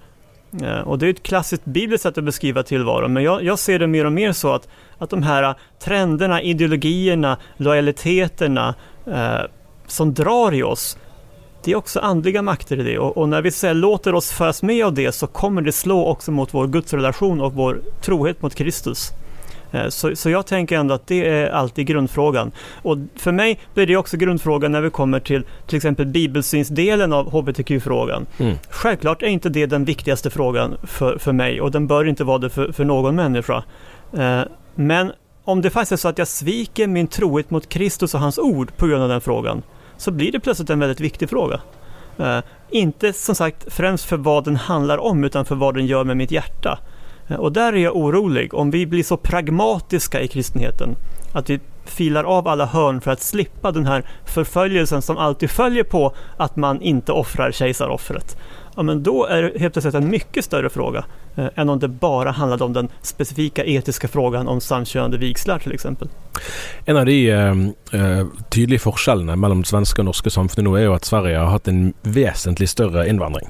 Eh, 0.62 0.80
och 0.80 0.98
det 0.98 1.06
är 1.06 1.10
ett 1.10 1.22
klassiskt 1.22 1.64
bibliskt 1.64 2.02
sätt 2.02 2.18
att 2.18 2.24
beskriva 2.24 2.62
tillvaron, 2.62 3.12
men 3.12 3.22
jag, 3.22 3.44
jag, 3.44 3.58
ser 3.58 3.78
det 3.78 3.86
mer 3.86 4.04
och 4.04 4.12
mer 4.12 4.32
så 4.32 4.52
att, 4.52 4.68
att 4.98 5.10
de 5.10 5.22
här 5.22 5.54
trenderna, 5.78 6.42
ideologierna, 6.42 7.36
lojaliteterna 7.56 8.74
eh, 9.06 9.40
som 9.86 10.14
drar 10.14 10.54
i 10.54 10.62
oss, 10.62 10.98
det 11.64 11.72
är 11.72 11.76
också 11.76 12.00
andliga 12.00 12.42
makter 12.42 12.80
i 12.80 12.82
det. 12.82 12.98
Och, 12.98 13.16
och 13.16 13.28
när 13.28 13.42
vi 13.42 13.50
säger, 13.50 13.74
låter 13.74 14.14
oss 14.14 14.30
föras 14.30 14.62
med 14.62 14.84
av 14.84 14.94
det 14.94 15.12
så 15.12 15.26
kommer 15.26 15.62
det 15.62 15.72
slå 15.72 16.06
också 16.06 16.30
mot 16.32 16.54
vår 16.54 16.66
gudsrelation 16.66 17.40
och 17.40 17.52
vår 17.52 17.80
trohet 18.00 18.42
mot 18.42 18.54
Kristus. 18.54 19.12
Eh, 19.72 19.88
så, 19.88 20.16
så 20.16 20.30
jag 20.30 20.46
tänker 20.46 20.76
ändå 20.76 20.94
att 20.94 21.06
det 21.06 21.28
är 21.28 21.50
alltid 21.50 21.86
grundfrågan. 21.86 22.52
Och 22.82 22.98
för 23.16 23.32
mig 23.32 23.58
blir 23.74 23.86
det 23.86 23.96
också 23.96 24.16
grundfrågan 24.16 24.72
när 24.72 24.80
vi 24.80 24.90
kommer 24.90 25.20
till 25.20 25.42
till 25.66 25.76
exempel 25.76 26.06
bibelsynsdelen 26.06 27.12
av 27.12 27.30
hbtq-frågan. 27.30 28.26
Mm. 28.38 28.56
Självklart 28.70 29.22
är 29.22 29.26
inte 29.26 29.48
det 29.48 29.66
den 29.66 29.84
viktigaste 29.84 30.30
frågan 30.30 30.76
för, 30.82 31.18
för 31.18 31.32
mig 31.32 31.60
och 31.60 31.70
den 31.70 31.86
bör 31.86 32.04
inte 32.04 32.24
vara 32.24 32.38
det 32.38 32.50
för, 32.50 32.72
för 32.72 32.84
någon 32.84 33.16
människa. 33.16 33.64
Eh, 34.12 34.42
men 34.74 35.12
om 35.44 35.60
det 35.60 35.70
faktiskt 35.70 35.92
är 35.92 35.96
så 35.96 36.08
att 36.08 36.18
jag 36.18 36.28
sviker 36.28 36.86
min 36.86 37.06
trohet 37.06 37.50
mot 37.50 37.68
Kristus 37.68 38.14
och 38.14 38.20
hans 38.20 38.38
ord 38.38 38.76
på 38.76 38.86
grund 38.86 39.02
av 39.02 39.08
den 39.08 39.20
frågan, 39.20 39.62
så 40.00 40.10
blir 40.10 40.32
det 40.32 40.40
plötsligt 40.40 40.70
en 40.70 40.78
väldigt 40.78 41.00
viktig 41.00 41.30
fråga. 41.30 41.60
Eh, 42.18 42.38
inte 42.70 43.12
som 43.12 43.34
sagt 43.34 43.72
främst 43.72 44.04
för 44.04 44.16
vad 44.16 44.44
den 44.44 44.56
handlar 44.56 44.98
om, 44.98 45.24
utan 45.24 45.44
för 45.44 45.54
vad 45.54 45.74
den 45.74 45.86
gör 45.86 46.04
med 46.04 46.16
mitt 46.16 46.30
hjärta. 46.30 46.78
Eh, 47.28 47.36
och 47.36 47.52
där 47.52 47.72
är 47.72 47.76
jag 47.76 47.96
orolig, 47.96 48.54
om 48.54 48.70
vi 48.70 48.86
blir 48.86 49.02
så 49.02 49.16
pragmatiska 49.16 50.20
i 50.20 50.28
kristenheten, 50.28 50.96
att 51.32 51.50
vi 51.50 51.60
filar 51.84 52.24
av 52.24 52.48
alla 52.48 52.66
hörn 52.66 53.00
för 53.00 53.10
att 53.10 53.20
slippa 53.20 53.72
den 53.72 53.86
här 53.86 54.04
förföljelsen 54.24 55.02
som 55.02 55.16
alltid 55.16 55.50
följer 55.50 55.84
på 55.84 56.14
att 56.36 56.56
man 56.56 56.82
inte 56.82 57.12
offrar 57.12 57.52
kejsaroffret 57.52 58.36
ja, 58.76 58.82
men 58.82 59.02
då 59.02 59.26
är 59.26 59.42
det 59.42 59.58
helt 59.58 59.72
plötsligt 59.72 59.94
en 59.94 60.10
mycket 60.10 60.44
större 60.44 60.70
fråga 60.70 61.04
eh, 61.36 61.46
än 61.54 61.68
om 61.68 61.78
det 61.78 61.88
bara 61.88 62.30
handlade 62.30 62.64
om 62.64 62.72
den 62.72 62.88
specifika 63.02 63.64
etiska 63.64 64.08
frågan 64.08 64.48
om 64.48 64.60
samkönade 64.60 65.18
vigslar 65.18 65.58
till 65.58 65.72
exempel. 65.72 66.08
En 66.84 66.96
av 66.96 67.06
de 67.06 67.30
eh, 67.30 67.50
eh 67.92 68.26
tydliga 68.50 68.80
skillnaderna 68.80 69.36
mellan 69.36 69.60
mellom 69.60 69.64
svenske 69.64 70.00
og 70.02 70.06
norske 70.06 70.30
samfunn 70.30 70.64
nå 70.64 70.76
er 70.78 70.86
jo 70.86 70.98
Sverige 71.02 71.38
har 71.38 71.50
haft 71.50 71.68
en 71.68 71.92
väsentligt 72.02 72.70
större 72.70 73.08
invandring. 73.08 73.48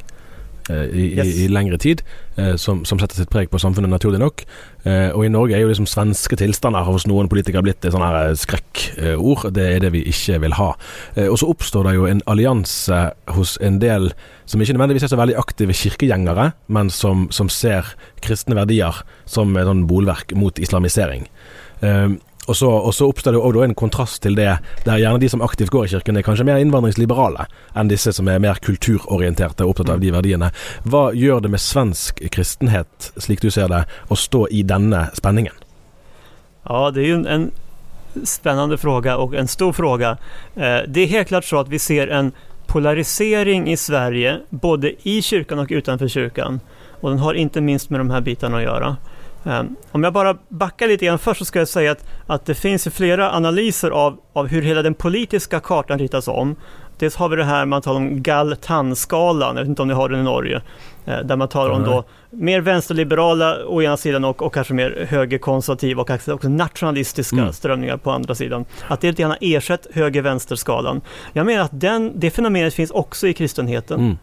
Eh, 0.70 0.84
i, 0.94 1.04
yes. 1.18 1.26
i, 1.26 1.44
i, 1.44 1.48
lengre 1.50 1.78
tid, 1.80 2.02
eh, 2.36 2.54
som, 2.60 2.84
som, 2.86 3.00
setter 3.00 3.18
sitt 3.18 3.30
preg 3.32 3.50
på 3.50 3.58
samfunnet, 3.60 3.90
naturlig 3.90 4.20
nok. 4.22 4.44
Eh, 4.84 5.10
og 5.10 5.24
i 5.26 5.32
Norge 5.32 5.56
er 5.56 5.64
jo 5.64 5.70
liksom 5.70 5.88
svenske 5.90 6.38
tilstander 6.38 6.86
hos 6.86 7.06
noen 7.10 7.30
politikere 7.32 7.64
blitt 7.66 7.84
et 7.84 7.94
sånn 7.94 8.04
her 8.04 8.34
skrekkord. 8.38 9.48
Det 9.56 9.66
er 9.66 9.84
det 9.84 9.92
vi 9.96 10.04
ikke 10.10 10.40
vil 10.44 10.56
ha. 10.60 10.70
og 11.26 11.36
så 11.40 11.48
oppstår 11.50 11.88
det 11.88 11.96
jo 11.96 12.06
en 12.08 12.22
allianse 12.30 13.00
hos 13.34 13.56
en 13.64 13.80
del 13.82 14.10
som 14.48 14.62
ikke 14.62 14.76
nødvendigvis 14.76 15.06
er 15.06 15.12
så 15.12 15.20
veldig 15.20 15.38
aktive 15.40 15.76
kirkegjengere, 15.76 16.50
men 16.68 16.90
som, 16.92 17.28
som 17.34 17.50
ser 17.52 17.94
kristne 18.24 18.58
verdier 18.58 19.02
som 19.30 19.54
et 19.56 19.68
sånn 19.68 19.86
bolverk 19.90 20.34
mot 20.38 20.58
islamisering. 20.58 21.28
Og 22.48 22.56
så, 22.56 22.66
og 22.66 22.94
så 22.94 23.06
oppstår 23.06 23.36
det 23.36 23.40
jo 23.40 23.62
en 23.62 23.74
kontrast 23.78 24.22
til 24.24 24.34
det, 24.34 24.56
der 24.86 24.98
gjerne 24.98 25.20
de 25.22 25.28
som 25.28 25.42
aktivt 25.44 25.70
går 25.70 25.86
i 25.86 25.92
kirken, 25.94 26.16
er 26.16 26.26
kanskje 26.26 26.46
mer 26.48 26.58
innvandringsliberale 26.62 27.46
enn 27.78 27.90
disse 27.92 28.14
som 28.16 28.28
er 28.32 28.40
mer 28.42 28.58
kulturorienterte 28.64 29.64
og 29.64 29.74
opptatt 29.74 29.92
av 29.94 30.02
de 30.02 30.10
verdiene. 30.14 30.50
Hva 30.88 31.10
gjør 31.14 31.44
det 31.44 31.52
med 31.52 31.62
svensk 31.62 32.22
kristenhet, 32.32 33.12
slik 33.20 33.44
du 33.44 33.50
ser 33.54 33.70
det, 33.70 33.84
å 34.08 34.18
stå 34.18 34.46
i 34.48 34.64
denne 34.66 35.08
spenningen? 35.14 35.54
Ja, 36.64 36.90
det 36.90 37.00
är 37.00 37.06
ju 37.06 37.26
en, 37.26 37.50
spännande 38.24 38.78
fråga 38.78 39.16
och 39.16 39.34
en 39.34 39.48
stor 39.48 39.72
fråga. 39.72 40.10
Eh, 40.56 40.78
det 40.88 41.00
är 41.00 41.06
helt 41.06 41.28
klart 41.28 41.44
så 41.44 41.60
att 41.60 41.68
vi 41.68 41.78
ser 41.78 42.08
en 42.08 42.32
polarisering 42.66 43.70
i 43.70 43.76
Sverige, 43.76 44.40
både 44.48 45.08
i 45.08 45.22
kyrkan 45.22 45.58
och 45.58 45.66
utanför 45.70 46.08
kyrkan. 46.08 46.60
Och 47.00 47.10
den 47.10 47.18
har 47.18 47.34
inte 47.34 47.60
minst 47.60 47.90
med 47.90 48.00
de 48.00 48.10
här 48.10 48.20
bitarna 48.20 48.56
att 48.56 48.62
göra. 48.62 48.96
Um, 49.42 49.76
om 49.92 50.04
jag 50.04 50.12
bara 50.12 50.36
backar 50.48 50.88
lite 50.88 51.06
grann 51.06 51.18
först 51.18 51.38
så 51.38 51.44
ska 51.44 51.58
jag 51.58 51.68
säga 51.68 51.92
att, 51.92 52.04
att 52.26 52.46
det 52.46 52.54
finns 52.54 52.88
flera 52.88 53.32
analyser 53.32 53.90
av, 53.90 54.18
av 54.32 54.46
hur 54.46 54.62
hela 54.62 54.82
den 54.82 54.94
politiska 54.94 55.60
kartan 55.60 55.98
ritas 55.98 56.28
om. 56.28 56.56
Dels 56.98 57.16
har 57.16 57.28
vi 57.28 57.36
det 57.36 57.44
här 57.44 57.66
man 57.66 57.82
talar 57.82 58.00
om 58.00 58.22
Galtan-skalan, 58.22 59.56
jag 59.56 59.62
vet 59.62 59.68
inte 59.68 59.82
om 59.82 59.88
ni 59.88 59.94
har 59.94 60.08
den 60.08 60.20
i 60.20 60.22
Norge, 60.22 60.62
eh, 61.04 61.18
där 61.18 61.36
man 61.36 61.48
talar 61.48 61.70
om 61.70 61.84
då 61.84 62.04
mer 62.30 62.60
vänsterliberala 62.60 63.66
å 63.66 63.82
ena 63.82 63.96
sidan 63.96 64.24
och, 64.24 64.42
och 64.42 64.54
kanske 64.54 64.74
mer 64.74 65.06
högerkonservativa 65.08 66.02
och 66.02 66.10
också 66.10 66.48
nationalistiska 66.48 67.36
mm. 67.36 67.52
strömningar 67.52 67.96
på 67.96 68.10
andra 68.10 68.34
sidan. 68.34 68.64
Att 68.88 69.00
det 69.00 69.06
lite 69.06 69.22
grann 69.22 69.36
ersatt 69.40 69.86
höger-vänster-skalan. 69.92 71.00
Jag 71.32 71.46
menar 71.46 71.64
att 71.64 71.80
den, 71.80 72.12
det 72.14 72.30
fenomenet 72.30 72.74
finns 72.74 72.90
också 72.90 73.26
i 73.26 73.34
kristenheten. 73.34 74.00
Mm. 74.00 74.16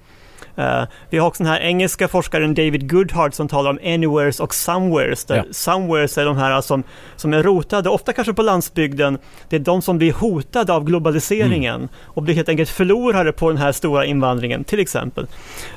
Uh, 0.59 0.83
vi 1.09 1.17
har 1.17 1.27
också 1.27 1.43
den 1.43 1.51
här 1.51 1.59
engelska 1.59 2.07
forskaren 2.07 2.53
David 2.53 2.89
Goodhart 2.89 3.33
som 3.33 3.47
talar 3.47 3.69
om 3.69 3.79
anywheres 3.83 4.39
och 4.39 4.53
somewheres. 4.53 5.25
Där 5.25 5.35
ja. 5.35 5.43
Somewheres 5.51 6.17
är 6.17 6.25
de 6.25 6.37
här 6.37 6.61
som, 6.61 6.83
som 7.15 7.33
är 7.33 7.43
rotade, 7.43 7.89
ofta 7.89 8.13
kanske 8.13 8.33
på 8.33 8.41
landsbygden. 8.41 9.17
Det 9.49 9.55
är 9.55 9.59
de 9.59 9.81
som 9.81 9.97
blir 9.97 10.13
hotade 10.13 10.73
av 10.73 10.83
globaliseringen 10.83 11.75
mm. 11.75 11.89
och 12.03 12.23
blir 12.23 12.35
helt 12.35 12.49
enkelt 12.49 12.69
förlorare 12.69 13.31
på 13.31 13.49
den 13.49 13.57
här 13.57 13.71
stora 13.71 14.05
invandringen, 14.05 14.63
till 14.63 14.79
exempel. 14.79 15.27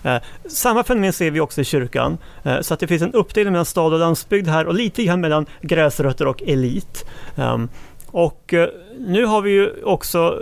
Uh, 0.04 0.16
samma 0.48 0.84
fenomen 0.84 1.12
ser 1.12 1.30
vi 1.30 1.40
också 1.40 1.60
i 1.60 1.64
kyrkan. 1.64 2.18
Uh, 2.46 2.60
så 2.60 2.74
att 2.74 2.80
det 2.80 2.86
finns 2.86 3.02
en 3.02 3.12
uppdelning 3.12 3.52
mellan 3.52 3.66
stad 3.66 3.92
och 3.92 3.98
landsbygd 3.98 4.48
här 4.48 4.66
och 4.66 4.74
lite 4.74 5.04
grann 5.04 5.20
mellan 5.20 5.46
gräsrötter 5.60 6.26
och 6.26 6.42
elit. 6.42 7.04
Um, 7.36 7.68
och 8.06 8.54
nu 8.98 9.24
har 9.24 9.42
vi 9.42 9.50
ju 9.50 9.82
också 9.84 10.38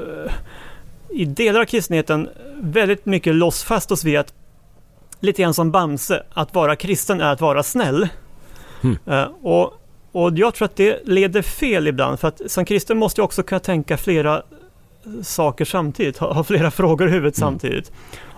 i 1.11 1.25
delar 1.25 1.61
av 1.61 1.65
kristenheten 1.65 2.29
väldigt 2.61 3.07
mycket 3.07 3.35
låst 3.35 3.91
oss 3.91 4.05
vid 4.05 4.19
att, 4.19 4.35
lite 5.21 5.43
grann 5.43 5.55
som 5.55 5.71
Bamse, 5.71 6.23
att 6.31 6.55
vara 6.55 6.77
kristen 6.77 7.21
är 7.21 7.33
att 7.33 7.41
vara 7.41 7.63
snäll. 7.63 8.09
Mm. 8.83 8.99
Uh, 9.09 9.29
och, 9.43 9.73
och 10.13 10.39
jag 10.39 10.55
tror 10.55 10.67
att 10.67 10.77
det 10.77 11.01
leder 11.05 11.43
fel 11.43 11.89
ibland, 11.89 12.21
för 12.21 12.29
att 12.29 12.41
som 12.47 12.65
kristen 12.65 12.99
måste 12.99 13.21
jag 13.21 13.25
också 13.25 13.43
kunna 13.43 13.61
tänka 13.61 13.97
flera 13.97 14.43
saker 15.23 15.65
samtidigt, 15.65 16.19
ha, 16.19 16.33
ha 16.33 16.45
flera 16.45 16.71
frågor 16.71 17.09
i 17.09 17.11
huvudet 17.11 17.39
mm. 17.39 17.51
samtidigt. 17.51 17.93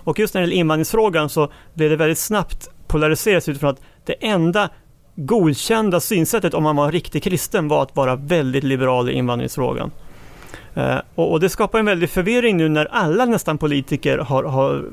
Och 0.05 0.19
just 0.19 0.35
när 0.35 0.41
det 0.41 0.45
gäller 0.45 0.57
invandringsfrågan 0.57 1.29
så 1.29 1.53
blir 1.75 1.91
det 1.91 1.97
väldigt 1.97 2.19
snabbt 2.19 2.71
polariserat 2.87 3.49
utifrån 3.49 3.71
att 3.71 3.81
det 4.05 4.13
enda 4.13 4.71
godkända 5.17 6.01
synsättet 6.01 6.55
om 6.55 6.63
man 6.63 6.77
var 6.77 6.93
riktig 6.93 7.23
kristen 7.23 7.69
var 7.69 7.83
att 7.83 7.97
vara 7.97 8.17
väldigt 8.17 8.65
liberal 8.65 9.11
i 9.11 9.13
invandringsfrågan. 9.13 9.91
Eh, 10.75 10.99
och, 11.15 11.33
och, 11.33 11.41
det 11.41 11.49
skapar 11.49 11.79
en 11.79 11.87
väldig 11.87 12.11
förvirring 12.11 12.57
nu 12.57 12.69
när 12.69 12.89
alla 12.91 13.25
nästan 13.25 13.59
politiker 13.59 14.19
har, 14.19 14.45
har 14.45 14.85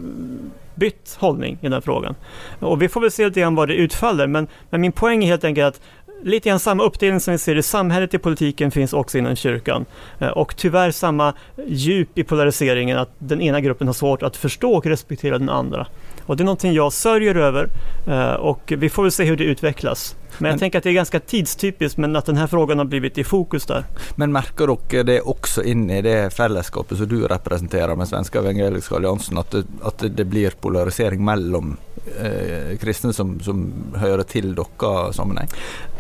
bytt 0.76 1.18
hållning 1.20 1.58
i 1.62 1.70
den 1.70 1.82
frågan. 1.82 2.16
Och 2.60 2.82
vi 2.82 2.90
får 2.90 3.02
väl 3.02 3.12
se 3.12 3.26
lite 3.26 3.40
grann 3.40 3.56
vad 3.56 3.68
det 3.68 3.74
utfaller, 3.74 4.28
men, 4.28 4.48
men 4.70 4.82
min 4.82 4.92
poäng 4.92 5.24
är 5.24 5.28
helt 5.28 5.44
enkelt 5.44 5.76
att 5.76 5.82
lite 6.24 6.50
grann 6.50 6.60
samma 6.60 6.84
uppdelning 6.84 7.20
som 7.20 7.32
vi 7.32 7.38
ser 7.38 7.56
i 7.56 7.64
samhället 7.64 8.14
i 8.14 8.18
politiken 8.18 8.72
finns 8.72 8.94
också 8.94 9.18
inom 9.18 9.36
kyrkan. 9.36 9.86
Eh, 10.20 10.28
och 10.28 10.56
tyvärr 10.56 10.92
samma 10.92 11.34
djup 11.68 12.18
i 12.18 12.24
polariseringen 12.24 12.98
att 12.98 13.12
den 13.20 13.42
ena 13.42 13.62
gruppen 13.62 13.88
har 13.88 13.94
svårt 13.94 14.24
att 14.24 14.38
förstå 14.38 14.74
och 14.74 14.86
respektera 14.86 15.38
den 15.38 15.50
andra. 15.50 15.88
Och 16.26 16.38
det 16.38 16.44
är 16.44 16.46
någonting 16.46 16.74
jag 16.74 16.94
sörjer 16.94 17.36
över 17.36 17.70
eh, 18.08 18.34
och 18.34 18.74
vi 18.78 18.90
får 18.90 19.04
väl 19.04 19.12
se 19.12 19.24
hur 19.24 19.38
det 19.38 19.44
utvecklas. 19.44 20.16
Men 20.38 20.48
jag 20.48 20.54
men, 20.54 20.60
tänker 20.60 20.78
att 20.78 20.84
det 20.84 20.90
är 20.90 20.94
ganska 20.94 21.20
tidstypiskt 21.20 21.98
men 21.98 22.16
att 22.16 22.26
den 22.26 22.38
här 22.38 22.48
frågan 22.48 22.78
har 22.78 22.86
blivit 22.86 23.18
i 23.18 23.24
fokus 23.24 23.66
där. 23.66 23.84
Men 24.16 24.32
märker 24.32 24.70
dere 24.70 25.04
det 25.04 25.22
också 25.22 25.64
in 25.64 25.90
i 25.90 26.02
det 26.02 26.34
fällskapet 26.34 26.98
som 26.98 27.08
du 27.08 27.28
representerar 27.28 27.96
med 27.96 28.08
Svenska 28.08 28.40
Evangeliska 28.40 28.96
Alliansen, 28.96 29.38
att 29.38 29.52
det, 29.52 29.64
att 29.82 30.04
det 30.10 30.26
blir 30.26 30.50
polarisering 30.50 31.26
mellan 31.26 31.78
eh, 32.22 32.78
kristna 32.78 33.14
som, 33.14 33.40
som 33.40 33.74
hör 33.96 34.24
till 34.24 34.56
dere 34.56 35.14
sammanhang? 35.14 35.48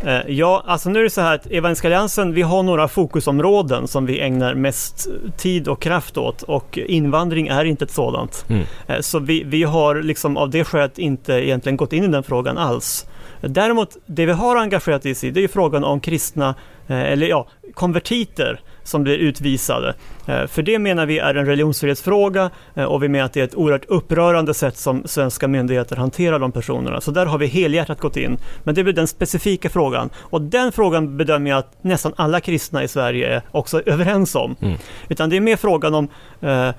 Eh, 0.04 0.20
ja, 0.28 0.64
alltså 0.68 0.90
nu 0.90 1.00
är 1.00 1.04
det 1.04 1.10
så 1.10 1.22
här 1.22 1.36
att 1.36 1.46
Evangeliska 1.46 1.88
Alliansen, 1.88 2.34
vi 2.34 2.42
har 2.42 2.64
några 2.64 2.88
fokusområden 2.88 3.88
som 3.88 4.06
vi 4.06 4.20
ägnar 4.20 4.54
mest 4.56 5.08
tid 5.38 5.68
och 5.68 5.82
kraft 5.82 6.18
åt 6.18 6.42
och 6.42 6.78
invandring 6.78 7.48
är 7.48 7.66
inte 7.66 7.86
ett 7.86 7.92
sådant. 7.92 8.46
Mm. 8.50 8.64
Eh, 8.88 9.00
så 9.00 9.20
vi, 9.20 9.44
vi 9.44 9.64
har 9.64 9.96
liksom 9.96 10.38
av 10.38 10.50
det 10.50 10.64
skälet 10.64 10.98
inte 10.98 11.34
egentligen 11.34 11.78
gått 11.78 11.94
in 11.94 12.04
i 12.04 12.08
den 12.08 12.24
frågan 12.24 12.58
alls. 12.58 13.06
Däremot, 13.42 13.98
det 14.06 14.26
vi 14.26 14.32
har 14.32 14.56
engagerat 14.56 15.06
oss 15.06 15.24
i, 15.24 15.32
det 15.32 15.44
är 15.44 15.48
frågan 15.48 15.84
om 15.84 16.00
kristna, 16.00 16.56
eh, 16.88 17.02
eller 17.02 17.28
ja, 17.28 17.48
konvertiter 17.74 18.62
som 18.88 19.04
blir 19.04 19.18
utvisade. 19.18 19.94
Eh, 20.26 20.48
för 20.48 20.62
det 20.62 20.80
menar 20.80 21.06
vi 21.06 21.20
är 21.20 21.36
en 21.36 21.46
religionsfrihetsfråga 21.46 22.50
eh, 22.76 22.84
och 22.84 23.04
vi 23.04 23.10
menar 23.10 23.26
att 23.26 23.34
det 23.34 23.40
är 23.40 23.44
ett 23.44 23.56
oerhört 23.56 23.86
upprörande 23.86 24.54
sätt 24.54 24.78
som 24.78 25.04
svenska 25.06 25.48
myndigheter 25.48 25.96
hanterar 25.96 26.40
de 26.40 26.52
personerna. 26.52 27.02
Så 27.02 27.12
där 27.12 27.26
har 27.26 27.38
vi 27.38 27.48
helhjärtat 27.48 28.00
gått 28.00 28.18
in. 28.18 28.38
Men 28.64 28.76
det 28.76 28.82
är 28.82 28.94
den 28.94 29.08
specifika 29.08 29.70
frågan. 29.70 30.10
Och 30.18 30.42
den 30.42 30.72
frågan 30.72 31.18
bedömer 31.18 31.50
jag 31.50 31.60
att 31.60 31.84
nästan 31.84 32.14
alla 32.16 32.40
kristna 32.40 32.84
i 32.84 32.88
Sverige 32.88 33.28
är 33.28 33.42
också 33.52 33.82
överens 33.86 34.36
om. 34.36 34.56
Mm. 34.62 34.78
Utan 35.10 35.30
det 35.30 35.38
är 35.38 35.42
mer 35.42 35.56
frågan 35.56 35.96
om 35.96 36.08
eh, 36.42 36.70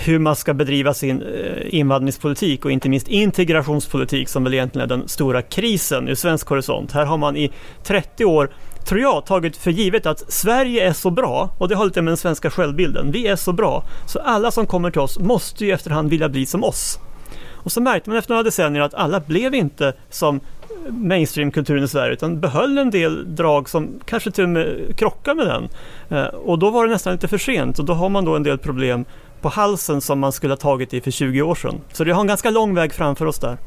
hur 0.00 0.18
man 0.18 0.36
ska 0.36 0.54
bedriva 0.54 0.94
sin 0.94 1.22
eh, 1.22 1.74
invandringspolitik 1.74 2.64
och 2.64 2.72
inte 2.72 2.88
minst 2.88 3.08
integrationspolitik 3.08 4.28
som 4.28 4.44
väl 4.44 4.54
egentligen 4.54 4.90
är 4.90 4.96
den 4.96 5.08
stora 5.08 5.42
krisen 5.42 6.08
ur 6.08 6.14
svensk 6.14 6.48
horisont. 6.48 6.92
Här 6.92 7.04
har 7.04 7.18
man 7.18 7.36
i 7.36 7.50
30 7.82 8.24
år 8.24 8.50
tror 8.84 9.00
jag, 9.00 9.26
tagit 9.26 9.56
för 9.56 9.70
givet 9.70 10.06
att 10.06 10.32
Sverige 10.32 10.88
är 10.88 10.92
så 10.92 11.10
bra, 11.10 11.50
och 11.58 11.68
det 11.68 11.74
har 11.74 11.84
lite 11.84 12.02
med 12.02 12.10
den 12.10 12.16
svenska 12.16 12.50
självbilden, 12.50 13.12
vi 13.12 13.26
är 13.26 13.36
så 13.36 13.52
bra, 13.52 13.84
så 14.06 14.18
alla 14.18 14.50
som 14.50 14.66
kommer 14.66 14.90
till 14.90 15.00
oss 15.00 15.18
måste 15.18 15.64
ju 15.64 15.72
efterhand 15.72 16.10
vilja 16.10 16.28
bli 16.28 16.46
som 16.46 16.64
oss. 16.64 16.98
Och 17.64 17.72
så 17.72 17.80
märkte 17.80 18.10
man 18.10 18.18
efter 18.18 18.30
några 18.30 18.42
decennier 18.42 18.82
att 18.82 18.94
alla 18.94 19.20
blev 19.20 19.54
inte 19.54 19.94
som 20.10 20.40
mainstreamkulturen 20.88 21.84
i 21.84 21.88
Sverige 21.88 22.12
utan 22.12 22.40
behöll 22.40 22.78
en 22.78 22.90
del 22.90 23.34
drag 23.34 23.68
som 23.68 23.88
kanske 24.04 24.30
till 24.30 24.44
och 24.44 24.50
med 24.50 24.96
krockar 24.96 25.34
med 25.34 25.46
den. 25.46 25.68
Eh, 26.08 26.26
och 26.26 26.58
då 26.58 26.70
var 26.70 26.86
det 26.86 26.92
nästan 26.92 27.12
lite 27.12 27.28
för 27.28 27.38
sent 27.38 27.78
och 27.78 27.84
då 27.84 27.92
har 27.92 28.08
man 28.08 28.24
då 28.24 28.36
en 28.36 28.42
del 28.42 28.58
problem 28.58 29.04
på 29.40 29.48
halsen 29.48 30.00
som 30.00 30.18
man 30.18 30.32
skulle 30.32 30.52
ha 30.52 30.56
tagit 30.56 30.94
i 30.94 31.00
för 31.00 31.10
20 31.10 31.42
år 31.42 31.54
sedan. 31.54 31.80
Så 31.92 32.04
det 32.04 32.12
har 32.12 32.20
en 32.20 32.26
ganska 32.26 32.50
lång 32.50 32.74
väg 32.74 32.92
framför 32.92 33.26
oss 33.26 33.38
där. 33.38 33.58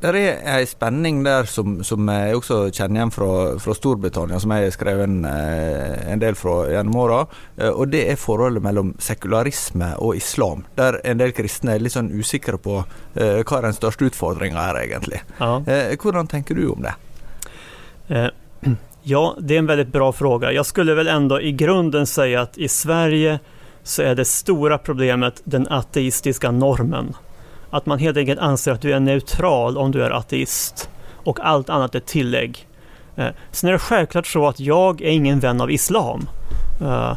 Det 0.00 0.08
er 0.16 0.38
en 0.62 0.66
spenning 0.66 1.18
der 1.26 1.44
som, 1.44 1.74
som 1.84 2.08
jeg 2.08 2.36
også 2.38 2.58
kjenner 2.72 3.02
igjen 3.02 3.10
fra, 3.12 3.32
fra 3.60 3.74
Storbritannia, 3.76 4.38
som 4.40 4.54
jeg 4.54 4.70
har 4.70 4.72
skrevet 4.72 5.04
en, 5.04 5.18
eh, 5.28 6.12
en 6.14 6.22
del 6.22 6.38
gjennom 6.40 6.96
åra. 7.02 7.18
Eh, 7.58 7.68
og 7.68 7.90
det 7.92 8.06
er 8.08 8.16
forholdet 8.16 8.64
mellom 8.64 8.94
sekularisme 8.96 9.92
og 10.00 10.16
islam. 10.16 10.64
Der 10.80 11.02
en 11.04 11.20
del 11.20 11.36
kristne 11.36 11.76
er 11.76 11.84
litt 11.84 11.92
sånn 11.92 12.08
usikre 12.16 12.56
på 12.56 12.80
uh, 12.80 13.40
hva 13.44 13.60
den 13.60 13.76
største 13.76 14.08
utfordringa 14.08 14.70
er, 14.70 14.80
egentlig. 14.86 15.20
Ja. 15.36 15.60
Hvordan 16.00 16.30
tenker 16.32 16.56
du 16.56 16.70
om 16.72 16.88
det? 16.88 16.96
Uh, 18.08 18.30
ja, 19.02 19.36
det 19.38 19.54
är 19.54 19.58
en 19.58 19.66
väldigt 19.66 19.92
bra 19.92 20.12
fråga. 20.12 20.52
Jag 20.52 20.66
skulle 20.66 20.94
väl 20.94 21.08
ändå 21.08 21.40
i 21.40 21.52
grunden 21.52 22.06
säga 22.06 22.40
att 22.40 22.58
i 22.58 22.68
Sverige 22.68 23.38
så 23.82 24.02
är 24.02 24.14
det 24.14 24.24
stora 24.24 24.78
problemet 24.78 25.42
den 25.44 25.66
ateistiska 25.68 26.50
normen. 26.50 27.14
Att 27.70 27.86
man 27.86 27.98
helt 27.98 28.16
enkelt 28.16 28.40
anser 28.40 28.72
att 28.72 28.80
du 28.80 28.92
är 28.92 29.00
neutral 29.00 29.78
om 29.78 29.90
du 29.90 30.04
är 30.04 30.10
ateist 30.10 30.90
och 31.24 31.40
allt 31.40 31.70
annat 31.70 31.94
är 31.94 32.00
tillägg. 32.00 32.66
Eh, 33.16 33.28
sen 33.50 33.68
är 33.68 33.72
det 33.72 33.78
självklart 33.78 34.26
så 34.26 34.48
att 34.48 34.60
jag 34.60 35.02
är 35.02 35.10
ingen 35.10 35.40
vän 35.40 35.60
av 35.60 35.70
islam. 35.70 36.28
Eh, 36.82 37.16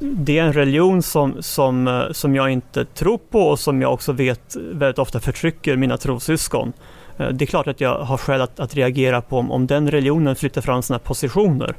det 0.00 0.38
är 0.38 0.42
en 0.42 0.52
religion 0.52 1.02
som, 1.02 1.42
som, 1.42 1.88
eh, 1.88 2.12
som 2.12 2.34
jag 2.34 2.50
inte 2.50 2.84
tror 2.84 3.18
på 3.30 3.40
och 3.40 3.60
som 3.60 3.82
jag 3.82 3.92
också 3.92 4.12
vet 4.12 4.56
väldigt 4.56 4.98
ofta 4.98 5.20
förtrycker 5.20 5.76
mina 5.76 5.96
trossyskon. 5.96 6.72
Eh, 7.18 7.28
det 7.28 7.44
är 7.44 7.46
klart 7.46 7.66
att 7.66 7.80
jag 7.80 7.98
har 7.98 8.16
skäl 8.16 8.40
att, 8.40 8.60
att 8.60 8.74
reagera 8.74 9.20
på 9.20 9.38
om, 9.38 9.50
om 9.50 9.66
den 9.66 9.90
religionen 9.90 10.36
flyttar 10.36 10.60
fram 10.60 10.82
sina 10.82 10.98
positioner. 10.98 11.74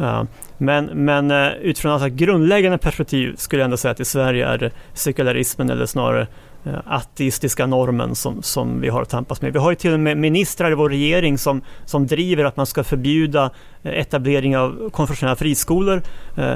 Eh, 0.00 0.22
men, 0.58 0.84
men 0.84 1.30
utifrån 1.62 2.02
ett 2.02 2.12
grundläggande 2.12 2.78
perspektiv 2.78 3.34
skulle 3.36 3.60
jag 3.60 3.64
ändå 3.64 3.76
säga 3.76 3.92
att 3.92 4.00
i 4.00 4.04
Sverige 4.04 4.46
är 4.46 4.58
det 4.58 4.70
sekularismen 4.92 5.70
eller 5.70 5.86
snarare 5.86 6.26
Eh, 6.66 6.78
ateistiska 6.86 7.66
normen 7.66 8.14
som, 8.14 8.42
som 8.42 8.80
vi 8.80 8.88
har 8.88 9.02
att 9.02 9.08
tampas 9.08 9.42
med. 9.42 9.52
Vi 9.52 9.58
har 9.58 9.70
ju 9.70 9.76
till 9.76 9.92
och 9.92 10.00
med 10.00 10.16
ministrar 10.16 10.70
i 10.70 10.74
vår 10.74 10.88
regering 10.88 11.38
som, 11.38 11.62
som 11.84 12.06
driver 12.06 12.44
att 12.44 12.56
man 12.56 12.66
ska 12.66 12.84
förbjuda 12.84 13.50
eh, 13.82 13.92
etablering 13.92 14.56
av 14.56 14.90
konfessionella 14.90 15.36
friskolor. 15.36 16.02
Eh, 16.36 16.52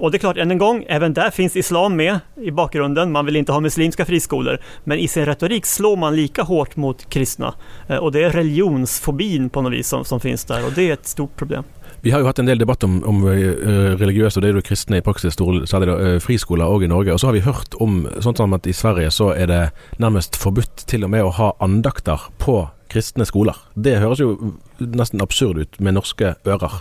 och 0.00 0.10
det 0.10 0.16
är 0.16 0.18
klart, 0.18 0.36
än 0.36 0.50
en 0.50 0.58
gång, 0.58 0.84
även 0.88 1.14
där 1.14 1.30
finns 1.30 1.56
islam 1.56 1.96
med 1.96 2.18
i 2.36 2.50
bakgrunden. 2.50 3.12
Man 3.12 3.26
vill 3.26 3.36
inte 3.36 3.52
ha 3.52 3.60
muslimska 3.60 4.04
friskolor. 4.04 4.58
Men 4.84 4.98
i 4.98 5.08
sin 5.08 5.26
retorik 5.26 5.66
slår 5.66 5.96
man 5.96 6.16
lika 6.16 6.42
hårt 6.42 6.76
mot 6.76 7.10
kristna. 7.10 7.54
Och 8.00 8.12
det 8.12 8.24
är 8.24 8.30
religionsfobin 8.30 9.50
på 9.50 9.62
något 9.62 9.72
vis 9.72 9.88
som, 9.88 10.04
som 10.04 10.20
finns 10.20 10.44
där 10.44 10.66
och 10.66 10.72
det 10.72 10.88
är 10.88 10.92
ett 10.92 11.06
stort 11.06 11.36
problem. 11.36 11.64
Vi 12.02 12.10
har 12.10 12.20
ju 12.20 12.26
hatt 12.26 12.38
en 12.38 12.46
del 12.46 12.58
debatt 12.58 12.84
om, 12.84 13.04
om 13.04 13.24
eh, 13.28 13.38
uh, 13.38 13.96
religiøse, 14.00 14.38
og 14.38 14.42
det 14.42 14.50
er 14.50 14.56
jo 14.56 14.64
kristne 14.64 15.00
i 15.00 15.04
praksis, 15.04 15.36
særlig 15.36 15.90
da, 15.90 15.96
eh, 16.00 16.20
friskoler 16.24 16.64
òg 16.64 16.86
i 16.86 16.88
Norge. 16.88 17.12
Og 17.12 17.20
så 17.20 17.28
har 17.28 17.36
vi 17.36 17.44
hørt 17.44 17.76
om 17.76 18.06
sånt 18.24 18.40
som 18.40 18.56
at 18.56 18.66
i 18.66 18.72
Sverige 18.72 19.10
så 19.12 19.34
er 19.36 19.50
det 19.50 19.60
nærmest 20.00 20.38
forbudt 20.40 20.86
til 20.88 21.04
og 21.04 21.12
med 21.12 21.26
å 21.26 21.34
ha 21.36 21.52
andakter 21.60 22.24
på 22.40 22.62
kristne 22.90 23.26
skoler. 23.28 23.58
Det 23.76 23.98
høres 24.00 24.22
jo 24.22 24.54
nesten 24.80 25.20
absurd 25.20 25.60
ut 25.60 25.80
med 25.80 25.98
norske 25.98 26.34
ører. 26.48 26.80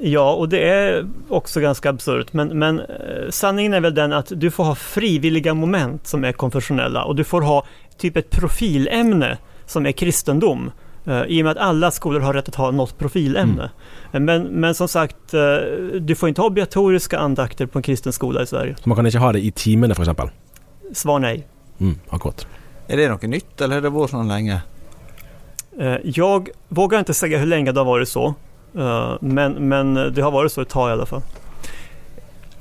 Ja, 0.00 0.32
och 0.32 0.48
det 0.48 0.68
är 0.68 1.06
också 1.28 1.60
ganska 1.60 1.90
absurt. 1.90 2.32
Men, 2.32 2.58
men 2.58 2.80
eh, 2.80 3.30
sanningen 3.30 3.74
är 3.74 3.80
väl 3.80 3.94
den 3.94 4.12
att 4.12 4.32
du 4.34 4.50
får 4.50 4.64
ha 4.64 4.74
frivilliga 4.74 5.54
moment 5.54 6.06
som 6.06 6.24
är 6.24 6.32
konfessionella 6.32 7.04
och 7.04 7.16
du 7.16 7.24
får 7.24 7.40
ha 7.40 7.64
typ 7.98 8.16
ett 8.16 8.30
profilämne 8.30 9.38
som 9.66 9.86
är 9.86 9.92
kristendom. 9.92 10.70
Uh, 11.08 11.24
I 11.26 11.42
och 11.42 11.44
med 11.44 11.50
att 11.50 11.58
alla 11.58 11.90
skolor 11.90 12.20
har 12.20 12.34
rätt 12.34 12.48
att 12.48 12.54
ha 12.54 12.70
något 12.70 12.98
profilämne. 12.98 13.70
Mm. 14.12 14.24
Men, 14.24 14.42
men 14.42 14.74
som 14.74 14.88
sagt, 14.88 15.34
uh, 15.34 15.40
du 16.00 16.14
får 16.14 16.28
inte 16.28 16.40
ha 16.40 16.48
obligatoriska 16.48 17.18
andakter 17.18 17.66
på 17.66 17.78
en 17.78 17.82
kristen 17.82 18.12
skola 18.12 18.42
i 18.42 18.46
Sverige. 18.46 18.76
Så 18.82 18.88
man 18.88 18.96
kan 18.96 19.06
inte 19.06 19.18
ha 19.18 19.32
det 19.32 19.44
i 19.44 19.50
timene 19.50 19.94
för 19.94 20.02
exempel? 20.02 20.28
Svar 20.94 21.18
nej. 21.18 21.46
Mm, 21.80 21.98
akkurat. 22.08 22.46
Är 22.86 22.96
det 22.96 23.08
något 23.08 23.22
nytt 23.22 23.60
eller 23.60 23.74
har 23.74 23.82
det 23.82 23.90
varit 23.90 24.10
så 24.10 24.22
länge? 24.22 24.60
Uh, 25.80 25.96
jag 26.04 26.48
vågar 26.68 26.98
inte 26.98 27.14
säga 27.14 27.38
hur 27.38 27.46
länge 27.46 27.72
det 27.72 27.80
har 27.80 27.84
varit 27.84 28.08
så. 28.08 28.34
men, 29.20 29.52
men 29.52 29.94
det 29.94 30.22
har 30.22 30.30
varit 30.30 30.52
så 30.52 30.60
ett 30.60 30.68
tag 30.68 30.90
i 30.90 30.92
alla 30.92 31.06
fall. 31.06 31.22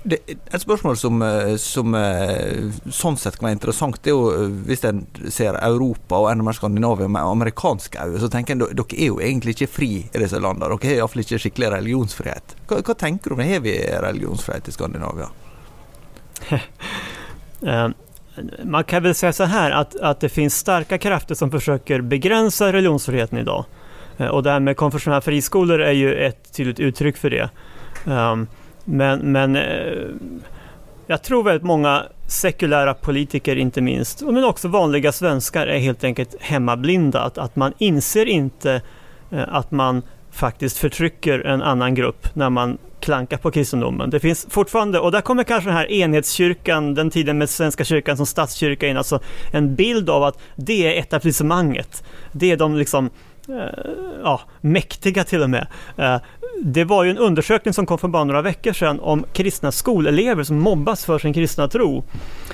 Det, 0.05 0.19
et 0.29 0.61
spørsmål 0.61 0.97
som, 0.97 1.21
eh, 1.21 1.55
som, 1.57 1.95
eh, 1.95 2.69
sånn 2.93 3.15
sett 3.17 3.39
kan 3.39 3.47
være 3.47 3.57
interessant, 3.57 3.97
det 4.05 4.11
er 4.11 4.13
jo 4.13 4.49
hvis 4.67 4.83
eh, 4.85 4.91
en 4.91 5.31
ser 5.33 5.57
Europa 5.57 6.19
og 6.19 6.27
enda 6.29 6.45
mer 6.45 6.53
Skandinavia 6.53 7.07
med 7.09 7.25
amerikanske 7.25 7.97
øyne, 7.97 8.19
så 8.21 8.29
tenker 8.29 8.53
en 8.53 8.61
dere 8.61 8.85
er 8.93 9.07
jo 9.07 9.17
egentlig 9.17 9.55
ikke 9.55 9.71
fri 9.79 9.89
i 10.05 10.21
disse 10.21 10.37
landene. 10.37 10.69
Dere 10.69 10.91
har 10.91 10.99
iallfall 10.99 11.23
ikke 11.23 11.39
skikkelig 11.41 11.71
religionsfrihet. 11.73 12.53
Hva, 12.69 12.83
hva 12.85 12.93
tenker 13.01 13.33
du 13.33 13.33
om 13.33 13.41
det? 13.41 13.49
Har 13.49 13.65
vi 13.65 13.73
religionsfrihet 14.05 14.69
i 14.69 14.75
Skandinavia? 14.77 15.29
Man 18.63 18.83
kan 18.83 19.03
väl 19.03 19.15
säga 19.15 19.33
så 19.33 19.43
här 19.43 19.71
att, 19.71 19.95
att 19.95 20.19
det 20.19 20.29
finns 20.29 20.57
starka 20.57 20.97
krafter 20.97 21.35
som 21.35 21.51
försöker 21.51 22.01
begränsa 22.01 22.73
religionsfriheten 22.73 23.37
idag. 23.37 23.65
Och 24.31 24.43
det 24.43 24.51
här 24.51 24.59
med 24.59 24.77
konfessionella 24.77 25.21
friskolor 25.21 25.81
är 25.81 25.91
ju 25.91 26.15
ett 26.15 26.53
tydligt 26.53 26.79
uttryck 26.79 27.17
för 27.17 27.29
det. 27.29 27.49
Men, 28.85 29.19
men 29.31 29.55
eh, 29.55 30.07
jag 31.07 31.23
tror 31.23 31.43
väldigt 31.43 31.63
många 31.63 32.03
sekulära 32.27 32.93
politiker 32.93 33.55
inte 33.55 33.81
minst, 33.81 34.21
men 34.21 34.43
också 34.43 34.67
vanliga 34.67 35.11
svenskar 35.11 35.67
är 35.67 35.79
helt 35.79 36.03
enkelt 36.03 36.35
hemmablinda. 36.39 37.21
Att, 37.21 37.37
att 37.37 37.55
man 37.55 37.73
inser 37.77 38.25
inte 38.25 38.81
eh, 39.31 39.43
att 39.47 39.71
man 39.71 40.01
faktiskt 40.31 40.77
förtrycker 40.77 41.39
en 41.39 41.61
annan 41.61 41.95
grupp 41.95 42.35
när 42.35 42.49
man 42.49 42.77
klankar 42.99 43.37
på 43.37 43.51
kristendomen. 43.51 44.09
Det 44.09 44.19
finns 44.19 44.47
fortfarande, 44.49 44.99
och 44.99 45.11
där 45.11 45.21
kommer 45.21 45.43
kanske 45.43 45.69
den 45.69 45.77
här 45.77 45.91
enhetskyrkan, 45.91 46.93
den 46.93 47.09
tiden 47.09 47.37
med 47.37 47.49
Svenska 47.49 47.83
kyrkan 47.83 48.17
som 48.17 48.25
statskyrka 48.25 48.87
in, 48.87 48.97
alltså 48.97 49.19
en 49.53 49.75
bild 49.75 50.09
av 50.09 50.23
att 50.23 50.39
det 50.55 50.87
är 50.87 50.99
etablissemanget. 50.99 52.03
Det 52.31 52.51
är 52.51 52.57
de 52.57 52.75
liksom 52.75 53.05
eh, 53.05 53.11
ja, 54.23 54.41
mäktiga 54.61 55.23
till 55.23 55.43
och 55.43 55.49
med 55.49 55.67
det 56.61 56.83
var 56.83 57.03
ju 57.03 57.09
en 57.09 57.17
undersökning 57.17 57.73
som 57.73 57.85
kom 57.85 57.97
för 57.97 58.07
bara 58.07 58.23
några 58.23 58.41
veckor 58.41 58.73
sedan 58.73 58.99
om 58.99 59.25
kristna 59.33 59.71
skolelever 59.71 60.43
som 60.43 60.59
mobbas 60.59 61.05
för 61.05 61.19
sin 61.19 61.33
kristna 61.33 61.67
tro. 61.67 62.03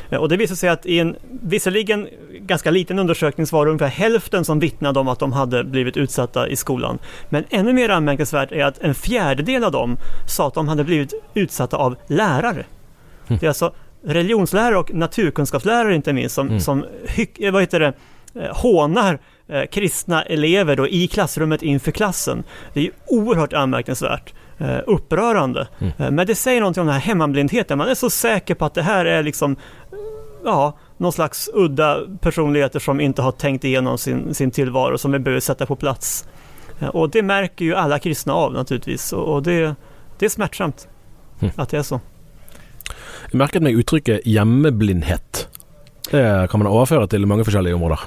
Eh, 0.10 0.20
och 0.20 0.30
det 0.30 0.38
visade 0.38 0.58
sig 0.58 0.70
att 0.70 0.86
i 0.86 1.00
en 1.00 1.16
visserligen 1.30 2.08
ganska 2.32 2.72
liten 2.72 3.00
undersökning 3.00 3.48
så 3.48 3.56
var 3.56 3.66
det 3.66 3.72
ungefär 3.72 3.88
hälften 3.88 4.46
som 4.46 4.60
vittnade 4.60 5.00
om 5.00 5.08
att 5.08 5.20
de 5.20 5.34
hade 5.34 5.64
blivit 5.64 5.98
utsatta 5.98 6.48
i 6.48 6.56
skolan. 6.56 7.00
Men 7.30 7.44
ännu 7.50 7.74
mer 7.74 7.90
anmärkningsvärt 7.90 8.52
är 8.52 8.66
att 8.66 8.78
en 8.82 8.96
fjärdedel 8.96 9.64
av 9.64 9.72
dem 9.72 9.98
sa 10.28 10.48
att 10.48 10.54
de 10.54 10.68
hade 10.68 10.84
blivit 10.84 11.14
utsatta 11.34 11.78
av 11.78 11.96
lärare. 12.08 12.66
Mm. 13.28 13.40
Det 13.40 13.44
är 13.44 13.48
alltså 13.48 13.74
religionslärare 14.04 14.78
och 14.78 14.94
naturkunskapslärare 14.94 15.96
inte 15.96 16.14
minst 16.14 16.36
som, 16.36 16.48
mm. 16.48 16.60
som 16.60 16.86
eh, 17.40 17.52
vad 17.52 17.62
heter 17.62 17.80
det, 17.80 17.88
eh, 17.88 17.94
hånar 18.52 19.20
eh, 19.48 19.66
kristna 19.66 20.24
elever 20.24 20.76
då 20.76 20.88
i 20.88 21.08
klassrummet 21.08 21.62
inför 21.62 21.92
klassen. 21.92 22.44
Det 22.74 22.80
är 22.80 22.84
ju 22.84 22.92
oerhört 23.08 23.54
anmärkningsvärt. 23.54 24.34
Eh, 24.62 24.80
upprörande. 24.88 25.68
Mm. 25.80 25.94
Eh, 25.98 26.12
men 26.12 26.28
det 26.28 26.36
säger 26.36 26.60
någonting 26.60 26.82
om 26.82 26.88
den 26.88 26.94
här 26.94 27.02
hemmablindheten. 27.02 27.78
Man 27.78 27.90
är 27.90 27.96
så 27.96 28.10
säker 28.10 28.56
på 28.56 28.66
att 28.66 28.74
det 28.74 28.82
här 28.82 29.06
är 29.06 29.24
liksom 29.24 29.56
ja, 30.46 30.78
någon 30.98 31.12
slags 31.12 31.50
udda 31.54 32.00
personligheter 32.22 32.80
som 32.80 33.00
inte 33.00 33.22
har 33.22 33.32
tänkt 33.32 33.64
igenom 33.64 33.98
sin, 33.98 34.34
sin 34.34 34.52
tillvaro 34.52 34.98
som 34.98 35.12
vi 35.12 35.20
behöver 35.20 35.40
sätta 35.40 35.66
på 35.66 35.76
plats. 35.76 36.28
Eh, 36.80 36.88
och 36.88 37.10
det 37.10 37.24
märker 37.24 37.66
ju 37.66 37.76
alla 37.76 38.00
kristna 38.00 38.34
av 38.34 38.54
naturligtvis 38.54 39.14
och 39.14 39.44
det, 39.44 39.76
det 40.20 40.26
är 40.26 40.30
smärtsamt 40.30 40.88
mm. 41.40 41.54
att 41.56 41.70
det 41.70 41.78
är 41.78 41.84
så. 41.84 42.00
Jag 43.32 43.38
merket 43.38 43.62
meg 43.62 43.74
uttrykket 43.74 44.26
hjemmeblindhet. 44.26 45.48
Det 46.12 46.48
kan 46.52 46.64
man 46.64 46.74
överföra 46.74 47.08
till 47.08 47.26
många 47.26 47.42
olika 47.42 47.76
områden. 47.76 47.98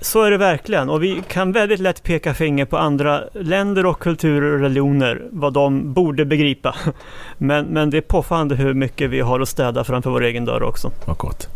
Så 0.00 0.22
är 0.22 0.30
det 0.30 0.36
verkligen 0.36 0.90
och 0.90 1.02
vi 1.02 1.22
kan 1.28 1.52
väldigt 1.52 1.80
lätt 1.80 2.02
peka 2.02 2.34
finger 2.34 2.64
på 2.64 2.78
andra 2.78 3.24
länder 3.32 3.86
och 3.86 3.98
kulturer 3.98 4.52
och 4.52 4.60
religioner, 4.60 5.22
vad 5.30 5.52
de 5.52 5.92
borde 5.92 6.24
begripa. 6.24 6.74
Men, 7.38 7.66
men 7.66 7.90
det 7.90 7.96
är 7.96 8.00
påfallande 8.00 8.54
hur 8.54 8.74
mycket 8.74 9.10
vi 9.10 9.20
har 9.20 9.40
att 9.40 9.48
städa 9.48 9.84
framför 9.84 10.10
vår 10.10 10.22
egen 10.22 10.44
dörr 10.44 10.62
också. 10.62 10.92
Akkurat. 11.06 11.48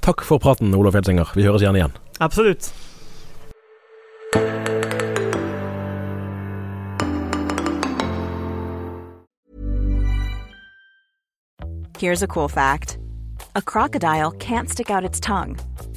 Tack 0.00 0.22
för 0.22 0.38
praten 0.38 0.74
Olof 0.74 0.94
Edsinger. 0.94 1.28
Vi 1.34 1.42
hörs 1.42 1.62
gärna 1.62 1.78
igen. 1.78 1.92
Absolut. 2.18 2.74
Here's 11.98 12.22
a 12.22 12.26
cool 12.26 12.48
fact. 12.48 12.98
A 13.54 13.62
crocodile 13.62 14.32
can't 14.32 14.68
stick 14.68 14.90
out 14.90 15.10
its 15.10 15.20
tongue. 15.20 15.56